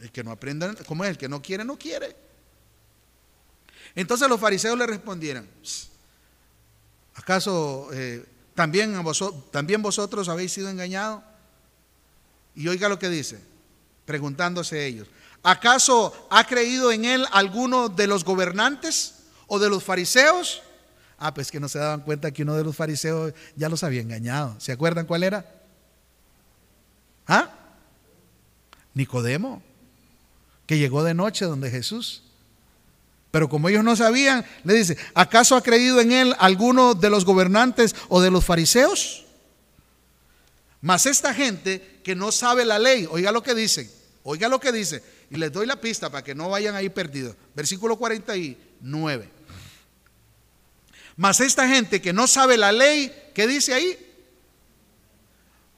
El 0.00 0.10
que 0.10 0.24
no 0.24 0.32
aprenda, 0.32 0.74
¿cómo 0.86 1.04
es? 1.04 1.10
El 1.10 1.18
que 1.18 1.28
no 1.28 1.42
quiere, 1.42 1.64
no 1.64 1.78
quiere. 1.78 2.16
Entonces 3.94 4.26
los 4.26 4.40
fariseos 4.40 4.76
le 4.76 4.86
respondieron, 4.86 5.46
¿acaso 7.14 7.90
eh, 7.92 8.24
¿También, 8.54 9.02
vosotros, 9.02 9.50
¿También 9.50 9.82
vosotros 9.82 10.28
habéis 10.28 10.52
sido 10.52 10.68
engañados? 10.68 11.22
Y 12.54 12.68
oiga 12.68 12.88
lo 12.88 12.98
que 12.98 13.08
dice, 13.08 13.40
preguntándose 14.04 14.86
ellos, 14.86 15.08
¿acaso 15.42 16.28
ha 16.30 16.46
creído 16.46 16.92
en 16.92 17.04
él 17.04 17.26
alguno 17.32 17.88
de 17.88 18.06
los 18.06 18.24
gobernantes 18.24 19.14
o 19.46 19.58
de 19.58 19.70
los 19.70 19.82
fariseos? 19.82 20.62
Ah, 21.18 21.32
pues 21.32 21.50
que 21.50 21.60
no 21.60 21.68
se 21.68 21.78
daban 21.78 22.00
cuenta 22.00 22.30
que 22.32 22.42
uno 22.42 22.56
de 22.56 22.64
los 22.64 22.76
fariseos 22.76 23.32
ya 23.56 23.68
los 23.68 23.84
había 23.84 24.00
engañado. 24.00 24.56
¿Se 24.58 24.72
acuerdan 24.72 25.06
cuál 25.06 25.22
era? 25.22 25.46
¿Ah? 27.26 27.54
Nicodemo, 28.94 29.62
que 30.66 30.78
llegó 30.78 31.04
de 31.04 31.14
noche 31.14 31.44
donde 31.44 31.70
Jesús. 31.70 32.24
Pero 33.32 33.48
como 33.48 33.70
ellos 33.70 33.82
no 33.82 33.96
sabían, 33.96 34.44
le 34.62 34.74
dice, 34.74 34.98
¿acaso 35.14 35.56
ha 35.56 35.62
creído 35.62 36.00
en 36.02 36.12
él 36.12 36.36
alguno 36.38 36.94
de 36.94 37.08
los 37.08 37.24
gobernantes 37.24 37.96
o 38.10 38.20
de 38.20 38.30
los 38.30 38.44
fariseos? 38.44 39.24
Mas 40.82 41.06
esta 41.06 41.32
gente 41.32 42.00
que 42.04 42.14
no 42.14 42.30
sabe 42.30 42.66
la 42.66 42.78
ley, 42.78 43.08
oiga 43.10 43.32
lo 43.32 43.42
que 43.42 43.54
dice, 43.54 43.90
oiga 44.22 44.48
lo 44.48 44.60
que 44.60 44.70
dice, 44.70 45.02
y 45.30 45.36
les 45.36 45.50
doy 45.50 45.66
la 45.66 45.80
pista 45.80 46.10
para 46.10 46.22
que 46.22 46.34
no 46.34 46.50
vayan 46.50 46.74
ahí 46.74 46.90
perdidos. 46.90 47.34
Versículo 47.54 47.96
49. 47.96 49.30
Mas 51.16 51.40
esta 51.40 51.66
gente 51.66 52.02
que 52.02 52.12
no 52.12 52.26
sabe 52.26 52.58
la 52.58 52.70
ley, 52.70 53.30
¿qué 53.34 53.46
dice 53.46 53.72
ahí? 53.72 53.98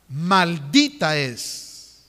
Maldita 0.09 1.16
es. 1.16 2.02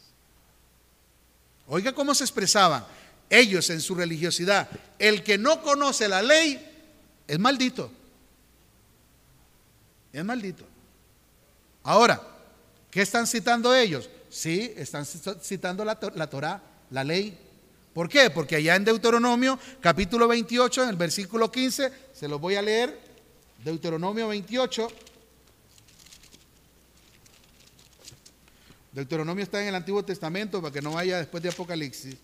Oiga 1.67 1.93
cómo 1.93 2.15
se 2.15 2.23
expresaba 2.23 2.87
ellos 3.29 3.69
en 3.69 3.81
su 3.81 3.95
religiosidad, 3.95 4.69
el 4.99 5.23
que 5.23 5.37
no 5.37 5.61
conoce 5.61 6.07
la 6.07 6.21
ley 6.21 6.59
es 7.27 7.39
maldito. 7.39 7.91
Es 10.13 10.23
maldito. 10.23 10.65
Ahora, 11.83 12.21
¿qué 12.89 13.01
están 13.01 13.27
citando 13.27 13.75
ellos? 13.75 14.09
Sí, 14.29 14.73
están 14.75 15.05
citando 15.05 15.85
la, 15.85 15.99
la 16.15 16.29
Torah, 16.29 16.61
la 16.91 17.03
ley. 17.03 17.37
¿Por 17.93 18.09
qué? 18.09 18.29
Porque 18.29 18.57
allá 18.57 18.75
en 18.75 18.83
Deuteronomio, 18.83 19.57
capítulo 19.79 20.27
28, 20.27 20.83
en 20.83 20.89
el 20.89 20.95
versículo 20.95 21.51
15, 21.51 21.91
se 22.13 22.27
los 22.27 22.39
voy 22.41 22.55
a 22.55 22.61
leer. 22.61 22.99
Deuteronomio 23.63 24.27
28. 24.27 24.87
Deuteronomio 28.91 29.43
está 29.43 29.61
en 29.61 29.67
el 29.69 29.75
Antiguo 29.75 30.03
Testamento 30.03 30.61
para 30.61 30.73
que 30.73 30.81
no 30.81 30.93
vaya 30.93 31.17
después 31.17 31.43
de 31.43 31.49
Apocalipsis. 31.49 32.15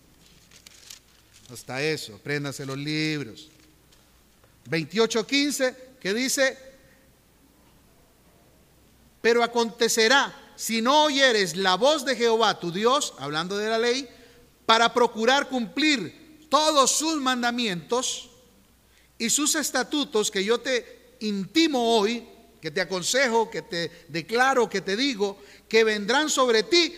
Hasta 1.52 1.82
eso, 1.82 2.18
préndase 2.22 2.64
los 2.64 2.78
libros. 2.78 3.50
28.15, 4.70 5.76
que 6.00 6.14
dice, 6.14 6.56
pero 9.20 9.42
acontecerá 9.42 10.34
si 10.56 10.80
no 10.80 11.04
oyeres 11.04 11.54
la 11.56 11.74
voz 11.74 12.06
de 12.06 12.16
Jehová, 12.16 12.58
tu 12.58 12.72
Dios, 12.72 13.12
hablando 13.18 13.58
de 13.58 13.68
la 13.68 13.78
ley, 13.78 14.08
para 14.64 14.94
procurar 14.94 15.50
cumplir 15.50 16.46
todos 16.48 16.90
sus 16.90 17.16
mandamientos 17.20 18.30
y 19.18 19.28
sus 19.28 19.54
estatutos 19.54 20.30
que 20.30 20.42
yo 20.42 20.58
te 20.58 21.16
intimo 21.20 21.98
hoy, 21.98 22.26
que 22.62 22.70
te 22.70 22.80
aconsejo, 22.80 23.50
que 23.50 23.60
te 23.60 23.90
declaro, 24.08 24.70
que 24.70 24.80
te 24.80 24.96
digo, 24.96 25.38
que 25.68 25.84
vendrán 25.84 26.30
sobre 26.30 26.62
ti 26.62 26.94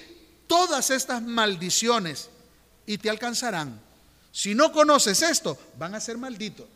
todas 0.47 0.91
estas 0.91 1.23
maldiciones 1.23 2.31
y 2.87 2.99
te 2.99 3.11
alcanzarán. 3.11 3.84
Si 4.35 4.53
no 4.53 4.72
conoces 4.72 5.22
esto, 5.22 5.57
van 5.78 5.95
a 5.95 6.01
ser 6.01 6.18
malditos. 6.18 6.66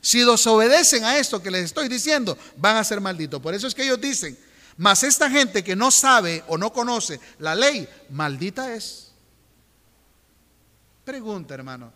Si 0.00 0.20
desobedecen 0.20 1.04
a 1.04 1.18
esto 1.18 1.42
que 1.42 1.50
les 1.50 1.66
estoy 1.66 1.88
diciendo, 1.88 2.38
van 2.56 2.78
a 2.78 2.84
ser 2.84 3.02
malditos. 3.02 3.38
Por 3.42 3.52
eso 3.52 3.66
es 3.66 3.74
que 3.74 3.82
ellos 3.82 4.00
dicen, 4.00 4.38
mas 4.78 5.02
esta 5.02 5.28
gente 5.28 5.62
que 5.62 5.76
no 5.76 5.90
sabe 5.90 6.42
o 6.48 6.56
no 6.56 6.72
conoce 6.72 7.20
la 7.38 7.54
ley, 7.54 7.86
maldita 8.08 8.74
es. 8.74 9.12
Pregunta, 11.04 11.52
hermano. 11.52 11.92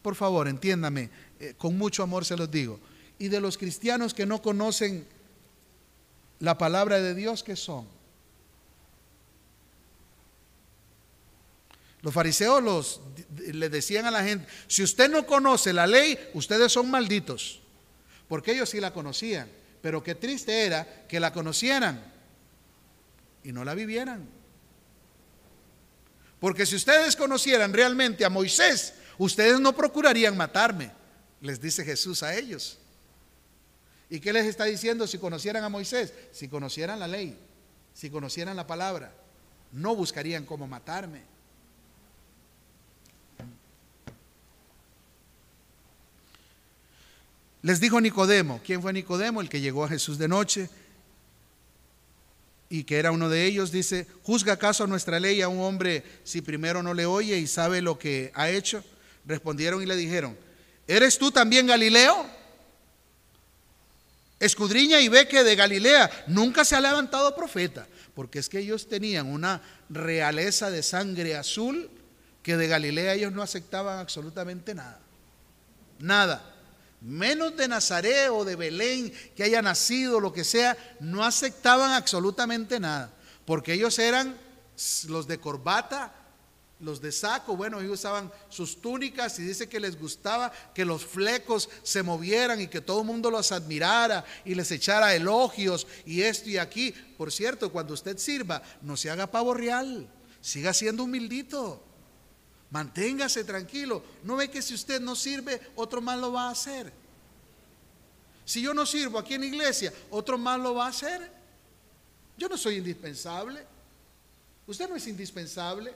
Por 0.00 0.14
favor, 0.14 0.48
entiéndame, 0.48 1.10
eh, 1.38 1.52
con 1.58 1.76
mucho 1.76 2.02
amor 2.02 2.24
se 2.24 2.38
los 2.38 2.50
digo. 2.50 2.80
¿Y 3.18 3.28
de 3.28 3.38
los 3.38 3.58
cristianos 3.58 4.14
que 4.14 4.24
no 4.24 4.40
conocen 4.40 5.06
la 6.38 6.56
palabra 6.56 7.00
de 7.00 7.14
Dios, 7.14 7.42
qué 7.42 7.54
son? 7.54 7.86
Los 12.02 12.14
fariseos 12.14 12.62
los, 12.62 13.00
le 13.36 13.68
decían 13.68 14.06
a 14.06 14.10
la 14.10 14.22
gente, 14.22 14.46
si 14.66 14.82
usted 14.82 15.10
no 15.10 15.26
conoce 15.26 15.72
la 15.72 15.86
ley, 15.86 16.18
ustedes 16.34 16.72
son 16.72 16.90
malditos, 16.90 17.60
porque 18.28 18.52
ellos 18.52 18.68
sí 18.68 18.80
la 18.80 18.92
conocían. 18.92 19.50
Pero 19.82 20.02
qué 20.02 20.14
triste 20.14 20.64
era 20.64 21.06
que 21.08 21.20
la 21.20 21.32
conocieran 21.32 22.12
y 23.42 23.52
no 23.52 23.64
la 23.64 23.74
vivieran. 23.74 24.28
Porque 26.40 26.66
si 26.66 26.76
ustedes 26.76 27.16
conocieran 27.16 27.72
realmente 27.72 28.24
a 28.24 28.30
Moisés, 28.30 28.94
ustedes 29.18 29.60
no 29.60 29.74
procurarían 29.74 30.36
matarme, 30.36 30.92
les 31.40 31.60
dice 31.60 31.84
Jesús 31.84 32.22
a 32.22 32.36
ellos. 32.36 32.78
¿Y 34.10 34.20
qué 34.20 34.32
les 34.32 34.46
está 34.46 34.64
diciendo 34.64 35.06
si 35.06 35.18
conocieran 35.18 35.64
a 35.64 35.68
Moisés? 35.68 36.14
Si 36.32 36.48
conocieran 36.48 36.98
la 36.98 37.08
ley, 37.08 37.38
si 37.92 38.08
conocieran 38.08 38.56
la 38.56 38.66
palabra, 38.66 39.12
no 39.72 39.94
buscarían 39.94 40.46
cómo 40.46 40.66
matarme. 40.66 41.22
Les 47.62 47.80
dijo 47.80 48.00
Nicodemo, 48.00 48.60
¿quién 48.64 48.82
fue 48.82 48.92
Nicodemo? 48.92 49.40
El 49.40 49.48
que 49.48 49.60
llegó 49.60 49.84
a 49.84 49.88
Jesús 49.88 50.18
de 50.18 50.28
noche 50.28 50.70
y 52.70 52.84
que 52.84 52.98
era 52.98 53.10
uno 53.10 53.28
de 53.28 53.46
ellos, 53.46 53.72
dice, 53.72 54.06
¿juzga 54.22 54.52
acaso 54.52 54.86
nuestra 54.86 55.18
ley 55.18 55.40
a 55.40 55.48
un 55.48 55.60
hombre 55.60 56.04
si 56.22 56.40
primero 56.40 56.82
no 56.82 56.94
le 56.94 57.06
oye 57.06 57.36
y 57.38 57.46
sabe 57.46 57.82
lo 57.82 57.98
que 57.98 58.30
ha 58.34 58.50
hecho? 58.50 58.84
Respondieron 59.24 59.82
y 59.82 59.86
le 59.86 59.96
dijeron, 59.96 60.36
¿eres 60.86 61.18
tú 61.18 61.32
también 61.32 61.66
Galileo? 61.66 62.26
Escudriña 64.38 65.00
y 65.00 65.08
ve 65.08 65.26
que 65.26 65.42
de 65.42 65.56
Galilea 65.56 66.26
nunca 66.28 66.64
se 66.64 66.76
ha 66.76 66.80
levantado 66.80 67.34
profeta, 67.34 67.88
porque 68.14 68.38
es 68.38 68.48
que 68.48 68.60
ellos 68.60 68.88
tenían 68.88 69.26
una 69.26 69.62
realeza 69.88 70.70
de 70.70 70.84
sangre 70.84 71.34
azul 71.34 71.90
que 72.44 72.56
de 72.56 72.68
Galilea 72.68 73.14
ellos 73.14 73.32
no 73.32 73.42
aceptaban 73.42 73.98
absolutamente 73.98 74.74
nada. 74.74 75.00
Nada 75.98 76.57
menos 77.00 77.56
de 77.56 77.68
Nazaret 77.68 78.30
o 78.30 78.44
de 78.44 78.56
Belén, 78.56 79.12
que 79.36 79.44
haya 79.44 79.62
nacido, 79.62 80.20
lo 80.20 80.32
que 80.32 80.44
sea, 80.44 80.76
no 81.00 81.24
aceptaban 81.24 81.92
absolutamente 81.92 82.80
nada, 82.80 83.12
porque 83.44 83.74
ellos 83.74 83.98
eran 83.98 84.36
los 85.08 85.26
de 85.26 85.38
corbata, 85.38 86.14
los 86.80 87.00
de 87.00 87.10
saco, 87.10 87.56
bueno, 87.56 87.80
ellos 87.80 87.94
usaban 87.94 88.30
sus 88.48 88.80
túnicas 88.80 89.36
y 89.38 89.42
dice 89.42 89.68
que 89.68 89.80
les 89.80 89.98
gustaba 89.98 90.52
que 90.74 90.84
los 90.84 91.04
flecos 91.04 91.68
se 91.82 92.04
movieran 92.04 92.60
y 92.60 92.68
que 92.68 92.80
todo 92.80 93.00
el 93.00 93.06
mundo 93.06 93.30
los 93.30 93.50
admirara 93.50 94.24
y 94.44 94.54
les 94.54 94.70
echara 94.70 95.14
elogios 95.14 95.88
y 96.06 96.22
esto 96.22 96.48
y 96.48 96.58
aquí. 96.58 96.94
Por 97.16 97.32
cierto, 97.32 97.72
cuando 97.72 97.94
usted 97.94 98.16
sirva, 98.18 98.62
no 98.80 98.96
se 98.96 99.10
haga 99.10 99.28
pavo 99.28 99.54
real, 99.54 100.08
siga 100.40 100.72
siendo 100.72 101.02
humildito. 101.04 101.87
Manténgase 102.70 103.44
tranquilo. 103.44 104.02
No 104.24 104.36
ve 104.36 104.50
que 104.50 104.60
si 104.60 104.74
usted 104.74 105.00
no 105.00 105.16
sirve, 105.16 105.60
otro 105.76 106.00
más 106.00 106.18
lo 106.18 106.32
va 106.32 106.48
a 106.48 106.50
hacer. 106.50 106.92
Si 108.44 108.62
yo 108.62 108.74
no 108.74 108.84
sirvo 108.84 109.18
aquí 109.18 109.34
en 109.34 109.42
la 109.42 109.46
iglesia, 109.46 109.92
otro 110.10 110.38
más 110.38 110.58
lo 110.58 110.74
va 110.74 110.86
a 110.86 110.88
hacer. 110.88 111.30
Yo 112.36 112.48
no 112.48 112.56
soy 112.56 112.76
indispensable. 112.76 113.66
Usted 114.66 114.88
no 114.88 114.96
es 114.96 115.06
indispensable. 115.06 115.94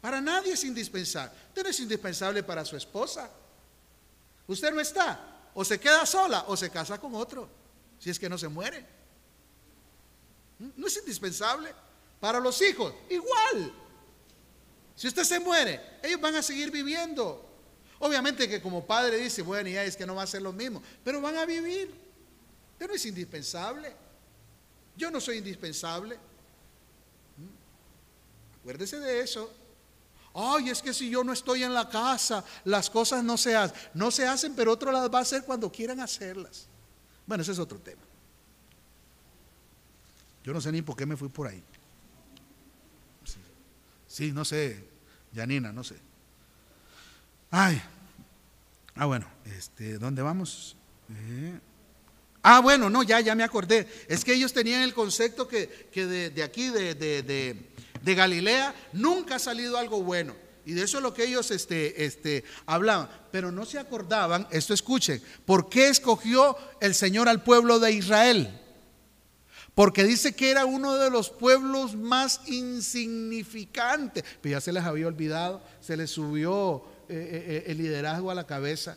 Para 0.00 0.20
nadie 0.20 0.52
es 0.52 0.64
indispensable. 0.64 1.32
Usted 1.48 1.62
no 1.62 1.68
es 1.70 1.80
indispensable 1.80 2.42
para 2.42 2.64
su 2.64 2.76
esposa. 2.76 3.30
Usted 4.46 4.72
no 4.72 4.80
está. 4.80 5.48
O 5.54 5.64
se 5.64 5.80
queda 5.80 6.04
sola 6.04 6.44
o 6.48 6.56
se 6.56 6.68
casa 6.70 7.00
con 7.00 7.14
otro. 7.14 7.48
Si 7.98 8.10
es 8.10 8.18
que 8.18 8.28
no 8.28 8.36
se 8.36 8.48
muere. 8.48 8.84
No 10.76 10.86
es 10.86 10.96
indispensable. 10.98 11.74
Para 12.20 12.38
los 12.38 12.60
hijos, 12.60 12.94
igual. 13.08 13.72
Si 14.96 15.08
usted 15.08 15.24
se 15.24 15.40
muere, 15.40 15.80
ellos 16.02 16.20
van 16.20 16.36
a 16.36 16.42
seguir 16.42 16.70
viviendo. 16.70 17.44
Obviamente 17.98 18.48
que 18.48 18.60
como 18.60 18.86
padre 18.86 19.18
dice, 19.18 19.42
bueno, 19.42 19.68
ya 19.68 19.84
es 19.84 19.96
que 19.96 20.06
no 20.06 20.14
va 20.14 20.22
a 20.22 20.26
ser 20.26 20.42
lo 20.42 20.52
mismo, 20.52 20.82
pero 21.02 21.20
van 21.20 21.36
a 21.36 21.46
vivir. 21.46 21.92
Pero 22.78 22.88
no 22.88 22.96
es 22.96 23.06
indispensable. 23.06 23.94
Yo 24.96 25.10
no 25.10 25.20
soy 25.20 25.38
indispensable. 25.38 26.16
¿Mm? 27.36 28.58
Acuérdese 28.60 29.00
de 29.00 29.20
eso. 29.20 29.52
Ay, 30.34 30.70
es 30.70 30.82
que 30.82 30.92
si 30.92 31.08
yo 31.08 31.22
no 31.22 31.32
estoy 31.32 31.62
en 31.62 31.72
la 31.72 31.88
casa, 31.88 32.44
las 32.64 32.90
cosas 32.90 33.22
no 33.22 33.36
se 33.36 33.54
hacen. 33.54 33.76
No 33.94 34.10
se 34.10 34.26
hacen, 34.26 34.54
pero 34.54 34.72
otro 34.72 34.90
las 34.90 35.08
va 35.12 35.20
a 35.20 35.22
hacer 35.22 35.44
cuando 35.44 35.70
quieran 35.70 36.00
hacerlas. 36.00 36.66
Bueno, 37.26 37.42
ese 37.42 37.52
es 37.52 37.58
otro 37.58 37.78
tema. 37.78 38.02
Yo 40.42 40.52
no 40.52 40.60
sé 40.60 40.70
ni 40.72 40.82
por 40.82 40.96
qué 40.96 41.06
me 41.06 41.16
fui 41.16 41.28
por 41.28 41.46
ahí. 41.46 41.62
Sí, 44.14 44.30
no 44.30 44.44
sé, 44.44 44.76
Janina, 45.34 45.72
no 45.72 45.82
sé. 45.82 45.96
Ay, 47.50 47.82
ah, 48.94 49.06
bueno, 49.06 49.26
este, 49.44 49.98
¿dónde 49.98 50.22
vamos? 50.22 50.76
Eh, 51.10 51.58
ah, 52.44 52.60
bueno, 52.60 52.88
no, 52.88 53.02
ya, 53.02 53.18
ya 53.18 53.34
me 53.34 53.42
acordé. 53.42 53.88
Es 54.06 54.24
que 54.24 54.34
ellos 54.34 54.52
tenían 54.52 54.82
el 54.82 54.94
concepto 54.94 55.48
que, 55.48 55.66
de, 55.92 56.42
aquí, 56.44 56.68
de, 56.68 56.94
de, 56.94 58.14
Galilea, 58.14 58.72
nunca 58.92 59.34
ha 59.34 59.40
salido 59.40 59.78
algo 59.78 60.00
bueno. 60.04 60.36
Y 60.64 60.74
de 60.74 60.84
eso 60.84 60.98
es 60.98 61.02
lo 61.02 61.12
que 61.12 61.24
ellos 61.24 61.50
este, 61.50 62.04
este, 62.04 62.44
hablaban. 62.66 63.10
Pero 63.32 63.50
no 63.50 63.64
se 63.64 63.80
acordaban, 63.80 64.46
esto 64.52 64.74
escuchen, 64.74 65.20
¿por 65.44 65.68
qué 65.68 65.88
escogió 65.88 66.56
el 66.80 66.94
Señor 66.94 67.28
al 67.28 67.42
pueblo 67.42 67.80
de 67.80 67.90
Israel? 67.90 68.63
Porque 69.74 70.04
dice 70.04 70.34
que 70.34 70.50
era 70.50 70.66
uno 70.66 70.94
de 70.94 71.10
los 71.10 71.30
pueblos 71.30 71.96
más 71.96 72.40
insignificantes. 72.46 74.24
Pero 74.40 74.52
ya 74.52 74.60
se 74.60 74.72
les 74.72 74.84
había 74.84 75.08
olvidado, 75.08 75.60
se 75.80 75.96
les 75.96 76.10
subió 76.10 76.84
eh, 77.08 77.14
eh, 77.14 77.44
eh, 77.46 77.64
el 77.72 77.78
liderazgo 77.78 78.30
a 78.30 78.34
la 78.34 78.46
cabeza. 78.46 78.96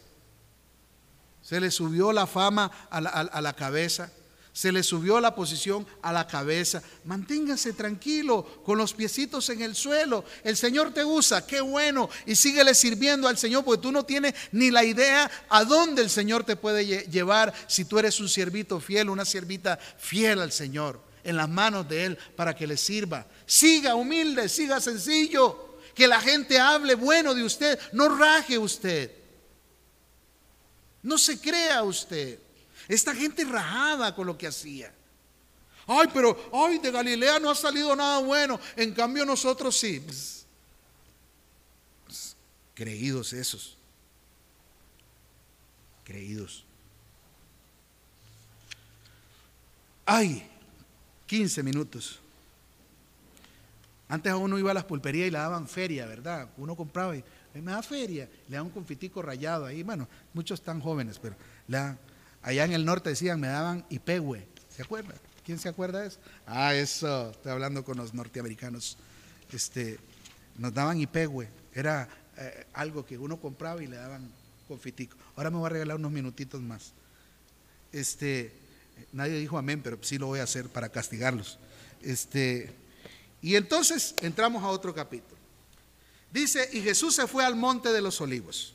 Se 1.42 1.60
les 1.60 1.74
subió 1.74 2.12
la 2.12 2.28
fama 2.28 2.72
a 2.90 3.02
la, 3.02 3.10
a 3.10 3.42
la 3.42 3.54
cabeza 3.54 4.12
se 4.58 4.72
le 4.72 4.82
subió 4.82 5.22
la 5.22 5.36
posición 5.36 5.86
a 6.02 6.12
la 6.12 6.26
cabeza. 6.26 6.82
Manténgase 7.06 7.74
tranquilo, 7.74 8.44
con 8.66 8.80
los 8.80 8.92
piecitos 8.92 9.48
en 9.50 9.62
el 9.62 9.76
suelo. 9.76 10.26
El 10.44 10.58
Señor 10.58 10.92
te 10.96 11.06
usa, 11.06 11.46
qué 11.46 11.62
bueno. 11.62 12.10
Y 12.26 12.36
síguele 12.36 12.74
sirviendo 12.74 13.28
al 13.28 13.38
Señor, 13.38 13.64
porque 13.64 13.84
tú 13.84 13.92
no 13.92 14.04
tienes 14.04 14.34
ni 14.52 14.72
la 14.72 14.84
idea 14.84 15.30
a 15.48 15.64
dónde 15.64 16.02
el 16.02 16.10
Señor 16.10 16.44
te 16.44 16.56
puede 16.56 17.06
llevar 17.06 17.54
si 17.68 17.86
tú 17.86 18.00
eres 18.00 18.20
un 18.20 18.28
siervito 18.28 18.80
fiel, 18.80 19.12
una 19.12 19.26
siervita 19.26 19.78
fiel 19.78 20.42
al 20.42 20.52
Señor, 20.52 21.00
en 21.24 21.38
las 21.38 21.50
manos 21.50 21.88
de 21.88 22.06
Él, 22.06 22.18
para 22.36 22.56
que 22.56 22.66
le 22.66 22.78
sirva. 22.78 23.28
Siga 23.46 23.94
humilde, 23.94 24.50
siga 24.50 24.82
sencillo. 24.82 25.78
Que 25.94 26.08
la 26.08 26.20
gente 26.20 26.58
hable 26.58 26.96
bueno 26.96 27.36
de 27.36 27.44
usted, 27.44 27.80
no 27.92 28.10
raje 28.10 28.58
usted. 28.58 29.12
No 31.04 31.20
se 31.20 31.40
crea 31.40 31.84
usted. 31.84 32.47
Esta 32.88 33.14
gente 33.14 33.44
rajada 33.44 34.16
con 34.16 34.28
lo 34.28 34.38
que 34.38 34.48
hacía. 34.48 34.94
Ay, 35.86 36.08
pero, 36.14 36.38
ay, 36.54 36.80
de 36.80 36.92
Galilea 36.92 37.40
no 37.40 37.50
ha 37.50 37.56
salido 37.56 37.96
nada 37.96 38.20
bueno. 38.20 38.60
En 38.76 38.94
cambio 38.94 39.26
nosotros 39.26 39.78
sí. 39.78 40.06
Creídos 42.74 43.34
esos. 43.34 43.78
Creídos. 46.04 46.64
Ay, 50.06 50.50
15 51.26 51.64
minutos. 51.64 52.20
Antes 54.10 54.34
uno 54.34 54.58
iba 54.58 54.72
a 54.72 54.74
las 54.74 54.86
pulperías 54.86 55.28
y 55.28 55.32
le 55.32 55.38
daban 55.38 55.68
feria, 55.68 56.06
¿verdad? 56.06 56.50
Uno 56.58 56.76
compraba 56.76 57.16
y 57.16 57.24
me 57.54 57.72
da 57.72 57.82
feria, 57.82 58.30
le 58.48 58.56
da 58.56 58.64
un 58.64 58.70
confitico 58.70 59.22
rayado 59.22 59.66
ahí. 59.66 59.84
Bueno, 59.84 60.08
muchos 60.34 60.60
están 60.60 60.80
jóvenes, 60.80 61.20
pero 61.20 61.36
allá 62.42 62.66
en 62.66 62.74
el 62.74 62.86
norte 62.86 63.10
decían, 63.10 63.40
me 63.40 63.48
daban 63.48 63.86
ipehue. 63.90 64.48
¿Se 64.70 64.82
acuerda? 64.82 65.16
¿Quién 65.46 65.60
se 65.60 65.70
acuerda 65.70 66.02
de 66.02 66.08
eso? 66.08 66.20
Ah, 66.46 66.74
eso, 66.76 67.32
estoy 67.32 67.52
hablando 67.52 67.84
con 67.84 67.98
los 67.98 68.14
norteamericanos. 68.14 68.98
Este, 69.52 69.98
nos 70.58 70.74
daban 70.74 71.00
ipehue. 71.00 71.50
Era 71.74 72.10
eh, 72.38 72.66
algo 72.74 73.06
que 73.06 73.18
uno 73.18 73.40
compraba 73.40 73.82
y 73.82 73.88
le 73.88 73.96
daban 73.96 74.30
confitico. 74.68 75.18
Ahora 75.36 75.50
me 75.50 75.58
voy 75.58 75.68
a 75.68 75.70
regalar 75.70 75.98
unos 75.98 76.12
minutitos 76.12 76.62
más. 76.62 76.94
Este, 77.92 78.54
nadie 79.14 79.40
dijo 79.40 79.58
amén, 79.58 79.82
pero 79.82 79.98
sí 80.02 80.18
lo 80.18 80.28
voy 80.28 80.40
a 80.40 80.44
hacer 80.44 80.70
para 80.70 80.90
castigarlos. 80.90 81.58
Este, 82.02 82.74
y 83.42 83.56
entonces 83.56 84.16
entramos 84.22 84.64
a 84.64 84.68
otro 84.68 84.94
capítulo. 84.94 85.38
Dice, 86.32 86.70
y 86.74 86.82
Jesús 86.82 87.16
se 87.16 87.28
fue 87.28 87.46
al 87.46 87.56
monte 87.56 87.92
de 87.94 88.02
los 88.02 88.20
olivos. 88.20 88.74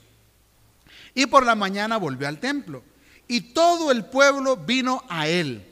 Y 1.15 1.27
por 1.27 1.45
la 1.45 1.55
mañana 1.55 1.99
volvió 1.99 2.27
al 2.27 2.41
templo. 2.41 2.83
Y 3.29 3.41
todo 3.53 3.91
el 3.91 4.05
pueblo 4.05 4.57
vino 4.57 5.05
a 5.09 5.29
él. 5.29 5.67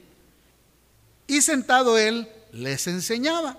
Y 1.27 1.43
sentado 1.43 1.99
él, 1.99 2.29
les 2.53 2.87
enseñaba. 2.87 3.57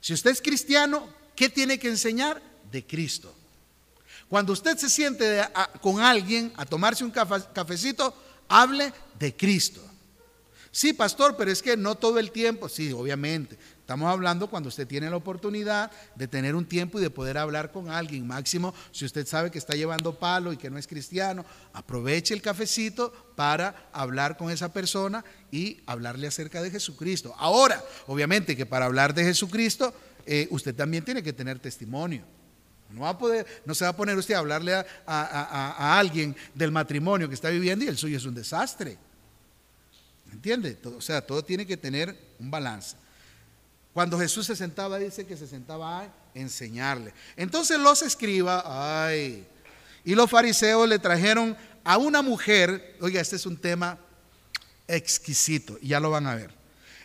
Si 0.00 0.12
usted 0.12 0.30
es 0.30 0.42
cristiano, 0.42 1.08
¿qué 1.34 1.48
tiene 1.48 1.78
que 1.78 1.88
enseñar? 1.88 2.42
De 2.70 2.86
Cristo. 2.86 3.34
Cuando 4.28 4.52
usted 4.52 4.76
se 4.78 4.88
siente 4.88 5.42
con 5.80 6.00
alguien 6.00 6.52
a 6.56 6.64
tomarse 6.64 7.04
un 7.04 7.10
cafecito, 7.10 8.14
hable 8.48 8.92
de 9.18 9.36
Cristo. 9.36 9.82
Sí, 10.70 10.92
pastor, 10.92 11.36
pero 11.36 11.50
es 11.50 11.62
que 11.62 11.76
no 11.76 11.96
todo 11.96 12.18
el 12.18 12.30
tiempo, 12.30 12.68
sí, 12.68 12.92
obviamente. 12.92 13.58
Estamos 13.90 14.12
hablando 14.12 14.48
cuando 14.48 14.68
usted 14.68 14.86
tiene 14.86 15.10
la 15.10 15.16
oportunidad 15.16 15.90
de 16.14 16.28
tener 16.28 16.54
un 16.54 16.64
tiempo 16.64 17.00
y 17.00 17.02
de 17.02 17.10
poder 17.10 17.36
hablar 17.36 17.72
con 17.72 17.90
alguien. 17.90 18.24
Máximo, 18.24 18.72
si 18.92 19.04
usted 19.04 19.26
sabe 19.26 19.50
que 19.50 19.58
está 19.58 19.74
llevando 19.74 20.16
palo 20.16 20.52
y 20.52 20.56
que 20.56 20.70
no 20.70 20.78
es 20.78 20.86
cristiano, 20.86 21.44
aproveche 21.72 22.32
el 22.32 22.40
cafecito 22.40 23.12
para 23.34 23.90
hablar 23.92 24.36
con 24.36 24.48
esa 24.52 24.72
persona 24.72 25.24
y 25.50 25.80
hablarle 25.86 26.28
acerca 26.28 26.62
de 26.62 26.70
Jesucristo. 26.70 27.34
Ahora, 27.36 27.82
obviamente 28.06 28.56
que 28.56 28.64
para 28.64 28.84
hablar 28.84 29.12
de 29.12 29.24
Jesucristo, 29.24 29.92
eh, 30.24 30.46
usted 30.52 30.72
también 30.72 31.04
tiene 31.04 31.20
que 31.20 31.32
tener 31.32 31.58
testimonio. 31.58 32.22
No, 32.90 33.00
va 33.00 33.08
a 33.08 33.18
poder, 33.18 33.44
no 33.64 33.74
se 33.74 33.82
va 33.82 33.90
a 33.90 33.96
poner 33.96 34.16
usted 34.16 34.34
a 34.34 34.38
hablarle 34.38 34.72
a, 35.04 35.98
alguien 35.98 36.36
del 36.54 36.70
matrimonio 36.70 37.28
que 37.28 37.34
está 37.34 37.48
viviendo 37.48 37.84
y 37.84 37.88
el 37.88 37.98
suyo 37.98 38.18
es 38.18 38.24
un 38.24 38.36
desastre. 38.36 38.96
¿Entiende? 40.32 40.78
O 40.96 41.00
sea, 41.00 41.26
todo 41.26 41.42
tiene 41.42 41.66
que 41.66 41.76
tener 41.76 42.16
un 42.38 42.52
balance. 42.52 42.94
Cuando 43.92 44.18
Jesús 44.18 44.46
se 44.46 44.56
sentaba, 44.56 44.98
dice 44.98 45.26
que 45.26 45.36
se 45.36 45.46
sentaba 45.46 46.00
a 46.00 46.14
enseñarle. 46.34 47.12
Entonces 47.36 47.78
los 47.78 48.02
escribas, 48.02 48.62
ay, 48.64 49.46
y 50.04 50.14
los 50.14 50.30
fariseos 50.30 50.88
le 50.88 50.98
trajeron 50.98 51.56
a 51.82 51.98
una 51.98 52.22
mujer, 52.22 52.96
oiga, 53.00 53.20
este 53.20 53.36
es 53.36 53.46
un 53.46 53.56
tema 53.56 53.98
exquisito, 54.86 55.78
y 55.80 55.88
ya 55.88 56.00
lo 56.00 56.10
van 56.10 56.26
a 56.26 56.34
ver. 56.34 56.54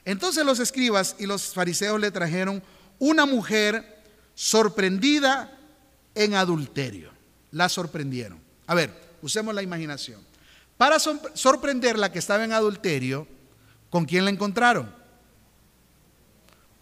Entonces 0.06 0.46
los 0.46 0.60
escribas 0.60 1.16
y 1.18 1.26
los 1.26 1.54
fariseos 1.54 2.00
le 2.00 2.12
trajeron 2.12 2.62
una 3.00 3.26
mujer 3.26 4.04
sorprendida 4.36 5.58
en 6.14 6.36
adulterio. 6.36 7.12
La 7.52 7.70
sorprendieron. 7.70 8.40
A 8.68 8.76
ver, 8.76 8.92
usemos 9.22 9.56
la 9.56 9.64
imaginación. 9.64 10.22
Para 10.78 11.00
sorprender 11.00 11.98
la 11.98 12.12
que 12.12 12.20
estaba 12.20 12.44
en 12.44 12.54
adulterio, 12.54 13.28
¿con 13.90 14.06
quién 14.06 14.26
la 14.26 14.32
encontraron? 14.32 14.94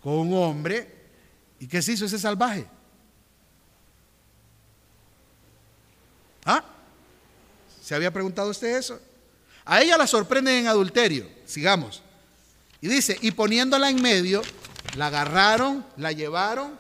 Con 0.04 0.14
un 0.14 0.34
hombre. 0.34 0.88
¿Y 1.60 1.68
qué 1.68 1.82
se 1.82 1.94
hizo 1.94 2.06
ese 2.06 2.20
salvaje? 2.20 2.68
¿Ah? 6.46 6.64
¿Se 7.82 7.96
había 7.96 8.12
preguntado 8.12 8.50
usted 8.50 8.78
eso? 8.78 9.00
A 9.66 9.82
ella 9.82 9.98
la 9.98 10.06
sorprenden 10.08 10.56
en 10.56 10.68
adulterio. 10.68 11.30
Sigamos. 11.46 12.02
Y 12.82 12.90
dice, 12.90 13.18
y 13.22 13.32
poniéndola 13.32 13.90
en 13.90 14.02
medio, 14.02 14.42
la 14.98 15.08
agarraron, 15.08 15.86
la 15.96 16.12
llevaron 16.12 16.78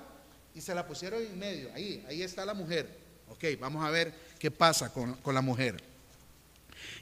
y 0.53 0.59
se 0.59 0.75
la 0.75 0.85
pusieron 0.85 1.21
en 1.21 1.39
medio. 1.39 1.71
Ahí, 1.73 2.05
ahí 2.09 2.21
está 2.21 2.45
la 2.45 2.53
mujer. 2.53 2.99
Ok, 3.29 3.45
vamos 3.59 3.85
a 3.85 3.89
ver 3.89 4.13
qué 4.37 4.51
pasa 4.51 4.91
con, 4.91 5.13
con 5.15 5.33
la 5.33 5.41
mujer. 5.41 5.81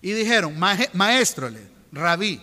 Y 0.03 0.11
dijeron, 0.11 0.57
maestro, 0.93 1.49
rabí, 1.91 2.41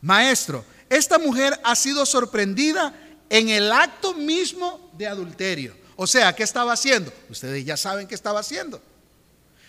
maestro, 0.00 0.64
esta 0.90 1.18
mujer 1.20 1.58
ha 1.62 1.76
sido 1.76 2.04
sorprendida 2.04 2.92
en 3.30 3.48
el 3.48 3.72
acto 3.72 4.12
mismo 4.12 4.90
de 4.98 5.06
adulterio. 5.06 5.74
O 5.94 6.06
sea, 6.06 6.34
¿qué 6.34 6.42
estaba 6.42 6.72
haciendo? 6.72 7.12
Ustedes 7.30 7.64
ya 7.64 7.76
saben 7.76 8.08
qué 8.08 8.14
estaba 8.14 8.40
haciendo. 8.40 8.82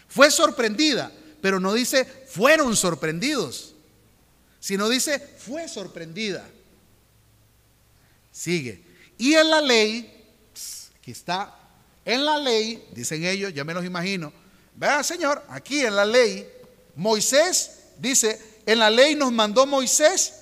Fue 0.07 0.31
sorprendida, 0.31 1.11
pero 1.41 1.59
no 1.59 1.73
dice 1.73 2.05
fueron 2.27 2.75
sorprendidos, 2.75 3.75
sino 4.59 4.89
dice 4.89 5.19
fue 5.19 5.67
sorprendida. 5.67 6.45
Sigue. 8.31 8.83
Y 9.17 9.35
en 9.35 9.49
la 9.49 9.61
ley, 9.61 10.25
aquí 10.99 11.11
está, 11.11 11.55
en 12.03 12.25
la 12.25 12.39
ley, 12.39 12.83
dicen 12.93 13.23
ellos, 13.23 13.53
ya 13.53 13.63
me 13.63 13.75
los 13.75 13.85
imagino, 13.85 14.33
vea 14.75 15.03
Señor, 15.03 15.43
aquí 15.49 15.81
en 15.81 15.95
la 15.95 16.05
ley 16.05 16.49
Moisés 16.95 17.79
dice, 17.99 18.61
en 18.65 18.79
la 18.79 18.89
ley 18.89 19.13
nos 19.13 19.31
mandó 19.31 19.67
Moisés 19.67 20.40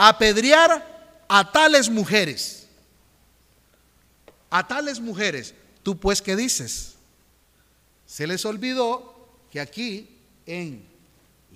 apedrear 0.00 1.26
a 1.28 1.50
tales 1.50 1.90
mujeres. 1.90 2.68
A 4.48 4.66
tales 4.66 5.00
mujeres. 5.00 5.54
¿Tú 5.82 5.98
pues 5.98 6.22
qué 6.22 6.36
dices? 6.36 6.94
Se 8.06 8.24
les 8.26 8.44
olvidó 8.44 9.28
que 9.50 9.60
aquí 9.60 10.08
en 10.46 10.86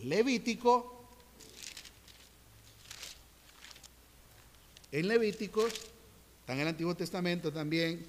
Levítico, 0.03 1.07
en 4.90 5.07
Levítico, 5.07 5.66
está 5.66 6.55
en 6.55 6.61
el 6.61 6.68
Antiguo 6.68 6.97
Testamento 6.97 7.53
también, 7.53 8.05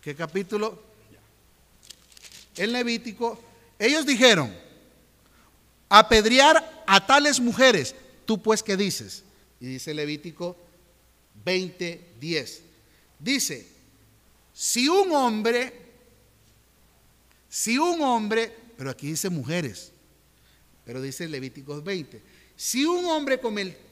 ¿qué 0.00 0.14
capítulo? 0.14 0.82
En 2.56 2.72
Levítico 2.72 3.38
ellos 3.78 4.06
dijeron, 4.06 4.56
apedrear 5.88 6.84
a 6.86 7.06
tales 7.06 7.38
mujeres, 7.38 7.94
tú 8.28 8.42
pues 8.42 8.62
qué 8.62 8.76
dices? 8.76 9.24
Y 9.58 9.64
dice 9.64 9.94
Levítico 9.94 10.54
20:10. 11.46 12.60
Dice, 13.18 13.66
si 14.52 14.86
un 14.86 15.10
hombre, 15.12 15.72
si 17.48 17.78
un 17.78 18.02
hombre, 18.02 18.54
pero 18.76 18.90
aquí 18.90 19.06
dice 19.06 19.30
mujeres, 19.30 19.92
pero 20.84 21.00
dice 21.00 21.26
Levítico 21.26 21.80
20, 21.80 22.20
si 22.54 22.84
un 22.84 23.06
hombre 23.06 23.40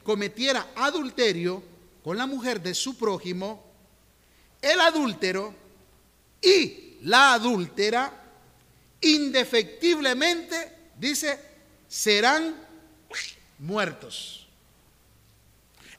cometiera 0.03 0.71
adulterio 0.75 1.63
con 2.03 2.15
la 2.15 2.27
mujer 2.27 2.61
de 2.61 2.75
su 2.75 2.95
prójimo, 2.95 3.65
el 4.61 4.79
adúltero 4.79 5.51
y 6.43 6.99
la 7.01 7.33
adúltera 7.33 8.23
indefectiblemente, 9.01 10.91
dice, 10.95 11.39
serán 11.87 12.67
muertos. 13.59 14.47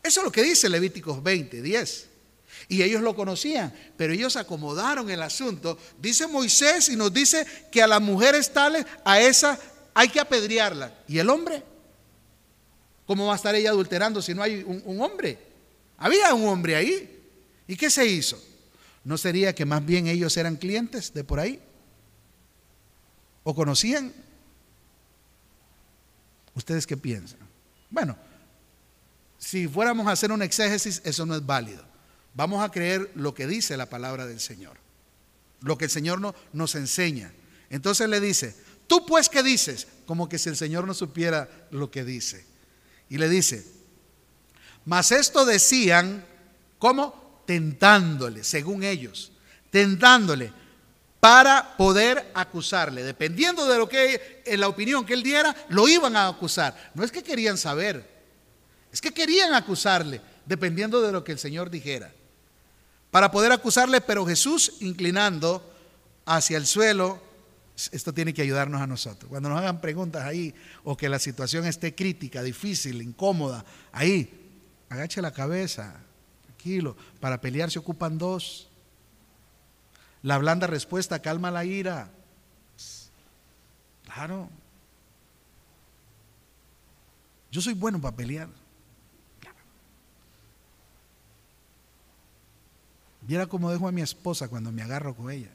Eso 0.03 0.21
es 0.21 0.25
lo 0.25 0.33
que 0.33 0.43
dice 0.43 0.69
Levíticos 0.69 1.23
20, 1.23 1.61
10. 1.61 2.09
Y 2.69 2.83
ellos 2.83 3.03
lo 3.03 3.15
conocían, 3.15 3.73
pero 3.97 4.13
ellos 4.13 4.37
acomodaron 4.37 5.09
el 5.11 5.23
asunto. 5.23 5.79
Dice 5.99 6.27
Moisés 6.27 6.89
y 6.89 6.97
nos 6.97 7.13
dice 7.13 7.47
que 7.71 7.83
a 7.83 7.87
las 7.87 8.01
mujeres 8.01 8.53
tales, 8.53 8.85
a 9.05 9.21
esa 9.21 9.59
hay 9.95 10.09
que 10.09 10.21
apedrearla. 10.21 10.95
¿Y 11.09 11.19
el 11.19 11.31
hombre? 11.31 11.63
¿Cómo 13.07 13.27
va 13.27 13.35
a 13.35 13.37
estar 13.37 13.55
ella 13.55 13.71
adulterando 13.71 14.21
si 14.21 14.35
no 14.35 14.43
hay 14.43 14.63
un, 14.67 14.83
un 14.85 15.01
hombre? 15.01 15.39
Había 15.97 16.35
un 16.35 16.47
hombre 16.47 16.77
ahí. 16.77 17.23
¿Y 17.67 17.77
qué 17.77 17.91
se 17.91 18.07
hizo? 18.07 18.43
¿No 19.05 19.17
sería 19.17 19.55
que 19.55 19.65
más 19.65 19.85
bien 19.85 20.07
ellos 20.07 20.37
eran 20.37 20.57
clientes 20.57 21.13
de 21.15 21.25
por 21.25 21.41
ahí? 21.41 21.61
¿O 23.45 23.55
conocían? 23.55 24.13
¿Ustedes 26.55 26.87
qué 26.87 26.97
piensan? 26.97 27.48
Bueno, 27.91 28.17
si 29.39 29.69
fuéramos 29.69 30.07
a 30.07 30.13
hacer 30.13 30.33
un 30.33 30.43
exégesis, 30.43 31.01
eso 31.05 31.25
no 31.25 31.35
es 31.35 31.45
válido. 31.45 31.85
Vamos 32.35 32.63
a 32.63 32.71
creer 32.71 33.11
lo 33.15 33.35
que 33.35 33.47
dice 33.47 33.77
la 33.77 33.87
palabra 33.87 34.27
del 34.27 34.41
Señor, 34.41 34.77
lo 35.61 35.79
que 35.79 35.87
el 35.87 35.91
Señor 35.91 36.21
no, 36.21 36.35
nos 36.53 36.75
enseña. 36.75 37.33
Entonces 37.71 38.09
le 38.09 38.21
dice, 38.21 38.55
tú 38.87 39.05
pues 39.07 39.29
qué 39.29 39.43
dices, 39.43 39.87
como 40.07 40.29
que 40.29 40.39
si 40.39 40.49
el 40.49 40.57
Señor 40.57 40.87
no 40.87 40.95
supiera 40.95 41.49
lo 41.71 41.91
que 41.91 42.05
dice. 42.05 42.45
Y 43.09 43.19
le 43.19 43.29
dice, 43.29 43.65
mas 44.85 45.13
esto 45.13 45.45
decían, 45.45 46.25
como 46.79 47.43
tentándole, 47.47 48.45
según 48.45 48.83
ellos, 48.83 49.33
tentándole, 49.71 50.53
para 51.21 51.77
poder 51.77 52.31
acusarle. 52.35 53.03
Dependiendo 53.03 53.67
de 53.67 53.79
lo 53.79 53.89
que 53.89 54.43
en 54.45 54.61
la 54.61 54.69
opinión 54.69 55.05
que 55.05 55.15
él 55.15 55.23
diera, 55.23 55.55
lo 55.69 55.89
iban 55.89 56.17
a 56.17 56.29
acusar. 56.29 56.93
No 56.95 57.05
es 57.05 57.11
que 57.11 57.23
querían 57.23 57.59
saber, 57.59 58.09
es 58.93 59.01
que 59.01 59.13
querían 59.13 59.55
acusarle, 59.55 60.21
dependiendo 60.47 61.01
de 61.03 61.13
lo 61.13 61.25
que 61.25 61.33
el 61.33 61.39
Señor 61.39 61.71
dijera. 61.71 62.13
Para 63.11 63.31
poder 63.31 63.53
acusarle, 63.53 64.01
pero 64.01 64.27
Jesús 64.27 64.75
inclinando 64.81 65.75
hacia 66.27 66.59
el 66.59 66.67
suelo, 66.67 67.21
esto 67.93 68.13
tiene 68.13 68.35
que 68.35 68.43
ayudarnos 68.43 68.81
a 68.81 68.87
nosotros. 68.87 69.29
Cuando 69.29 69.49
nos 69.49 69.59
hagan 69.59 69.81
preguntas 69.81 70.25
ahí 70.25 70.55
o 70.85 70.97
que 70.97 71.09
la 71.09 71.19
situación 71.19 71.65
esté 71.65 71.95
crítica, 71.95 72.43
difícil, 72.43 73.01
incómoda, 73.01 73.65
ahí, 73.93 74.49
agache 74.89 75.23
la 75.23 75.33
cabeza, 75.33 76.01
tranquilo. 76.45 76.97
Para 77.21 77.41
pelear 77.41 77.71
se 77.71 77.79
ocupan 77.79 78.19
dos. 78.19 78.68
La 80.23 80.39
blanda 80.39 80.67
respuesta 80.67 81.21
calma 81.21 81.51
la 81.51 81.65
ira. 81.65 82.11
Claro. 84.05 84.49
Yo 87.51 87.61
soy 87.61 87.75
bueno 87.75 88.01
para 88.01 88.17
pelear. 88.17 88.49
Viera 93.23 93.47
cómo 93.47 93.71
dejo 93.71 93.87
a 93.87 93.93
mi 93.93 94.01
esposa 94.01 94.49
cuando 94.49 94.73
me 94.73 94.83
agarro 94.83 95.15
con 95.15 95.31
ella. 95.31 95.51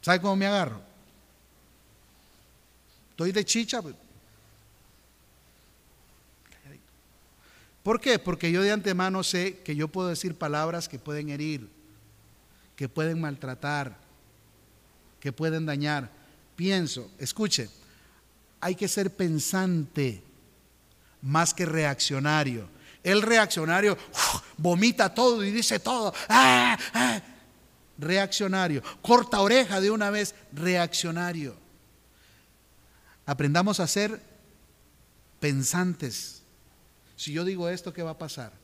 ¿Sabe 0.00 0.20
cómo 0.20 0.34
me 0.34 0.46
agarro? 0.46 0.80
Estoy 3.10 3.32
de 3.32 3.44
chicha. 3.44 3.82
¿Por 7.90 8.00
qué? 8.00 8.20
Porque 8.20 8.52
yo 8.52 8.62
de 8.62 8.70
antemano 8.70 9.24
sé 9.24 9.62
que 9.64 9.74
yo 9.74 9.88
puedo 9.88 10.06
decir 10.06 10.36
palabras 10.36 10.88
que 10.88 11.00
pueden 11.00 11.28
herir, 11.28 11.68
que 12.76 12.88
pueden 12.88 13.20
maltratar, 13.20 13.98
que 15.18 15.32
pueden 15.32 15.66
dañar. 15.66 16.08
Pienso, 16.54 17.10
escuche, 17.18 17.68
hay 18.60 18.76
que 18.76 18.86
ser 18.86 19.10
pensante 19.16 20.22
más 21.20 21.52
que 21.52 21.66
reaccionario. 21.66 22.68
El 23.02 23.22
reaccionario 23.22 23.98
vomita 24.56 25.12
todo 25.12 25.44
y 25.44 25.50
dice 25.50 25.80
todo. 25.80 26.14
¡Ah! 26.28 26.78
¡Ah! 26.94 27.20
reaccionario. 27.98 28.84
Corta 29.02 29.40
oreja 29.40 29.80
de 29.80 29.90
una 29.90 30.10
vez, 30.10 30.36
reaccionario. 30.52 31.56
Aprendamos 33.26 33.80
a 33.80 33.88
ser 33.88 34.22
pensantes. 35.40 36.39
Si 37.20 37.32
yo 37.32 37.44
digo 37.44 37.68
esto, 37.68 37.92
¿qué 37.92 38.02
va 38.02 38.12
a 38.12 38.18
pasar? 38.18 38.54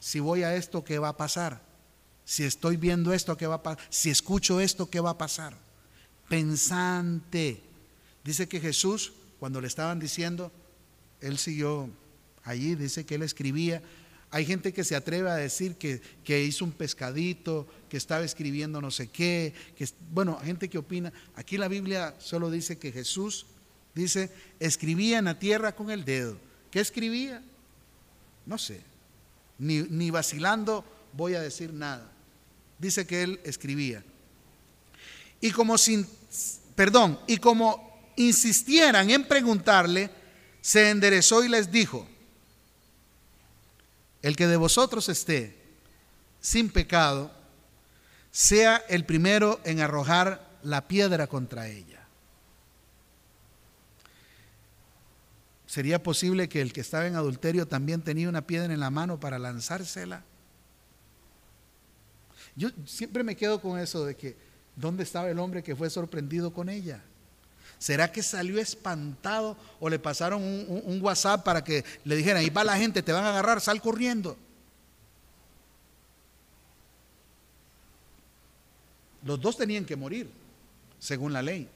Si 0.00 0.18
voy 0.18 0.44
a 0.44 0.56
esto, 0.56 0.82
¿qué 0.82 0.98
va 0.98 1.10
a 1.10 1.16
pasar? 1.18 1.60
Si 2.24 2.42
estoy 2.42 2.78
viendo 2.78 3.12
esto, 3.12 3.36
¿qué 3.36 3.46
va 3.46 3.56
a 3.56 3.62
pasar? 3.62 3.84
Si 3.90 4.08
escucho 4.08 4.60
esto, 4.60 4.88
¿qué 4.88 5.00
va 5.00 5.10
a 5.10 5.18
pasar? 5.18 5.54
Pensante. 6.26 7.60
Dice 8.24 8.48
que 8.48 8.60
Jesús, 8.60 9.12
cuando 9.38 9.60
le 9.60 9.66
estaban 9.66 10.00
diciendo, 10.00 10.50
él 11.20 11.36
siguió 11.36 11.90
allí, 12.44 12.76
dice 12.76 13.04
que 13.04 13.16
él 13.16 13.22
escribía 13.24 13.82
hay 14.34 14.46
gente 14.46 14.72
que 14.72 14.82
se 14.82 14.96
atreve 14.96 15.30
a 15.30 15.34
decir 15.34 15.76
que, 15.76 16.42
hizo 16.42 16.64
un 16.64 16.72
pescadito, 16.72 17.68
que 17.90 17.98
estaba 17.98 18.24
escribiendo 18.24 18.80
no 18.80 18.90
sé 18.90 19.08
qué, 19.08 19.52
que, 19.76 19.86
bueno, 20.10 20.40
gente 20.42 20.70
que 20.70 20.78
opina. 20.78 21.12
Aquí 21.36 21.58
la 21.58 21.68
Biblia 21.68 22.14
solo 22.18 22.50
dice 22.50 22.78
que 22.78 22.92
Jesús, 22.92 23.44
dice, 23.94 24.30
escribía 24.58 25.18
en 25.18 25.26
la 25.26 25.38
tierra 25.38 25.76
con 25.76 25.90
el 25.90 26.06
dedo. 26.06 26.38
¿Qué 26.70 26.80
escribía? 26.80 27.42
No 28.46 28.58
sé. 28.58 28.82
Ni, 29.58 29.82
ni 29.82 30.10
vacilando 30.10 30.84
voy 31.12 31.34
a 31.34 31.40
decir 31.40 31.72
nada. 31.72 32.10
Dice 32.78 33.06
que 33.06 33.22
él 33.22 33.40
escribía. 33.44 34.02
Y 35.40 35.50
como 35.50 35.78
sin, 35.78 36.06
perdón, 36.74 37.18
y 37.26 37.38
como 37.38 38.12
insistieran 38.16 39.10
en 39.10 39.26
preguntarle, 39.26 40.10
se 40.60 40.90
enderezó 40.90 41.44
y 41.44 41.48
les 41.48 41.70
dijo, 41.70 42.06
el 44.22 44.36
que 44.36 44.46
de 44.46 44.56
vosotros 44.56 45.08
esté 45.08 45.56
sin 46.40 46.70
pecado, 46.70 47.32
sea 48.30 48.76
el 48.88 49.04
primero 49.04 49.60
en 49.64 49.80
arrojar 49.80 50.58
la 50.62 50.86
piedra 50.88 51.26
contra 51.26 51.68
ella. 51.68 52.01
¿Sería 55.72 56.02
posible 56.02 56.50
que 56.50 56.60
el 56.60 56.70
que 56.70 56.82
estaba 56.82 57.06
en 57.06 57.16
adulterio 57.16 57.66
también 57.66 58.02
tenía 58.02 58.28
una 58.28 58.46
piedra 58.46 58.74
en 58.74 58.78
la 58.78 58.90
mano 58.90 59.18
para 59.18 59.38
lanzársela? 59.38 60.22
Yo 62.54 62.68
siempre 62.84 63.24
me 63.24 63.36
quedo 63.36 63.58
con 63.58 63.78
eso 63.78 64.04
de 64.04 64.14
que, 64.14 64.36
¿dónde 64.76 65.02
estaba 65.02 65.30
el 65.30 65.38
hombre 65.38 65.62
que 65.62 65.74
fue 65.74 65.88
sorprendido 65.88 66.52
con 66.52 66.68
ella? 66.68 67.02
¿Será 67.78 68.12
que 68.12 68.22
salió 68.22 68.60
espantado 68.60 69.56
o 69.80 69.88
le 69.88 69.98
pasaron 69.98 70.42
un, 70.42 71.00
WhatsApp 71.00 71.42
para 71.42 71.64
que 71.64 71.86
le 72.04 72.16
dijeran, 72.16 72.42
ahí 72.42 72.50
va 72.50 72.64
la 72.64 72.76
gente, 72.76 73.02
te 73.02 73.10
van 73.10 73.24
a 73.24 73.30
agarrar, 73.30 73.58
sal 73.62 73.80
corriendo? 73.80 74.36
Los 79.24 79.40
dos 79.40 79.56
tenían 79.56 79.86
que 79.86 79.96
morir, 79.96 80.30
según 80.98 81.32
la 81.32 81.40
ley. 81.40 81.66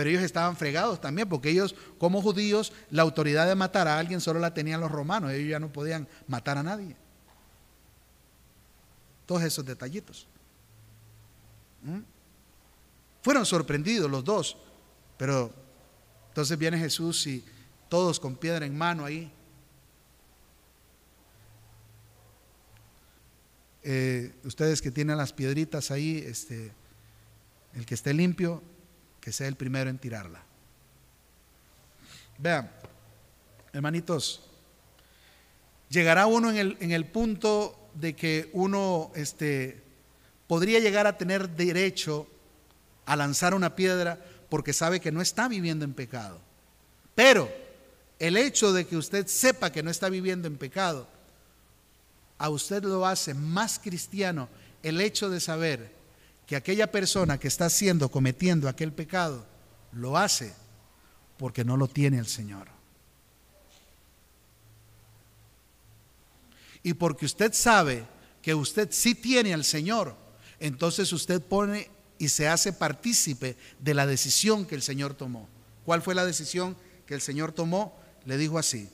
Pero 0.00 0.08
ellos 0.08 0.22
estaban 0.22 0.56
fregados 0.56 0.98
también, 0.98 1.28
porque 1.28 1.50
ellos, 1.50 1.74
como 1.98 2.22
judíos, 2.22 2.72
la 2.88 3.02
autoridad 3.02 3.46
de 3.46 3.54
matar 3.54 3.86
a 3.86 3.98
alguien 3.98 4.22
solo 4.22 4.40
la 4.40 4.54
tenían 4.54 4.80
los 4.80 4.90
romanos, 4.90 5.30
ellos 5.30 5.50
ya 5.50 5.60
no 5.60 5.70
podían 5.70 6.08
matar 6.26 6.56
a 6.56 6.62
nadie. 6.62 6.96
Todos 9.26 9.42
esos 9.42 9.62
detallitos. 9.62 10.26
¿Mm? 11.82 11.98
Fueron 13.20 13.44
sorprendidos 13.44 14.10
los 14.10 14.24
dos, 14.24 14.56
pero 15.18 15.52
entonces 16.28 16.56
viene 16.56 16.78
Jesús 16.78 17.26
y 17.26 17.44
todos 17.90 18.18
con 18.18 18.36
piedra 18.36 18.64
en 18.64 18.78
mano 18.78 19.04
ahí. 19.04 19.30
Eh, 23.82 24.32
ustedes 24.44 24.80
que 24.80 24.90
tienen 24.90 25.18
las 25.18 25.34
piedritas 25.34 25.90
ahí, 25.90 26.24
este, 26.26 26.72
el 27.74 27.84
que 27.84 27.92
esté 27.92 28.14
limpio, 28.14 28.62
que 29.20 29.32
sea 29.32 29.48
el 29.48 29.56
primero 29.56 29.90
en 29.90 29.98
tirarla. 29.98 30.42
Vean, 32.38 32.70
hermanitos, 33.72 34.42
llegará 35.88 36.26
uno 36.26 36.50
en 36.50 36.56
el, 36.56 36.76
en 36.80 36.90
el 36.92 37.04
punto 37.04 37.90
de 37.94 38.14
que 38.14 38.50
uno 38.52 39.10
este, 39.14 39.82
podría 40.46 40.80
llegar 40.80 41.06
a 41.06 41.18
tener 41.18 41.50
derecho 41.50 42.26
a 43.04 43.16
lanzar 43.16 43.54
una 43.54 43.76
piedra 43.76 44.18
porque 44.48 44.72
sabe 44.72 45.00
que 45.00 45.12
no 45.12 45.20
está 45.20 45.48
viviendo 45.48 45.84
en 45.84 45.94
pecado. 45.94 46.40
Pero 47.14 47.50
el 48.18 48.36
hecho 48.36 48.72
de 48.72 48.86
que 48.86 48.96
usted 48.96 49.26
sepa 49.26 49.70
que 49.70 49.82
no 49.82 49.90
está 49.90 50.08
viviendo 50.08 50.48
en 50.48 50.56
pecado, 50.56 51.08
a 52.38 52.48
usted 52.48 52.82
lo 52.84 53.06
hace 53.06 53.34
más 53.34 53.78
cristiano 53.78 54.48
el 54.82 55.00
hecho 55.00 55.28
de 55.28 55.40
saber 55.40 55.99
que 56.50 56.56
aquella 56.56 56.90
persona 56.90 57.38
que 57.38 57.46
está 57.46 57.66
haciendo, 57.66 58.10
cometiendo 58.10 58.68
aquel 58.68 58.92
pecado, 58.92 59.46
lo 59.92 60.18
hace 60.18 60.52
porque 61.38 61.64
no 61.64 61.76
lo 61.76 61.86
tiene 61.86 62.18
el 62.18 62.26
Señor. 62.26 62.66
Y 66.82 66.94
porque 66.94 67.24
usted 67.24 67.52
sabe 67.52 68.04
que 68.42 68.52
usted 68.52 68.88
sí 68.90 69.14
tiene 69.14 69.54
al 69.54 69.62
Señor, 69.62 70.16
entonces 70.58 71.12
usted 71.12 71.40
pone 71.40 71.88
y 72.18 72.30
se 72.30 72.48
hace 72.48 72.72
partícipe 72.72 73.56
de 73.78 73.94
la 73.94 74.04
decisión 74.04 74.66
que 74.66 74.74
el 74.74 74.82
Señor 74.82 75.14
tomó. 75.14 75.48
¿Cuál 75.84 76.02
fue 76.02 76.16
la 76.16 76.26
decisión 76.26 76.76
que 77.06 77.14
el 77.14 77.20
Señor 77.20 77.52
tomó? 77.52 77.96
Le 78.26 78.36
dijo 78.36 78.58
así. 78.58 78.88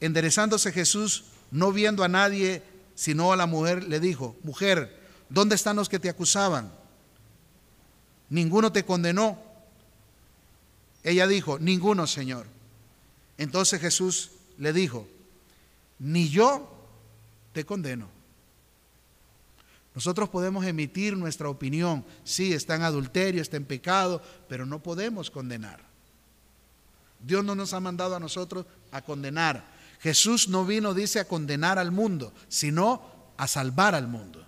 Enderezándose 0.00 0.72
Jesús, 0.72 1.24
no 1.50 1.70
viendo 1.70 2.02
a 2.02 2.08
nadie, 2.08 2.62
sino 2.94 3.30
a 3.30 3.36
la 3.36 3.44
mujer, 3.44 3.84
le 3.84 4.00
dijo, 4.00 4.38
mujer, 4.42 5.03
¿dónde 5.34 5.56
están 5.56 5.76
los 5.76 5.88
que 5.88 5.98
te 5.98 6.08
acusaban? 6.08 6.72
Ninguno 8.30 8.72
te 8.72 8.84
condenó. 8.84 9.38
Ella 11.02 11.26
dijo, 11.26 11.58
ninguno, 11.58 12.06
Señor. 12.06 12.46
Entonces 13.36 13.80
Jesús 13.80 14.30
le 14.56 14.72
dijo, 14.72 15.06
ni 15.98 16.28
yo 16.28 16.70
te 17.52 17.66
condeno. 17.66 18.08
Nosotros 19.94 20.28
podemos 20.28 20.64
emitir 20.64 21.16
nuestra 21.16 21.48
opinión, 21.48 22.04
sí, 22.24 22.52
está 22.52 22.74
en 22.74 22.82
adulterio, 22.82 23.42
está 23.42 23.56
en 23.56 23.64
pecado, 23.64 24.22
pero 24.48 24.66
no 24.66 24.82
podemos 24.82 25.30
condenar. 25.30 25.80
Dios 27.20 27.44
no 27.44 27.54
nos 27.54 27.72
ha 27.74 27.80
mandado 27.80 28.16
a 28.16 28.20
nosotros 28.20 28.66
a 28.90 29.02
condenar. 29.02 29.64
Jesús 30.00 30.48
no 30.48 30.64
vino, 30.64 30.94
dice, 30.94 31.20
a 31.20 31.28
condenar 31.28 31.78
al 31.78 31.92
mundo, 31.92 32.32
sino 32.48 33.02
a 33.36 33.46
salvar 33.46 33.94
al 33.94 34.08
mundo. 34.08 34.44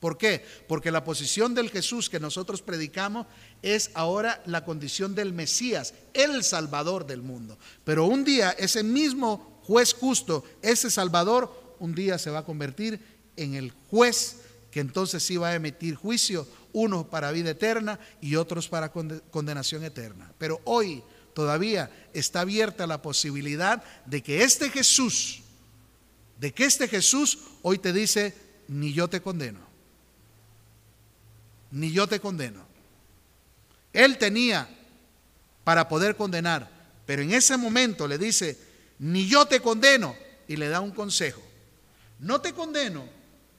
¿Por 0.00 0.16
qué? 0.16 0.44
Porque 0.66 0.90
la 0.90 1.04
posición 1.04 1.54
del 1.54 1.70
Jesús 1.70 2.08
que 2.08 2.18
nosotros 2.18 2.62
predicamos 2.62 3.26
es 3.62 3.90
ahora 3.92 4.42
la 4.46 4.64
condición 4.64 5.14
del 5.14 5.34
Mesías, 5.34 5.92
el 6.14 6.42
Salvador 6.42 7.06
del 7.06 7.20
mundo. 7.20 7.58
Pero 7.84 8.06
un 8.06 8.24
día 8.24 8.50
ese 8.52 8.82
mismo 8.82 9.60
juez 9.62 9.92
justo, 9.92 10.42
ese 10.62 10.90
Salvador, 10.90 11.76
un 11.78 11.94
día 11.94 12.18
se 12.18 12.30
va 12.30 12.40
a 12.40 12.44
convertir 12.44 12.98
en 13.36 13.54
el 13.54 13.72
juez 13.90 14.36
que 14.70 14.80
entonces 14.80 15.22
sí 15.22 15.36
va 15.36 15.48
a 15.48 15.54
emitir 15.54 15.96
juicio, 15.96 16.46
unos 16.72 17.06
para 17.06 17.32
vida 17.32 17.50
eterna 17.50 17.98
y 18.20 18.36
otros 18.36 18.68
para 18.68 18.90
condenación 18.90 19.84
eterna. 19.84 20.32
Pero 20.38 20.60
hoy 20.64 21.02
todavía 21.34 21.90
está 22.14 22.40
abierta 22.40 22.86
la 22.86 23.02
posibilidad 23.02 23.82
de 24.06 24.22
que 24.22 24.44
este 24.44 24.70
Jesús, 24.70 25.42
de 26.38 26.52
que 26.52 26.64
este 26.64 26.88
Jesús 26.88 27.38
hoy 27.62 27.78
te 27.78 27.92
dice, 27.92 28.34
ni 28.68 28.92
yo 28.92 29.08
te 29.08 29.20
condeno. 29.20 29.69
Ni 31.70 31.92
yo 31.92 32.06
te 32.06 32.20
condeno. 32.20 32.64
Él 33.92 34.18
tenía 34.18 34.68
para 35.64 35.88
poder 35.88 36.16
condenar, 36.16 36.68
pero 37.06 37.22
en 37.22 37.32
ese 37.32 37.56
momento 37.56 38.06
le 38.06 38.18
dice, 38.18 38.58
ni 38.98 39.26
yo 39.26 39.46
te 39.46 39.60
condeno, 39.60 40.14
y 40.50 40.56
le 40.56 40.68
da 40.68 40.80
un 40.80 40.90
consejo. 40.90 41.40
No 42.18 42.40
te 42.40 42.52
condeno, 42.52 43.04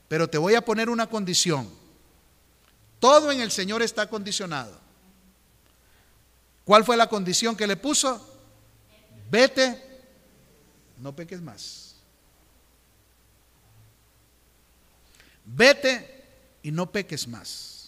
pero 0.10 0.30
te 0.30 0.38
voy 0.38 0.56
a 0.56 0.62
poner 0.62 0.90
una 0.90 1.08
condición. 1.08 1.70
Todo 3.00 3.32
en 3.32 3.40
el 3.40 3.50
Señor 3.50 3.82
está 3.82 4.10
condicionado. 4.10 4.78
¿Cuál 6.66 6.84
fue 6.84 6.98
la 6.98 7.08
condición 7.08 7.56
que 7.56 7.66
le 7.66 7.78
puso? 7.78 8.28
Vete, 9.30 9.82
no 10.98 11.16
peques 11.16 11.42
más. 11.42 11.96
Vete 15.46 16.26
y 16.62 16.72
no 16.72 16.92
peques 16.92 17.28
más. 17.28 17.81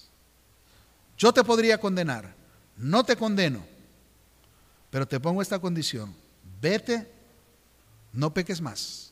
Yo 1.18 1.34
te 1.34 1.44
podría 1.44 1.78
condenar, 1.80 2.34
no 2.78 3.04
te 3.04 3.16
condeno, 3.16 3.66
pero 4.90 5.08
te 5.08 5.20
pongo 5.20 5.42
esta 5.42 5.60
condición. 5.60 6.16
Vete, 6.62 7.08
no 8.12 8.34
peques 8.34 8.62
más. 8.62 9.12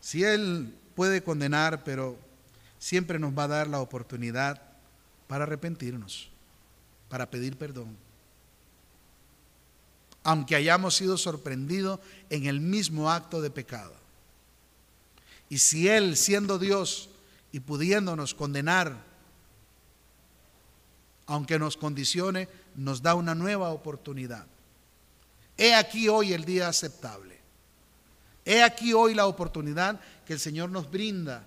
Si 0.00 0.24
Él 0.24 0.74
puede 0.94 1.22
condenar, 1.22 1.84
pero 1.84 2.18
siempre 2.78 3.18
nos 3.18 3.36
va 3.36 3.44
a 3.44 3.48
dar 3.48 3.68
la 3.68 3.80
oportunidad 3.80 4.62
para 5.26 5.44
arrepentirnos, 5.44 6.30
para 7.10 7.28
pedir 7.28 7.58
perdón. 7.58 7.94
Aunque 10.24 10.56
hayamos 10.56 10.96
sido 10.96 11.18
sorprendidos 11.18 12.00
en 12.30 12.46
el 12.46 12.60
mismo 12.60 13.10
acto 13.10 13.42
de 13.42 13.50
pecado. 13.50 13.97
Y 15.48 15.58
si 15.58 15.88
Él, 15.88 16.16
siendo 16.16 16.58
Dios 16.58 17.08
y 17.52 17.60
pudiéndonos 17.60 18.34
condenar, 18.34 19.04
aunque 21.26 21.58
nos 21.58 21.76
condicione, 21.76 22.48
nos 22.74 23.02
da 23.02 23.14
una 23.14 23.34
nueva 23.34 23.70
oportunidad. 23.70 24.46
He 25.56 25.74
aquí 25.74 26.08
hoy 26.08 26.32
el 26.32 26.44
día 26.44 26.68
aceptable. 26.68 27.38
He 28.44 28.62
aquí 28.62 28.92
hoy 28.92 29.14
la 29.14 29.26
oportunidad 29.26 30.00
que 30.24 30.32
el 30.32 30.40
Señor 30.40 30.70
nos 30.70 30.90
brinda 30.90 31.44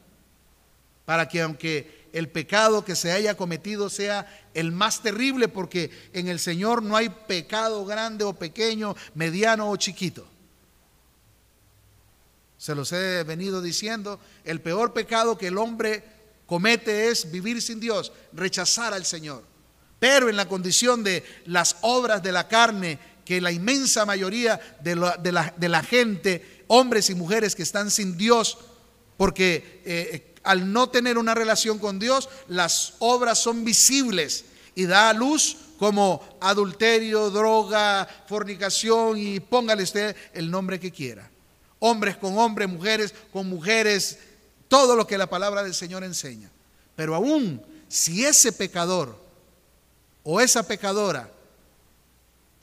para 1.05 1.27
que 1.27 1.41
aunque 1.41 2.07
el 2.13 2.29
pecado 2.29 2.85
que 2.85 2.95
se 2.95 3.11
haya 3.11 3.35
cometido 3.35 3.89
sea 3.89 4.27
el 4.53 4.71
más 4.71 5.01
terrible, 5.01 5.47
porque 5.47 5.89
en 6.13 6.27
el 6.27 6.39
Señor 6.39 6.83
no 6.83 6.95
hay 6.95 7.09
pecado 7.09 7.85
grande 7.85 8.23
o 8.23 8.33
pequeño, 8.33 8.95
mediano 9.15 9.69
o 9.69 9.77
chiquito. 9.77 10.27
Se 12.61 12.75
los 12.75 12.91
he 12.91 13.23
venido 13.23 13.59
diciendo, 13.59 14.19
el 14.43 14.61
peor 14.61 14.93
pecado 14.93 15.35
que 15.35 15.47
el 15.47 15.57
hombre 15.57 16.03
comete 16.45 17.07
es 17.07 17.31
vivir 17.31 17.59
sin 17.59 17.79
Dios, 17.79 18.11
rechazar 18.33 18.93
al 18.93 19.03
Señor. 19.03 19.43
Pero 19.97 20.29
en 20.29 20.35
la 20.35 20.47
condición 20.47 21.03
de 21.03 21.23
las 21.47 21.77
obras 21.81 22.21
de 22.21 22.31
la 22.31 22.47
carne, 22.47 22.99
que 23.25 23.41
la 23.41 23.51
inmensa 23.51 24.05
mayoría 24.05 24.77
de 24.79 24.93
la, 24.93 25.81
gente, 25.81 26.63
hombres 26.67 27.09
y 27.09 27.15
mujeres 27.15 27.55
que 27.55 27.63
están 27.63 27.89
sin 27.89 28.15
Dios, 28.15 28.59
porque 29.17 29.81
eh, 29.83 30.35
al 30.43 30.71
no 30.71 30.87
tener 30.87 31.17
una 31.17 31.33
relación 31.33 31.79
con 31.79 31.97
Dios, 31.97 32.29
las 32.47 32.93
obras 32.99 33.39
son 33.39 33.65
visibles 33.65 34.45
y 34.75 34.85
da 34.85 35.09
a 35.09 35.13
luz 35.13 35.57
como 35.79 36.37
adulterio, 36.39 37.31
droga, 37.31 38.07
fornicación 38.27 39.17
y 39.17 39.39
póngale 39.39 39.81
usted 39.81 40.15
el 40.35 40.51
nombre 40.51 40.79
que 40.79 40.91
quiera. 40.91 41.30
Hombres 41.83 42.15
con 42.15 42.37
hombres, 42.37 42.69
mujeres 42.69 43.13
con 43.33 43.49
mujeres, 43.49 44.19
todo 44.67 44.95
lo 44.95 45.07
que 45.07 45.17
la 45.17 45.27
palabra 45.27 45.63
del 45.63 45.73
Señor 45.73 46.03
enseña. 46.03 46.49
Pero 46.95 47.15
aún 47.15 47.61
si 47.87 48.23
ese 48.23 48.53
pecador 48.53 49.19
o 50.23 50.39
esa 50.39 50.65
pecadora 50.65 51.29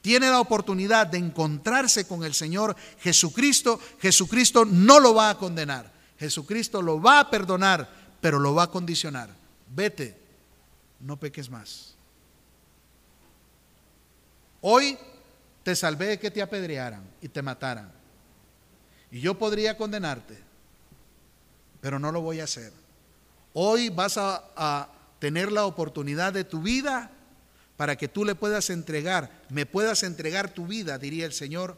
tiene 0.01 0.31
la 0.31 0.41
oportunidad 0.41 1.09
de 1.09 1.19
encontrarse 1.19 2.07
con 2.07 2.23
el 2.23 2.33
Señor 2.33 2.77
Jesucristo, 3.01 3.81
Jesucristo 4.01 4.64
no 4.64 5.01
lo 5.01 5.14
va 5.14 5.31
a 5.31 5.37
condenar. 5.37 5.93
Jesucristo 6.19 6.81
lo 6.81 7.03
va 7.03 7.21
a 7.21 7.31
perdonar, 7.31 7.89
pero 8.21 8.39
lo 8.39 8.55
va 8.55 8.62
a 8.62 8.71
condicionar. 8.71 9.31
Vete, 9.75 10.16
no 11.01 11.19
peques 11.19 11.51
más. 11.51 11.95
Hoy 14.61 14.97
te 15.62 15.77
salvé 15.77 16.07
de 16.07 16.19
que 16.19 16.31
te 16.31 16.41
apedrearan 16.41 17.03
y 17.21 17.29
te 17.29 17.43
mataran. 17.43 17.97
Y 19.11 19.21
yo 19.21 19.39
podría 19.39 19.77
condenarte, 19.77 20.39
pero 21.81 21.99
no 21.99 22.13
lo 22.13 22.21
voy 22.21 22.41
a 22.41 22.45
hacer. 22.45 22.73
Hoy 23.55 23.89
vas 23.89 24.19
a, 24.19 24.89
tener 25.19 25.51
la 25.51 25.65
oportunidad 25.65 26.33
de 26.33 26.45
tu 26.45 26.63
vida 26.63 27.11
para 27.77 27.97
que 27.97 28.07
tú 28.07 28.25
le 28.25 28.37
puedas 28.37 28.71
entregar, 28.71 29.43
me 29.49 29.67
puedas 29.67 30.05
entregar 30.05 30.55
tu 30.55 30.65
vida, 30.69 30.97
diría 30.97 31.27
el 31.27 31.33
Señor, 31.33 31.77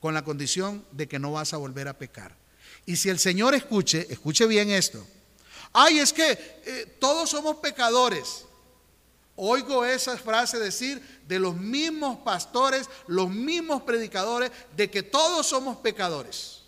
con 0.00 0.12
la 0.12 0.22
condición 0.22 0.84
de 0.92 1.08
que 1.08 1.18
no 1.18 1.32
vas 1.32 1.54
a 1.54 1.56
volver 1.56 1.88
a 1.88 1.96
pecar. 1.96 2.36
Y 2.84 2.96
si 2.96 3.08
el 3.08 3.18
Señor 3.18 3.54
escuche, 3.54 4.06
escuche 4.10 4.46
bien 4.46 4.70
esto. 4.70 5.02
Ay, 5.72 5.98
es 5.98 6.12
que 6.12 6.30
eh, 6.30 6.96
todos 6.98 7.30
somos 7.30 7.56
pecadores. 7.56 8.44
Oigo 9.42 9.86
esa 9.86 10.18
frase 10.18 10.58
decir 10.58 11.00
de 11.26 11.38
los 11.38 11.56
mismos 11.56 12.18
pastores, 12.18 12.90
los 13.06 13.30
mismos 13.30 13.80
predicadores, 13.84 14.52
de 14.76 14.90
que 14.90 15.02
todos 15.02 15.46
somos 15.46 15.78
pecadores. 15.78 16.60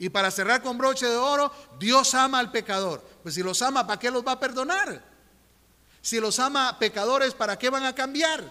Y 0.00 0.08
para 0.08 0.32
cerrar 0.32 0.60
con 0.60 0.76
broche 0.76 1.06
de 1.06 1.16
oro, 1.16 1.52
Dios 1.78 2.12
ama 2.14 2.40
al 2.40 2.50
pecador. 2.50 3.00
Pues 3.22 3.36
si 3.36 3.42
los 3.44 3.62
ama, 3.62 3.86
¿para 3.86 4.00
qué 4.00 4.10
los 4.10 4.26
va 4.26 4.32
a 4.32 4.40
perdonar? 4.40 5.00
Si 6.00 6.18
los 6.18 6.40
ama 6.40 6.76
pecadores, 6.76 7.34
¿para 7.34 7.56
qué 7.56 7.70
van 7.70 7.84
a 7.84 7.94
cambiar? 7.94 8.42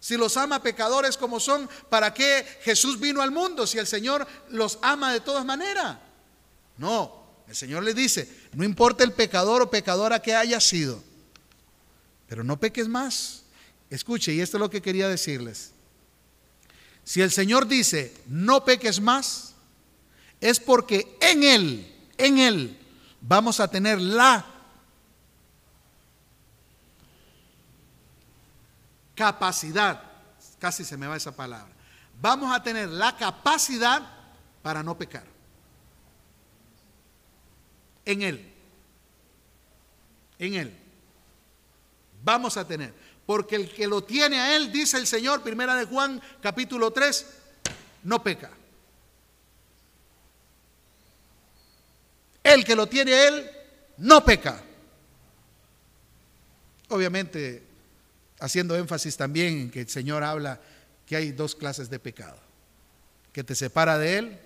Si 0.00 0.16
los 0.16 0.36
ama 0.36 0.60
pecadores 0.60 1.16
como 1.16 1.38
son, 1.38 1.70
¿para 1.88 2.12
qué 2.12 2.44
Jesús 2.62 2.98
vino 2.98 3.22
al 3.22 3.30
mundo 3.30 3.64
si 3.64 3.78
el 3.78 3.86
Señor 3.86 4.26
los 4.48 4.80
ama 4.82 5.12
de 5.12 5.20
todas 5.20 5.44
maneras? 5.44 5.98
No, 6.78 7.19
el 7.50 7.56
Señor 7.56 7.82
le 7.82 7.94
dice, 7.94 8.28
no 8.52 8.62
importa 8.62 9.02
el 9.02 9.12
pecador 9.12 9.60
o 9.60 9.70
pecadora 9.70 10.22
que 10.22 10.36
haya 10.36 10.60
sido, 10.60 11.02
pero 12.28 12.44
no 12.44 12.60
peques 12.60 12.86
más. 12.86 13.42
Escuche, 13.90 14.32
y 14.32 14.40
esto 14.40 14.56
es 14.56 14.60
lo 14.60 14.70
que 14.70 14.80
quería 14.80 15.08
decirles. 15.08 15.72
Si 17.02 17.20
el 17.20 17.32
Señor 17.32 17.66
dice, 17.66 18.14
no 18.28 18.64
peques 18.64 19.00
más, 19.00 19.54
es 20.40 20.60
porque 20.60 21.18
en 21.20 21.42
Él, 21.42 21.92
en 22.18 22.38
Él, 22.38 22.78
vamos 23.20 23.58
a 23.58 23.66
tener 23.66 24.00
la 24.00 24.46
capacidad, 29.16 30.04
casi 30.60 30.84
se 30.84 30.96
me 30.96 31.08
va 31.08 31.16
esa 31.16 31.34
palabra, 31.34 31.74
vamos 32.22 32.54
a 32.54 32.62
tener 32.62 32.88
la 32.90 33.16
capacidad 33.16 34.08
para 34.62 34.84
no 34.84 34.96
pecar. 34.96 35.39
En 38.04 38.22
Él. 38.22 38.52
En 40.38 40.54
Él. 40.54 40.76
Vamos 42.22 42.56
a 42.56 42.66
tener. 42.66 42.92
Porque 43.26 43.56
el 43.56 43.72
que 43.72 43.86
lo 43.86 44.02
tiene 44.02 44.40
a 44.40 44.56
Él, 44.56 44.72
dice 44.72 44.96
el 44.96 45.06
Señor, 45.06 45.42
primera 45.42 45.76
de 45.76 45.84
Juan, 45.84 46.20
capítulo 46.40 46.90
3, 46.90 47.26
no 48.04 48.22
peca. 48.22 48.50
El 52.42 52.64
que 52.64 52.74
lo 52.74 52.86
tiene 52.88 53.12
a 53.12 53.28
Él, 53.28 53.50
no 53.98 54.24
peca. 54.24 54.62
Obviamente 56.88 57.70
haciendo 58.40 58.74
énfasis 58.76 59.16
también 59.16 59.58
en 59.58 59.70
que 59.70 59.82
el 59.82 59.88
Señor 59.88 60.24
habla 60.24 60.60
que 61.06 61.14
hay 61.16 61.32
dos 61.32 61.54
clases 61.54 61.90
de 61.90 61.98
pecado, 61.98 62.38
que 63.32 63.44
te 63.44 63.54
separa 63.54 63.98
de 63.98 64.18
Él 64.18 64.38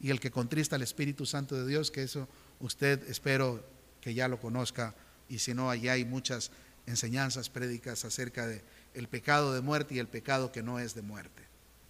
y 0.00 0.10
el 0.10 0.20
que 0.20 0.30
contrista 0.30 0.76
al 0.76 0.82
Espíritu 0.82 1.26
Santo 1.26 1.56
de 1.56 1.66
Dios, 1.66 1.90
que 1.90 2.04
eso 2.04 2.28
usted 2.62 3.08
espero 3.10 3.62
que 4.00 4.14
ya 4.14 4.28
lo 4.28 4.40
conozca 4.40 4.94
y 5.28 5.38
si 5.38 5.52
no, 5.52 5.70
allí 5.70 5.88
hay 5.88 6.04
muchas 6.04 6.50
enseñanzas, 6.86 7.50
prédicas 7.50 8.04
acerca 8.04 8.46
de 8.46 8.62
el 8.94 9.08
pecado 9.08 9.52
de 9.52 9.60
muerte 9.60 9.94
y 9.94 9.98
el 9.98 10.08
pecado 10.08 10.52
que 10.52 10.62
no 10.62 10.78
es 10.78 10.94
de 10.94 11.02
muerte. 11.02 11.42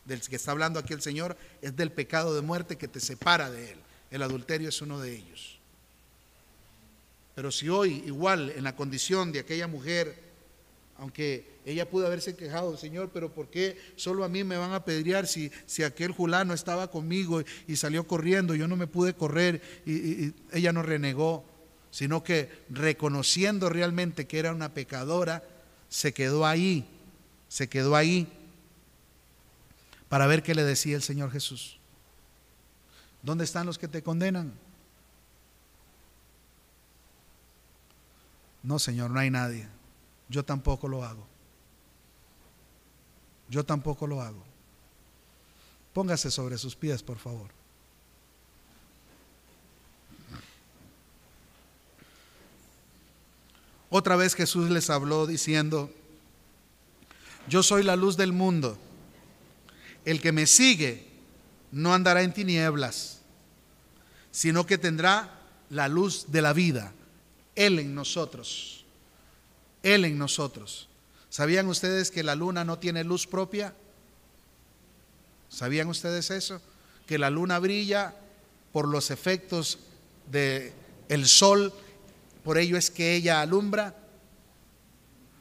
Del 0.04 0.20
que 0.20 0.36
está 0.36 0.50
hablando 0.50 0.80
aquí 0.80 0.92
el 0.92 1.02
Señor 1.02 1.36
es 1.60 1.76
del 1.76 1.92
pecado 1.92 2.34
de 2.34 2.42
muerte 2.42 2.76
que 2.76 2.88
te 2.88 3.00
separa 3.00 3.50
de 3.50 3.72
Él. 3.72 3.78
El 4.10 4.22
adulterio 4.22 4.68
es 4.68 4.82
uno 4.82 5.00
de 5.00 5.14
ellos. 5.14 5.58
Pero 7.34 7.50
si 7.50 7.68
hoy, 7.68 8.02
igual, 8.06 8.50
en 8.50 8.64
la 8.64 8.76
condición 8.76 9.32
de 9.32 9.40
aquella 9.40 9.66
mujer, 9.66 10.31
aunque 10.98 11.58
ella 11.64 11.88
pudo 11.88 12.06
haberse 12.06 12.36
quejado, 12.36 12.76
Señor, 12.76 13.10
pero 13.12 13.32
¿por 13.32 13.48
qué 13.48 13.76
solo 13.96 14.24
a 14.24 14.28
mí 14.28 14.44
me 14.44 14.56
van 14.56 14.72
a 14.72 14.84
pedrear 14.84 15.26
si, 15.26 15.50
si 15.66 15.82
aquel 15.82 16.14
fulano 16.14 16.54
estaba 16.54 16.90
conmigo 16.90 17.42
y, 17.66 17.76
salió 17.76 18.06
corriendo? 18.06 18.54
Yo 18.54 18.68
no 18.68 18.76
me 18.76 18.86
pude 18.86 19.14
correr 19.14 19.62
y, 19.84 19.92
y 19.92 20.34
ella 20.52 20.72
no 20.72 20.82
renegó, 20.82 21.44
sino 21.90 22.22
que 22.22 22.50
reconociendo 22.70 23.68
realmente 23.68 24.26
que 24.26 24.38
era 24.38 24.52
una 24.52 24.74
pecadora, 24.74 25.42
se 25.88 26.12
quedó 26.12 26.46
ahí, 26.46 26.88
se 27.48 27.68
quedó 27.68 27.96
ahí. 27.96 28.26
para 30.08 30.26
ver 30.26 30.42
qué 30.42 30.54
le 30.54 30.62
decía 30.62 30.96
el 30.96 31.02
Señor 31.02 31.30
Jesús. 31.30 31.78
¿Dónde 33.22 33.44
están 33.44 33.66
los 33.66 33.78
que 33.78 33.88
te 33.88 34.02
condenan? 34.02 34.52
No, 38.62 38.78
Señor, 38.78 39.10
no 39.10 39.18
hay 39.18 39.30
nadie. 39.30 39.68
Yo 40.32 40.42
tampoco 40.42 40.88
lo 40.88 41.04
hago. 41.04 41.26
Yo 43.50 43.62
tampoco 43.64 44.06
lo 44.06 44.22
hago. 44.22 44.42
Póngase 45.92 46.30
sobre 46.30 46.56
sus 46.56 46.74
pies, 46.74 47.02
por 47.02 47.18
favor. 47.18 47.50
Otra 53.90 54.16
vez 54.16 54.34
Jesús 54.34 54.70
les 54.70 54.88
habló 54.88 55.26
diciendo, 55.26 55.92
yo 57.46 57.62
soy 57.62 57.82
la 57.82 57.94
luz 57.94 58.16
del 58.16 58.32
mundo. 58.32 58.78
El 60.06 60.22
que 60.22 60.32
me 60.32 60.46
sigue 60.46 61.10
no 61.72 61.92
andará 61.92 62.22
en 62.22 62.32
tinieblas, 62.32 63.20
sino 64.30 64.64
que 64.64 64.78
tendrá 64.78 65.42
la 65.68 65.88
luz 65.88 66.24
de 66.28 66.40
la 66.40 66.54
vida. 66.54 66.94
Él 67.54 67.80
en 67.80 67.94
nosotros. 67.94 68.81
Él 69.82 70.04
en 70.04 70.18
nosotros. 70.18 70.88
¿Sabían 71.28 71.66
ustedes 71.68 72.10
que 72.10 72.22
la 72.22 72.34
luna 72.34 72.64
no 72.64 72.78
tiene 72.78 73.04
luz 73.04 73.26
propia? 73.26 73.74
¿Sabían 75.48 75.88
ustedes 75.88 76.30
eso? 76.30 76.60
Que 77.06 77.18
la 77.18 77.30
luna 77.30 77.58
brilla 77.58 78.14
por 78.72 78.88
los 78.88 79.10
efectos 79.10 79.78
del 80.30 80.72
el 81.08 81.26
sol, 81.26 81.72
por 82.44 82.58
ello 82.58 82.76
es 82.76 82.90
que 82.90 83.14
ella 83.14 83.40
alumbra. 83.40 83.96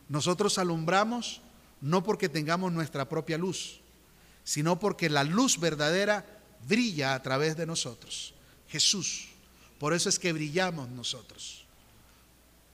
Nosotros 0.10 0.58
alumbramos 0.58 1.42
no 1.82 2.04
porque 2.04 2.30
tengamos 2.30 2.72
nuestra 2.72 3.10
propia 3.10 3.38
luz, 3.38 3.82
sino 4.44 4.80
porque 4.80 5.10
la 5.10 5.24
luz 5.24 5.60
verdadera 5.60 6.26
brilla 6.68 7.16
a 7.16 7.22
través 7.24 7.58
de 7.58 7.66
nosotros. 7.66 8.34
Jesús. 8.68 9.28
Por 9.80 9.94
eso 9.94 10.10
es 10.10 10.20
que 10.20 10.32
brillamos 10.32 10.90
nosotros. 10.90 11.61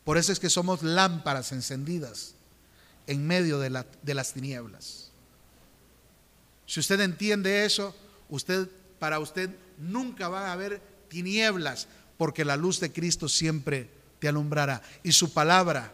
Por 0.07 0.17
eso 0.17 0.31
es 0.31 0.39
que 0.39 0.49
somos 0.49 0.83
lámparas 0.83 1.51
encendidas 1.51 2.33
en 3.07 3.27
medio 3.27 3.59
de, 3.59 3.83
de 4.01 4.13
las 4.13 4.31
tinieblas. 4.31 5.11
Si 6.65 6.79
usted 6.79 7.01
entiende 7.01 7.65
eso, 7.65 7.93
usted 8.29 8.69
para 8.99 9.19
usted 9.19 9.49
nunca 9.77 10.29
va 10.29 10.47
a 10.47 10.53
haber 10.53 10.81
tinieblas, 11.09 11.89
porque 12.17 12.45
la 12.45 12.55
luz 12.55 12.79
de 12.79 12.93
Cristo 12.93 13.27
siempre 13.27 13.89
te 14.19 14.29
alumbrará. 14.29 14.81
Y 15.03 15.11
su 15.11 15.33
palabra, 15.33 15.91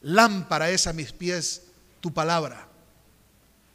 lámpara 0.00 0.70
es 0.70 0.88
a 0.88 0.92
mis 0.92 1.12
pies 1.12 1.62
tu 2.00 2.12
palabra. 2.12 2.66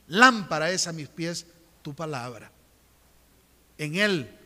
Lámpara 0.08 0.70
es 0.72 0.86
a 0.86 0.92
mis 0.92 1.08
pies 1.08 1.46
tu 1.82 1.96
palabra. 1.96 2.52
En 3.78 3.96
Él 3.96 4.38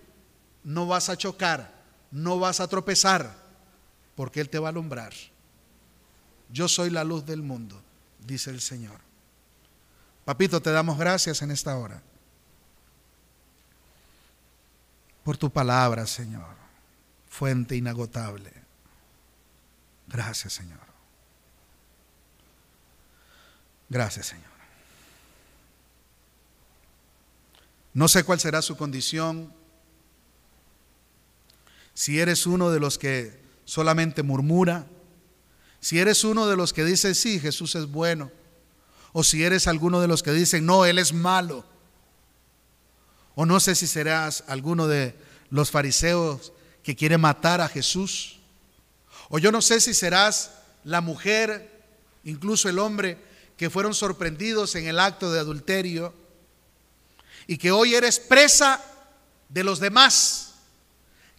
no 0.64 0.86
vas 0.86 1.10
a 1.10 1.18
chocar, 1.18 1.74
no 2.12 2.38
vas 2.38 2.60
a 2.60 2.68
tropezar, 2.68 3.45
porque 4.16 4.42
Él 4.42 4.50
te 4.50 4.60
va 4.60 4.70
a 4.70 4.72
alumbrar. 4.72 5.14
Yo 6.50 6.68
soy 6.68 6.90
la 6.90 7.04
luz 7.04 7.26
del 7.26 7.42
mundo, 7.42 7.82
dice 8.26 8.50
el 8.50 8.62
Señor. 8.62 9.00
Papito, 10.24 10.62
te 10.62 10.72
damos 10.72 10.98
gracias 10.98 11.42
en 11.42 11.52
esta 11.52 11.78
hora 11.78 12.02
por 15.26 15.38
tu 15.38 15.50
palabra, 15.50 16.06
Señor, 16.06 16.56
fuente 17.28 17.76
inagotable. 17.76 18.54
Gracias, 20.08 20.54
Señor. 20.54 20.80
Gracias, 23.90 24.28
Señor. 24.28 24.46
No 27.96 28.08
sé 28.08 28.24
cuál 28.24 28.40
será 28.40 28.62
su 28.62 28.78
condición. 28.78 29.52
Si 31.96 32.20
eres 32.20 32.46
uno 32.46 32.70
de 32.70 32.80
los 32.80 33.00
que 33.00 33.45
solamente 33.66 34.24
murmura, 34.24 34.88
si 35.80 36.00
eres 36.00 36.24
uno 36.24 36.48
de 36.48 36.56
los 36.56 36.74
que 36.74 36.86
dice, 36.86 37.14
sí, 37.14 37.40
Jesús 37.40 37.76
es 37.76 37.88
bueno, 37.88 38.32
o 39.14 39.24
si 39.24 39.44
eres 39.44 39.68
alguno 39.68 40.02
de 40.02 40.08
los 40.08 40.24
que 40.24 40.32
dicen, 40.32 40.66
no, 40.66 40.86
Él 40.86 40.98
es 40.98 41.14
malo, 41.14 41.66
o 43.36 43.46
no 43.46 43.60
sé 43.60 43.76
si 43.76 43.86
serás 43.86 44.44
alguno 44.48 44.88
de 44.88 45.16
los 45.50 45.70
fariseos 45.70 46.54
que 46.84 46.96
quiere 46.96 47.18
matar 47.18 47.62
a 47.62 47.68
Jesús, 47.68 48.40
o 49.30 49.40
yo 49.40 49.52
no 49.52 49.62
sé 49.62 49.82
si 49.82 49.94
serás 49.94 50.52
la 50.84 51.02
mujer, 51.02 51.84
incluso 52.24 52.70
el 52.70 52.80
hombre, 52.80 53.18
que 53.58 53.70
fueron 53.70 53.94
sorprendidos 53.94 54.76
en 54.76 54.88
el 54.88 55.00
acto 55.00 55.32
de 55.32 55.40
adulterio 55.40 56.14
y 57.48 57.58
que 57.58 57.72
hoy 57.72 57.96
eres 57.96 58.20
presa 58.20 58.84
de 59.50 59.64
los 59.64 59.80
demás, 59.80 60.45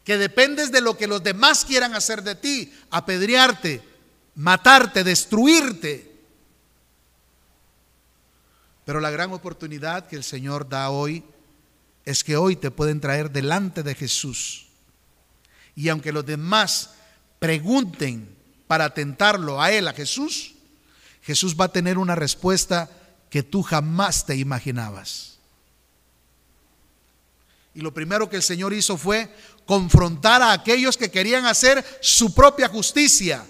que 0.06 0.18
dependes 0.18 0.70
de 0.70 0.80
lo 0.80 0.96
que 0.96 1.08
los 1.08 1.20
demás 1.20 1.64
quieran 1.64 1.96
hacer 1.96 2.22
de 2.22 2.36
ti, 2.36 2.72
apedrearte, 2.90 3.82
matarte, 4.36 5.02
destruirte. 5.02 6.12
Pero 8.84 9.00
la 9.00 9.10
gran 9.10 9.32
oportunidad 9.32 10.06
que 10.06 10.14
el 10.14 10.22
Señor 10.22 10.68
da 10.68 10.90
hoy 10.90 11.24
es 12.04 12.22
que 12.22 12.36
hoy 12.36 12.54
te 12.54 12.70
pueden 12.70 13.00
traer 13.00 13.32
delante 13.32 13.82
de 13.82 13.96
Jesús. 13.96 14.68
Y 15.74 15.88
aunque 15.88 16.12
los 16.12 16.24
demás 16.24 16.90
pregunten 17.40 18.32
para 18.68 18.94
tentarlo 18.94 19.60
a 19.60 19.72
Él, 19.72 19.88
a 19.88 19.92
Jesús, 19.92 20.54
Jesús 21.22 21.56
va 21.60 21.64
a 21.64 21.72
tener 21.72 21.98
una 21.98 22.14
respuesta 22.14 22.88
que 23.28 23.42
tú 23.42 23.64
jamás 23.64 24.24
te 24.24 24.36
imaginabas. 24.36 25.35
Y 27.76 27.80
lo 27.80 27.94
primero 27.94 28.28
que 28.28 28.36
el 28.36 28.42
Señor 28.42 28.72
hizo 28.72 28.96
fue 28.96 29.32
confrontar 29.64 30.42
a 30.42 30.50
aquellos 30.50 30.96
que 30.96 31.10
querían 31.10 31.46
hacer 31.46 31.84
su 32.00 32.34
propia 32.34 32.68
justicia, 32.68 33.46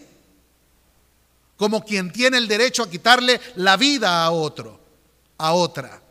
como 1.56 1.82
quien 1.82 2.12
tiene 2.12 2.36
el 2.36 2.46
derecho 2.46 2.82
a 2.82 2.90
quitarle 2.90 3.40
la 3.54 3.78
vida 3.78 4.22
a 4.24 4.30
otro, 4.30 4.78
a 5.38 5.54
otra. 5.54 6.02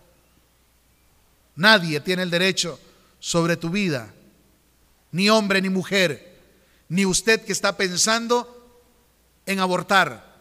Nadie 1.56 2.00
tiene 2.00 2.24
el 2.24 2.32
derecho 2.32 2.80
sobre 3.20 3.58
tu 3.58 3.70
vida, 3.70 4.12
ni 5.12 5.30
hombre 5.30 5.62
ni 5.62 5.70
mujer, 5.70 6.40
ni 6.90 7.06
usted 7.06 7.46
que 7.46 7.52
está 7.52 7.78
pensando 7.78 8.82
en 9.46 9.60
abortar 9.60 10.36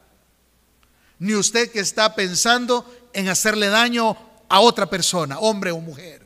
ni 1.18 1.34
usted 1.34 1.70
que 1.70 1.80
está 1.80 2.14
pensando 2.14 2.84
en 3.12 3.28
hacerle 3.28 3.68
daño 3.68 4.16
a 4.48 4.60
otra 4.60 4.86
persona, 4.90 5.38
hombre 5.38 5.70
o 5.70 5.78
mujer. 5.78 6.23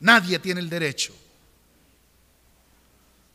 Nadie 0.00 0.38
tiene 0.38 0.60
el 0.60 0.68
derecho. 0.68 1.14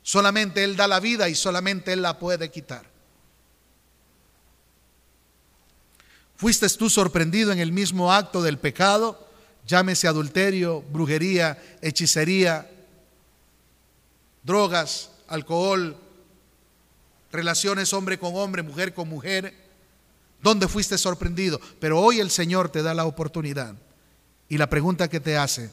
Solamente 0.04 0.64
Él 0.64 0.76
da 0.76 0.88
la 0.88 1.00
vida 1.00 1.30
y 1.30 1.36
solamente 1.36 1.94
Él 1.94 2.02
la 2.02 2.18
puede 2.18 2.50
quitar. 2.50 2.86
¿Fuiste 6.36 6.70
tú 6.70 6.90
sorprendido 6.90 7.52
en 7.52 7.60
el 7.60 7.72
mismo 7.72 8.14
acto 8.14 8.42
del 8.42 8.58
pecado? 8.58 9.28
Llámese 9.68 10.08
adulterio, 10.08 10.82
brujería, 10.84 11.62
hechicería, 11.82 12.70
drogas, 14.44 15.12
alcohol, 15.28 15.96
relaciones 17.32 17.94
hombre 17.94 18.18
con 18.18 18.36
hombre, 18.36 18.64
mujer 18.64 18.94
con 18.94 19.10
mujer, 19.10 19.54
donde 20.42 20.68
fuiste 20.68 20.98
sorprendido. 20.98 21.60
Pero 21.80 22.00
hoy 22.00 22.20
el 22.20 22.32
Señor 22.32 22.70
te 22.70 22.82
da 22.82 22.94
la 22.94 23.06
oportunidad. 23.06 23.76
Y 24.48 24.58
la 24.58 24.70
pregunta 24.70 25.08
que 25.08 25.20
te 25.20 25.38
hace, 25.38 25.70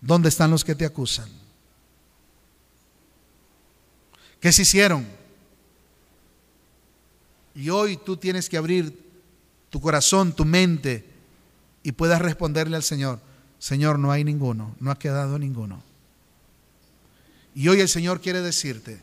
¿dónde 0.00 0.28
están 0.28 0.50
los 0.50 0.64
que 0.64 0.74
te 0.74 0.84
acusan? 0.84 1.28
¿Qué 4.40 4.52
se 4.52 4.62
hicieron? 4.62 5.06
Y 7.54 7.68
hoy 7.68 7.96
tú 7.96 8.16
tienes 8.16 8.48
que 8.48 8.56
abrir 8.56 9.10
tu 9.68 9.80
corazón, 9.80 10.32
tu 10.32 10.44
mente, 10.44 11.04
y 11.82 11.92
puedas 11.92 12.20
responderle 12.20 12.76
al 12.76 12.82
Señor, 12.82 13.20
Señor, 13.58 13.98
no 13.98 14.10
hay 14.10 14.24
ninguno, 14.24 14.74
no 14.80 14.90
ha 14.90 14.98
quedado 14.98 15.38
ninguno. 15.38 15.82
Y 17.54 17.68
hoy 17.68 17.80
el 17.80 17.88
Señor 17.88 18.20
quiere 18.20 18.40
decirte, 18.40 19.00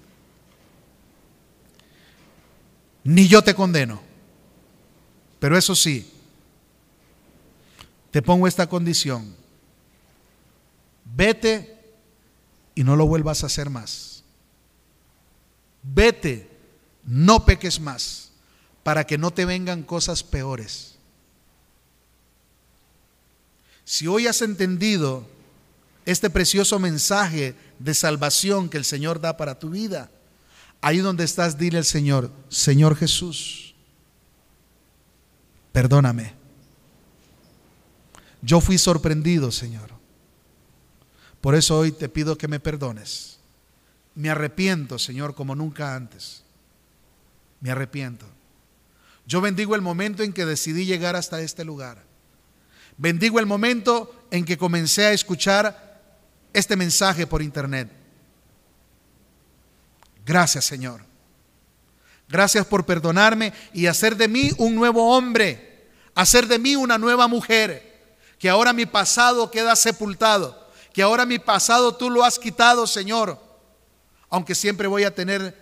ni 3.03 3.27
yo 3.27 3.43
te 3.43 3.53
condeno. 3.53 4.01
Pero 5.39 5.57
eso 5.57 5.75
sí, 5.75 6.11
te 8.11 8.21
pongo 8.21 8.47
esta 8.47 8.67
condición. 8.67 9.35
Vete 11.17 11.77
y 12.75 12.83
no 12.83 12.95
lo 12.95 13.07
vuelvas 13.07 13.43
a 13.43 13.47
hacer 13.47 13.69
más. 13.69 14.23
Vete, 15.83 16.49
no 17.03 17.45
peques 17.45 17.79
más, 17.79 18.29
para 18.83 19.05
que 19.05 19.17
no 19.17 19.31
te 19.31 19.43
vengan 19.43 19.83
cosas 19.83 20.23
peores. 20.23 20.95
Si 23.83 24.07
hoy 24.07 24.27
has 24.27 24.41
entendido 24.41 25.27
este 26.05 26.29
precioso 26.29 26.79
mensaje 26.79 27.55
de 27.79 27.93
salvación 27.93 28.69
que 28.69 28.77
el 28.77 28.85
Señor 28.85 29.19
da 29.19 29.35
para 29.35 29.59
tu 29.59 29.71
vida, 29.71 30.09
Ahí 30.81 30.99
donde 30.99 31.23
estás, 31.23 31.57
dile 31.57 31.79
al 31.79 31.85
Señor, 31.85 32.31
Señor 32.49 32.95
Jesús, 32.95 33.73
perdóname. 35.71 36.33
Yo 38.41 38.61
fui 38.61 38.77
sorprendido, 38.77 39.51
Señor. 39.51 39.96
Por 41.41 41.55
eso 41.55 41.77
hoy 41.77 41.91
te 41.91 42.09
pido 42.09 42.37
que 42.37 42.47
me 42.47 42.59
perdones. 42.59 43.39
Me 44.15 44.29
arrepiento, 44.29 44.97
Señor, 44.97 45.35
como 45.35 45.55
nunca 45.55 45.95
antes. 45.95 46.43
Me 47.61 47.71
arrepiento. 47.71 48.25
Yo 49.25 49.41
bendigo 49.41 49.75
el 49.75 49.81
momento 49.81 50.23
en 50.23 50.33
que 50.33 50.45
decidí 50.45 50.85
llegar 50.85 51.15
hasta 51.15 51.41
este 51.41 51.65
lugar. 51.65 52.03
Bendigo 52.97 53.39
el 53.39 53.45
momento 53.45 54.25
en 54.31 54.45
que 54.45 54.57
comencé 54.57 55.05
a 55.05 55.11
escuchar 55.11 56.01
este 56.53 56.75
mensaje 56.75 57.27
por 57.27 57.41
internet. 57.41 57.91
Gracias, 60.25 60.65
Señor. 60.65 61.01
Gracias 62.27 62.65
por 62.65 62.85
perdonarme 62.85 63.53
y 63.73 63.85
hacer 63.85 64.17
de 64.17 64.27
mí 64.27 64.51
un 64.57 64.75
nuevo 64.75 65.15
hombre, 65.15 65.87
hacer 66.15 66.47
de 66.47 66.59
mí 66.59 66.75
una 66.75 66.97
nueva 66.97 67.27
mujer, 67.27 68.17
que 68.37 68.49
ahora 68.49 68.73
mi 68.73 68.85
pasado 68.85 69.49
queda 69.49 69.75
sepultado, 69.75 70.66
que 70.97 71.03
ahora 71.03 71.27
mi 71.27 71.37
pasado 71.37 71.95
tú 71.95 72.09
lo 72.09 72.23
has 72.23 72.39
quitado, 72.39 72.87
Señor, 72.87 73.39
aunque 74.31 74.55
siempre 74.55 74.87
voy 74.87 75.03
a 75.03 75.13
tener 75.13 75.55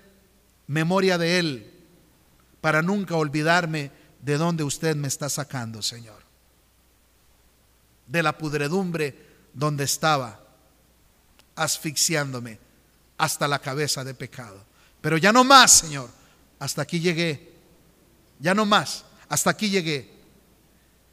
memoria 0.66 1.18
de 1.18 1.40
él 1.40 1.74
para 2.62 2.82
nunca 2.82 3.18
olvidarme 3.18 3.92
de 4.22 4.38
dónde 4.38 4.64
usted 4.64 4.96
me 4.96 5.10
está 5.10 5.28
sacando, 5.28 5.82
Señor. 5.82 6.24
De 8.08 8.24
la 8.24 8.38
pudredumbre 8.38 9.28
donde 9.54 9.84
estaba, 9.84 10.40
asfixiándome 11.54 12.58
hasta 13.18 13.50
la 13.50 13.60
cabeza 13.60 14.06
de 14.06 14.14
pecado. 14.14 14.64
Pero 15.02 15.18
ya 15.18 15.34
no 15.34 15.44
más, 15.44 15.70
Señor 15.74 16.10
hasta 16.60 16.82
aquí 16.82 17.02
llegué. 17.02 17.52
Ya 18.40 18.54
no 18.54 18.66
más, 18.66 19.04
hasta 19.28 19.50
aquí 19.50 19.70
llegué. 19.70 20.14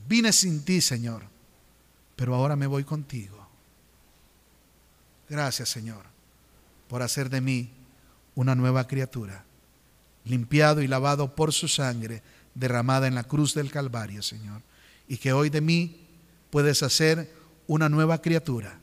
Vine 0.07 0.33
sin 0.33 0.65
ti, 0.65 0.81
Señor, 0.81 1.25
pero 2.15 2.37
ahora 2.37 2.55
me 2.55 2.69
voy 2.69 2.85
contigo. 2.85 3.42
Gracias, 5.33 5.71
Señor, 5.71 6.05
por 6.89 7.01
hacer 7.01 7.31
de 7.31 7.41
mí 7.41 7.71
una 8.35 8.55
nueva 8.55 8.87
criatura, 8.87 9.47
limpiado 10.27 10.83
y 10.83 10.87
lavado 10.87 11.35
por 11.35 11.55
su 11.55 11.69
sangre 11.69 12.23
derramada 12.55 13.07
en 13.07 13.15
la 13.15 13.25
cruz 13.25 13.55
del 13.55 13.71
Calvario, 13.71 14.21
Señor. 14.21 14.61
Y 15.09 15.17
que 15.17 15.33
hoy 15.33 15.49
de 15.49 15.63
mí 15.63 16.07
puedes 16.51 16.83
hacer 16.83 17.33
una 17.67 17.89
nueva 17.89 18.21
criatura, 18.21 18.79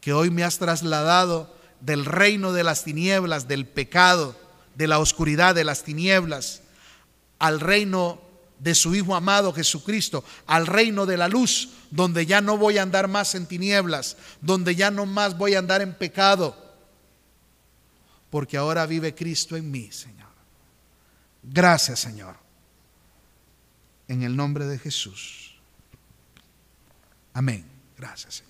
que 0.00 0.14
hoy 0.14 0.30
me 0.30 0.42
has 0.42 0.56
trasladado 0.56 1.54
del 1.82 2.06
reino 2.06 2.54
de 2.54 2.64
las 2.64 2.82
tinieblas, 2.82 3.46
del 3.46 3.66
pecado, 3.66 4.40
de 4.76 4.86
la 4.86 5.00
oscuridad, 5.00 5.54
de 5.54 5.64
las 5.64 5.84
tinieblas, 5.84 6.62
al 7.38 7.60
reino 7.60 8.22
de 8.60 8.74
su 8.74 8.94
Hijo 8.94 9.14
amado 9.16 9.52
Jesucristo, 9.52 10.22
al 10.46 10.66
reino 10.66 11.06
de 11.06 11.16
la 11.16 11.28
luz, 11.28 11.70
donde 11.90 12.26
ya 12.26 12.40
no 12.40 12.56
voy 12.56 12.78
a 12.78 12.82
andar 12.82 13.08
más 13.08 13.34
en 13.34 13.46
tinieblas, 13.46 14.16
donde 14.40 14.76
ya 14.76 14.90
no 14.90 15.06
más 15.06 15.36
voy 15.36 15.54
a 15.54 15.58
andar 15.58 15.80
en 15.80 15.94
pecado, 15.94 16.56
porque 18.28 18.56
ahora 18.56 18.86
vive 18.86 19.14
Cristo 19.14 19.56
en 19.56 19.70
mí, 19.70 19.90
Señor. 19.90 20.28
Gracias, 21.42 22.00
Señor. 22.00 22.36
En 24.08 24.22
el 24.22 24.36
nombre 24.36 24.66
de 24.66 24.78
Jesús. 24.78 25.56
Amén. 27.32 27.64
Gracias, 27.96 28.34
Señor. 28.34 28.49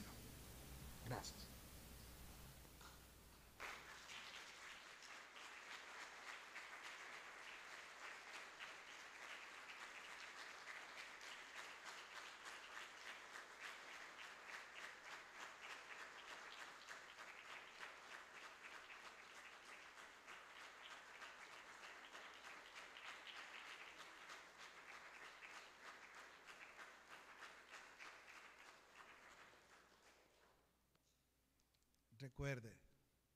Recuerde, 32.20 32.76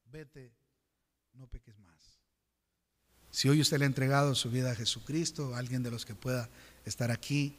vete, 0.05 0.53
no 1.33 1.47
peques 1.47 1.79
más. 1.79 2.19
Si 3.31 3.49
hoy 3.49 3.63
usted 3.63 3.79
le 3.79 3.87
ha 3.87 3.87
entregado 3.87 4.35
su 4.35 4.51
vida 4.51 4.73
a 4.73 4.75
Jesucristo, 4.75 5.55
alguien 5.55 5.83
de 5.83 5.91
los 5.91 6.05
que 6.05 6.15
pueda 6.15 6.51
estar 6.85 7.11
aquí, 7.11 7.57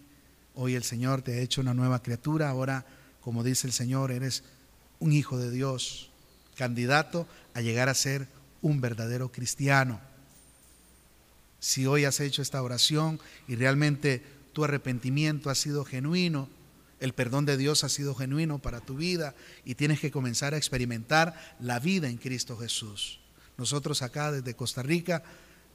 hoy 0.53 0.75
el 0.75 0.83
Señor 0.83 1.23
te 1.23 1.33
ha 1.33 1.41
hecho 1.41 1.61
una 1.61 1.73
nueva 1.73 2.03
criatura, 2.03 2.49
ahora, 2.49 2.85
como 3.21 3.43
dice 3.43 3.65
el 3.65 3.73
Señor, 3.73 4.11
eres 4.11 4.43
un 4.99 5.13
hijo 5.13 5.39
de 5.39 5.49
Dios, 5.49 6.11
candidato 6.55 7.27
a 7.55 7.61
llegar 7.61 7.89
a 7.89 7.95
ser 7.95 8.27
un 8.61 8.79
verdadero 8.79 9.31
cristiano. 9.31 9.99
Si 11.59 11.87
hoy 11.87 12.05
has 12.05 12.19
hecho 12.19 12.43
esta 12.43 12.61
oración 12.61 13.19
y 13.47 13.55
realmente 13.55 14.23
tu 14.53 14.63
arrepentimiento 14.63 15.49
ha 15.49 15.55
sido 15.55 15.85
genuino, 15.85 16.49
el 16.99 17.13
perdón 17.13 17.45
de 17.45 17.57
Dios 17.57 17.83
ha 17.83 17.89
sido 17.89 18.15
genuino 18.15 18.59
para 18.59 18.81
tu 18.81 18.95
vida 18.95 19.35
y 19.63 19.75
tienes 19.75 19.99
que 19.99 20.11
comenzar 20.11 20.53
a 20.53 20.57
experimentar 20.57 21.35
la 21.59 21.79
vida 21.79 22.09
en 22.09 22.17
Cristo 22.17 22.57
Jesús. 22.57 23.19
Nosotros 23.57 24.01
acá 24.01 24.31
desde 24.31 24.55
Costa 24.55 24.83
Rica, 24.83 25.23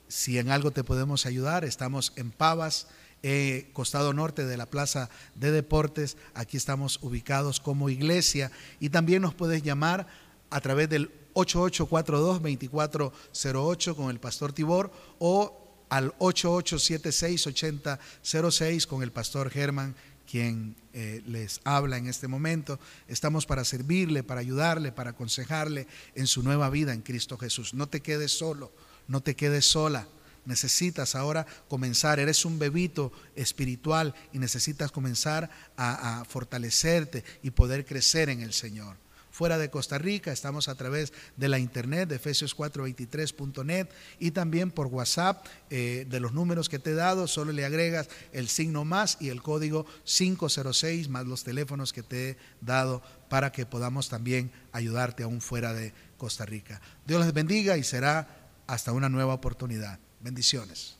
si 0.09 0.39
en 0.39 0.51
algo 0.51 0.71
te 0.71 0.85
podemos 0.85 1.27
ayudar, 1.27 1.65
estamos 1.65 2.13
en 2.17 2.31
Pavas, 2.31 2.89
eh, 3.23 3.71
costado 3.73 4.13
norte 4.13 4.45
de 4.47 4.57
la 4.57 4.67
Plaza 4.67 5.09
de 5.35 5.53
Deportes. 5.53 6.17
Aquí 6.35 6.57
estamos 6.57 6.99
ubicados 7.03 7.61
como 7.61 7.91
iglesia 7.91 8.51
y 8.81 8.89
también 8.89 9.23
nos 9.23 9.35
puedes 9.35 9.63
llamar 9.63 10.07
a 10.51 10.61
través 10.61 10.89
del 10.89 11.13
8842-2408 11.35 13.95
con 13.95 14.11
el 14.11 14.19
pastor 14.19 14.53
Tibor 14.53 14.91
o 15.19 15.61
al 15.91 16.17
8876-8006 16.19 18.87
con 18.87 19.03
el 19.03 19.13
pastor 19.13 19.51
Germán 19.51 19.95
quien 20.31 20.77
eh, 20.93 21.23
les 21.27 21.61
habla 21.65 21.97
en 21.97 22.07
este 22.07 22.29
momento. 22.29 22.79
Estamos 23.09 23.47
para 23.47 23.65
servirle, 23.65 24.23
para 24.23 24.41
ayudarle, 24.41 24.93
para 24.93 25.11
aconsejarle 25.11 25.87
en 26.15 26.27
su 26.27 26.43
nueva 26.43 26.71
vida 26.71 26.93
en 26.93 27.03
Cristo 27.03 27.37
Jesús. 27.37 27.75
No 27.75 27.89
te 27.89 28.01
quedes 28.01 28.31
solo, 28.31 28.73
no 29.09 29.23
te 29.23 29.35
quedes 29.35 29.65
sola. 29.65 30.07
Necesitas 30.47 31.15
ahora 31.17 31.47
comenzar, 31.69 32.19
eres 32.19 32.45
un 32.45 32.59
bebito 32.59 33.13
espiritual 33.35 34.15
y 34.33 34.39
necesitas 34.39 34.91
comenzar 34.91 35.51
a 35.77 36.25
fortalecerte 36.29 37.25
y 37.43 37.51
poder 37.51 37.85
crecer 37.85 38.31
en 38.31 38.41
el 38.41 38.53
Señor 38.53 38.97
fuera 39.41 39.57
de 39.57 39.71
Costa 39.71 39.97
Rica. 39.97 40.33
Estamos 40.33 40.69
a 40.69 40.75
través 40.75 41.15
de 41.39 41.49
la 41.49 41.59
internet 41.59 42.11
de 42.11 42.21
efesios423.net 42.21 43.89
y 44.19 44.33
también 44.33 44.71
por 44.71 44.89
WhatsApp 44.89 45.47
eh, 45.71 46.05
de 46.11 46.21
los 46.21 46.35
números 46.35 46.69
que 46.69 46.79
te 46.79 46.91
he 46.91 46.95
dado. 46.95 47.27
Solo 47.27 47.51
le 47.53 47.65
agregas 47.65 48.11
el 48.35 48.51
signo 48.51 48.85
más 48.85 49.17
y 49.19 49.31
el 49.31 49.41
código 49.41 49.87
506 50.05 51.09
más 51.09 51.25
los 51.25 51.43
teléfonos 51.43 51.95
que 51.95 52.03
te 52.03 52.29
he 52.29 52.37
dado 52.61 53.03
para 53.31 53.51
que 53.51 53.65
podamos 53.65 54.11
también 54.11 54.53
ayudarte 54.73 55.23
aún 55.23 55.41
fuera 55.41 55.73
de 55.73 55.95
Costa 56.19 56.45
Rica. 56.45 56.83
Dios 57.07 57.25
les 57.25 57.33
bendiga 57.33 57.79
y 57.79 57.83
será 57.83 58.51
hasta 58.67 58.93
una 58.93 59.09
nueva 59.09 59.33
oportunidad. 59.33 60.01
Bendiciones. 60.21 61.00